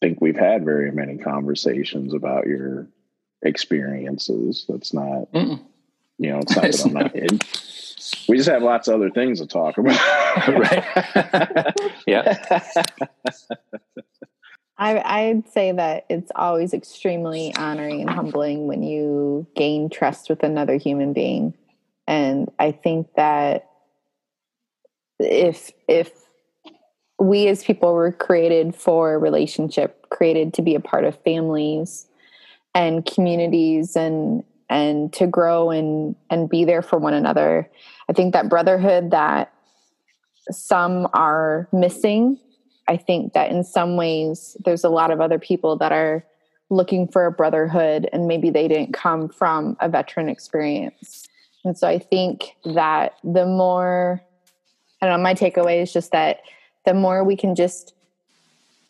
think 0.00 0.20
we've 0.20 0.36
had 0.38 0.64
very 0.64 0.90
many 0.92 1.18
conversations 1.18 2.14
about 2.14 2.46
your 2.46 2.88
experiences. 3.42 4.64
That's 4.68 4.94
not, 4.94 5.32
Mm-mm. 5.32 5.60
you 6.18 6.30
know, 6.30 6.38
it's 6.38 6.54
not 6.54 6.62
that 6.62 6.84
I'm 6.86 6.92
not. 6.92 7.14
in. 7.16 7.38
We 8.28 8.36
just 8.36 8.48
have 8.48 8.62
lots 8.62 8.88
of 8.88 8.94
other 8.94 9.10
things 9.10 9.40
to 9.40 9.46
talk 9.46 9.78
about. 9.78 9.98
right. 10.48 11.74
yeah. 12.06 12.62
I, 14.78 15.02
I'd 15.04 15.48
say 15.48 15.72
that 15.72 16.06
it's 16.08 16.30
always 16.36 16.72
extremely 16.72 17.54
honoring 17.56 18.00
and 18.00 18.10
humbling 18.10 18.68
when 18.68 18.82
you 18.82 19.46
gain 19.56 19.90
trust 19.90 20.30
with 20.30 20.42
another 20.42 20.76
human 20.76 21.12
being. 21.12 21.54
And 22.06 22.50
I 22.58 22.70
think 22.72 23.08
that 23.16 23.68
if 25.18 25.72
if 25.88 26.12
we 27.18 27.48
as 27.48 27.64
people 27.64 27.92
were 27.92 28.12
created 28.12 28.74
for 28.74 29.18
relationship, 29.18 30.08
created 30.10 30.54
to 30.54 30.62
be 30.62 30.74
a 30.74 30.80
part 30.80 31.04
of 31.04 31.18
families 31.22 32.06
and 32.74 33.04
communities 33.04 33.96
and 33.96 34.44
and 34.70 35.12
to 35.14 35.26
grow 35.26 35.70
and 35.70 36.14
and 36.30 36.48
be 36.48 36.64
there 36.64 36.82
for 36.82 36.98
one 36.98 37.14
another. 37.14 37.68
I 38.08 38.12
think 38.12 38.32
that 38.34 38.48
brotherhood 38.48 39.10
that 39.10 39.52
some 40.50 41.08
are 41.12 41.68
missing 41.72 42.38
I 42.88 42.96
think 42.96 43.34
that 43.34 43.50
in 43.50 43.62
some 43.62 43.96
ways 43.96 44.56
there's 44.64 44.82
a 44.82 44.88
lot 44.88 45.10
of 45.10 45.20
other 45.20 45.38
people 45.38 45.76
that 45.76 45.92
are 45.92 46.24
looking 46.70 47.06
for 47.06 47.26
a 47.26 47.32
brotherhood 47.32 48.08
and 48.12 48.26
maybe 48.26 48.50
they 48.50 48.66
didn't 48.66 48.94
come 48.94 49.28
from 49.28 49.76
a 49.80 49.88
veteran 49.88 50.28
experience. 50.28 51.28
And 51.64 51.76
so 51.76 51.86
I 51.86 51.98
think 51.98 52.56
that 52.64 53.14
the 53.22 53.46
more, 53.46 54.22
I 55.00 55.06
don't 55.06 55.18
know, 55.18 55.22
my 55.22 55.34
takeaway 55.34 55.82
is 55.82 55.92
just 55.92 56.12
that 56.12 56.40
the 56.88 56.94
more 56.94 57.22
we 57.22 57.36
can 57.36 57.54
just 57.54 57.92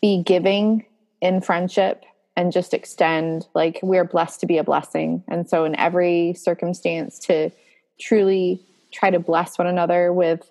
be 0.01 0.23
giving 0.23 0.87
in 1.21 1.41
friendship 1.41 2.05
and 2.37 2.53
just 2.53 2.73
extend, 2.73 3.49
like 3.57 3.81
we're 3.83 4.05
blessed 4.05 4.39
to 4.39 4.47
be 4.47 4.57
a 4.57 4.63
blessing. 4.63 5.25
And 5.27 5.49
so 5.49 5.65
in 5.65 5.75
every 5.75 6.35
circumstance 6.35 7.19
to 7.27 7.51
truly 7.99 8.63
try 8.93 9.11
to 9.11 9.19
bless 9.19 9.59
one 9.59 9.67
another 9.67 10.13
with 10.13 10.49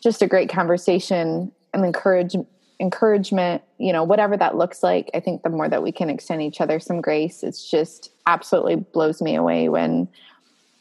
just 0.00 0.22
a 0.22 0.28
great 0.28 0.48
conversation 0.48 1.50
and 1.74 1.84
encourage 1.84 2.36
encouragement 2.78 3.62
you 3.76 3.92
know 3.92 4.02
whatever 4.02 4.38
that 4.38 4.56
looks 4.56 4.82
like 4.82 5.10
i 5.12 5.20
think 5.20 5.42
the 5.42 5.50
more 5.50 5.68
that 5.68 5.82
we 5.82 5.92
can 5.92 6.08
extend 6.08 6.40
each 6.40 6.62
other 6.62 6.80
some 6.80 7.02
grace 7.02 7.42
it's 7.42 7.70
just 7.70 8.10
absolutely 8.26 8.76
blows 8.76 9.20
me 9.20 9.34
away 9.34 9.68
when 9.68 10.08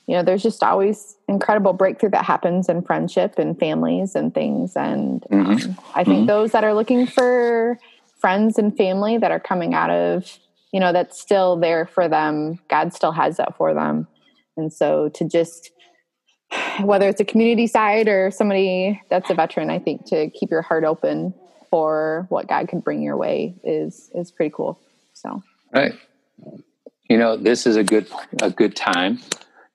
you 0.09 0.15
know 0.15 0.23
there's 0.23 0.41
just 0.41 0.63
always 0.63 1.17
incredible 1.27 1.71
breakthrough 1.71 2.09
that 2.09 2.25
happens 2.25 2.67
in 2.67 2.81
friendship 2.81 3.37
and 3.37 3.59
families 3.59 4.15
and 4.15 4.33
things. 4.33 4.75
And 4.75 5.23
um, 5.31 5.77
i 5.93 6.03
think 6.03 6.27
those 6.27 6.51
that 6.53 6.63
are 6.63 6.73
looking 6.73 7.05
for 7.05 7.77
friends 8.19 8.57
and 8.57 8.75
family 8.75 9.19
that 9.19 9.29
are 9.29 9.39
coming 9.39 9.75
out 9.75 9.91
of 9.91 10.39
you 10.73 10.79
know 10.79 10.91
that's 10.91 11.21
still 11.21 11.57
there 11.57 11.85
for 11.85 12.09
them 12.09 12.57
god 12.69 12.91
still 12.91 13.11
has 13.11 13.37
that 13.37 13.55
for 13.55 13.75
them. 13.75 14.07
And 14.57 14.73
so 14.73 15.09
to 15.09 15.29
just 15.29 15.69
whether 16.81 17.07
it's 17.07 17.21
a 17.21 17.25
community 17.25 17.67
side 17.67 18.07
or 18.07 18.31
somebody 18.31 18.99
that's 19.11 19.29
a 19.29 19.35
veteran 19.35 19.69
i 19.69 19.77
think 19.77 20.05
to 20.07 20.31
keep 20.31 20.49
your 20.49 20.63
heart 20.63 20.83
open 20.83 21.35
for 21.69 22.25
what 22.29 22.47
god 22.47 22.67
can 22.67 22.79
bring 22.79 23.03
your 23.03 23.15
way 23.15 23.53
is 23.63 24.09
is 24.15 24.31
pretty 24.31 24.51
cool. 24.55 24.79
So. 25.13 25.43
Right. 25.71 25.93
You 27.07 27.17
know, 27.17 27.37
this 27.37 27.67
is 27.67 27.75
a 27.75 27.83
good 27.83 28.07
a 28.41 28.49
good 28.49 28.75
time 28.75 29.19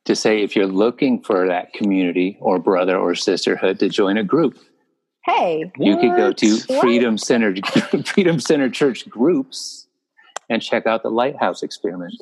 to 0.04 0.14
say 0.14 0.42
if 0.42 0.54
you're 0.54 0.66
looking 0.66 1.22
for 1.22 1.46
that 1.46 1.72
community 1.72 2.36
or 2.40 2.58
brother 2.58 2.96
or 2.96 3.14
sisterhood 3.14 3.78
to 3.80 3.88
join 3.88 4.16
a 4.16 4.24
group, 4.24 4.58
hey 5.24 5.70
you 5.78 5.96
could 5.96 6.16
go 6.16 6.32
to 6.32 6.58
What? 6.66 6.80
Freedom 6.80 7.18
Center 7.18 7.54
Freedom 8.04 8.38
Center 8.38 8.68
Church 8.68 9.08
groups 9.08 9.86
and 10.50 10.60
check 10.62 10.86
out 10.86 11.02
the 11.02 11.10
Lighthouse 11.10 11.62
Experiment. 11.62 12.14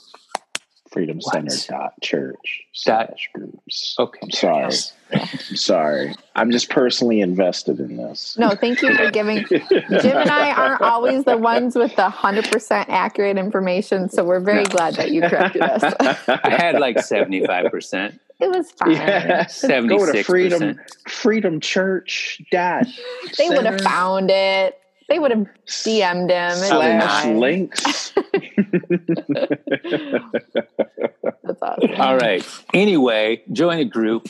Freedom 0.93 1.21
Center 1.21 1.55
dot 1.69 1.95
church 2.03 2.65
Dot- 2.85 3.09
slash 3.09 3.31
groups. 3.35 3.97
Okay. 3.99 4.21
I'm 4.23 4.31
sorry. 4.31 4.75
I'm 5.13 5.57
sorry. 5.57 6.15
I'm 6.37 6.51
just 6.51 6.69
personally 6.71 7.21
invested 7.21 7.81
in 7.81 7.97
this. 7.97 8.37
no 8.39 8.51
thank 8.51 8.81
you 8.83 8.95
for 8.97 9.11
giving 9.11 9.45
jim 9.49 9.63
and 9.71 10.31
i 10.31 10.51
aren't 10.53 10.81
always 10.81 11.25
the 11.25 11.37
ones 11.37 11.77
with 11.77 11.95
the 11.97 12.09
100% 12.09 12.87
accurate 12.89 13.37
information 13.37 14.09
so 14.09 14.25
we're 14.25 14.41
very 14.41 14.65
glad 14.65 14.95
that 14.95 15.11
you 15.11 15.21
corrected 15.23 15.61
us 15.63 15.83
I 16.29 16.51
had 16.51 16.79
like 16.81 16.97
75%, 16.97 18.19
it 18.41 18.51
was 18.51 18.71
fine 18.73 18.93
Yeah. 18.93 19.45
76%. 19.45 19.89
Go 19.89 20.13
to 20.13 20.23
freedom 20.23 20.81
freedom 21.09 21.61
church 21.61 22.41
dot 22.51 22.87
they 23.37 23.51
would 23.51 23.67
have 23.67 23.81
found 23.83 24.31
it 24.31 24.79
they 25.09 25.19
would 25.19 25.31
have 25.31 25.47
dm'd 25.67 26.31
him 26.31 26.51
It's 26.53 26.69
slash 26.69 27.27
links. 27.27 28.12
that's 31.43 31.63
awesome 31.63 31.91
All 31.99 32.17
right. 32.17 32.47
Anyway, 32.73 33.43
join 33.53 33.79
a 33.79 33.85
group. 33.85 34.29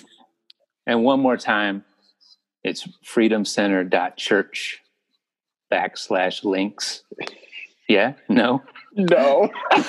And 0.87 1.05
one 1.05 1.21
more 1.21 1.37
time, 1.37 1.85
it's 2.65 2.89
freedomcenter.church 3.07 4.81
backslash 5.73 6.45
links. 6.45 7.03
Yeah? 7.89 8.15
No? 8.29 8.63
no. 8.95 9.51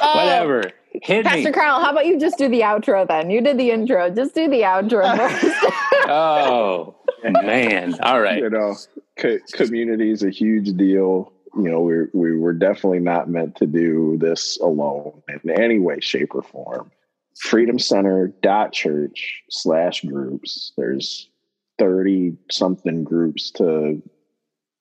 Oh, 0.00 0.16
Whatever. 0.16 0.72
Hit 1.02 1.24
me. 1.24 1.30
Pastor 1.30 1.52
Carl, 1.52 1.80
how 1.80 1.90
about 1.90 2.06
you 2.06 2.18
just 2.18 2.38
do 2.38 2.48
the 2.48 2.60
outro 2.60 3.06
then? 3.06 3.28
You 3.30 3.40
did 3.40 3.58
the 3.58 3.70
intro. 3.70 4.08
Just 4.10 4.34
do 4.34 4.48
the 4.48 4.62
outro 4.62 5.16
first. 5.16 6.08
Oh, 6.08 6.94
man. 7.24 7.94
All 8.00 8.20
right. 8.20 8.38
You 8.38 8.50
know, 8.50 8.74
co- 9.18 9.38
community 9.52 10.10
is 10.10 10.22
a 10.22 10.30
huge 10.30 10.74
deal. 10.76 11.32
You 11.56 11.70
know, 11.70 11.80
we 11.80 12.04
we 12.12 12.36
were 12.36 12.52
definitely 12.52 13.00
not 13.00 13.28
meant 13.28 13.56
to 13.56 13.66
do 13.66 14.16
this 14.18 14.58
alone 14.60 15.22
in 15.28 15.50
any 15.50 15.78
way, 15.78 16.00
shape, 16.00 16.34
or 16.34 16.42
form. 16.42 16.90
Freedom 17.38 17.78
Center 17.78 18.28
dot 18.42 18.72
church 18.72 19.42
slash 19.50 20.02
groups. 20.02 20.72
There's 20.76 21.28
thirty 21.78 22.36
something 22.50 23.04
groups 23.04 23.50
to 23.52 24.02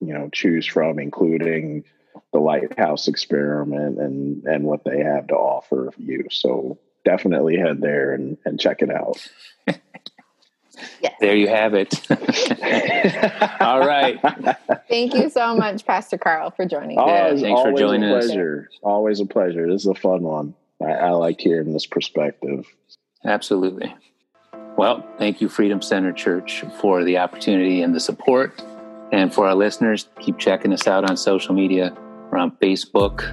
you 0.02 0.14
know 0.14 0.30
choose 0.34 0.66
from, 0.66 1.00
including 1.00 1.86
the 2.34 2.40
Lighthouse 2.40 3.08
Experiment 3.08 4.00
and 4.00 4.44
and 4.46 4.64
what 4.66 4.84
they 4.84 5.00
have 5.00 5.28
to 5.28 5.36
offer 5.36 5.92
you. 5.98 6.26
So 6.32 6.78
definitely 7.06 7.58
head 7.58 7.80
there 7.80 8.14
and, 8.14 8.38
and 8.44 8.60
check 8.60 8.82
it 8.82 8.90
out. 8.90 9.26
There 11.20 11.36
you 11.36 11.48
have 11.48 11.74
it. 11.74 11.94
All 13.62 13.86
right. 13.86 14.20
Thank 14.90 15.14
you 15.14 15.30
so 15.30 15.56
much, 15.56 15.86
Pastor 15.86 16.18
Carl, 16.18 16.52
for 16.52 16.66
joining. 16.66 17.00
Oh, 17.00 17.08
Yeah, 17.08 17.36
thanks 17.36 17.62
for 17.62 17.74
joining 17.74 18.10
a 18.10 18.16
us. 18.16 18.32
Always 18.84 19.20
a 19.20 19.26
pleasure. 19.26 19.68
This 19.68 19.82
is 19.82 19.88
a 19.88 19.96
fun 19.96 20.24
one. 20.24 20.54
I, 20.82 20.92
I 20.92 21.10
like 21.12 21.40
hearing 21.40 21.74
this 21.74 21.86
perspective. 21.86 22.66
Absolutely. 23.24 23.94
Well, 24.78 25.08
thank 25.18 25.40
you, 25.40 25.48
Freedom 25.48 25.82
Center 25.82 26.12
Church, 26.12 26.64
for 26.80 27.04
the 27.04 27.18
opportunity 27.18 27.82
and 27.82 27.96
the 27.96 28.00
support. 28.00 28.62
And 29.12 29.34
for 29.34 29.48
our 29.48 29.56
listeners, 29.56 30.10
keep 30.20 30.38
checking 30.38 30.74
us 30.74 30.88
out 30.88 31.10
on 31.10 31.16
social 31.16 31.56
media. 31.56 31.96
We're 32.30 32.40
on 32.40 32.52
Facebook 32.58 33.24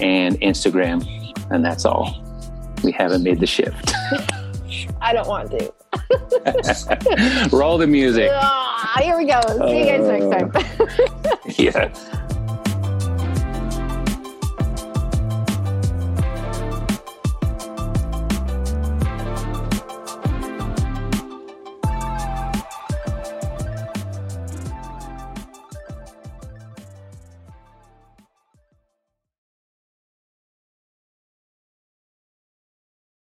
and 0.00 0.38
Instagram. 0.40 1.06
And 1.50 1.64
that's 1.64 1.84
all. 1.84 2.22
We 2.84 2.92
haven't 2.92 3.22
made 3.22 3.40
the 3.40 3.46
shift. 3.46 3.92
I 5.00 5.12
don't 5.12 5.28
want 5.28 5.50
to. 5.50 5.72
Roll 7.56 7.78
the 7.78 7.86
music. 7.86 8.30
Ah, 8.32 8.98
here 9.02 9.16
we 9.16 9.24
go. 9.26 9.40
See 9.68 9.80
you 9.80 9.84
guys 9.86 10.06
next 10.06 10.30
time. 10.30 10.52
Yeah. 11.58 11.92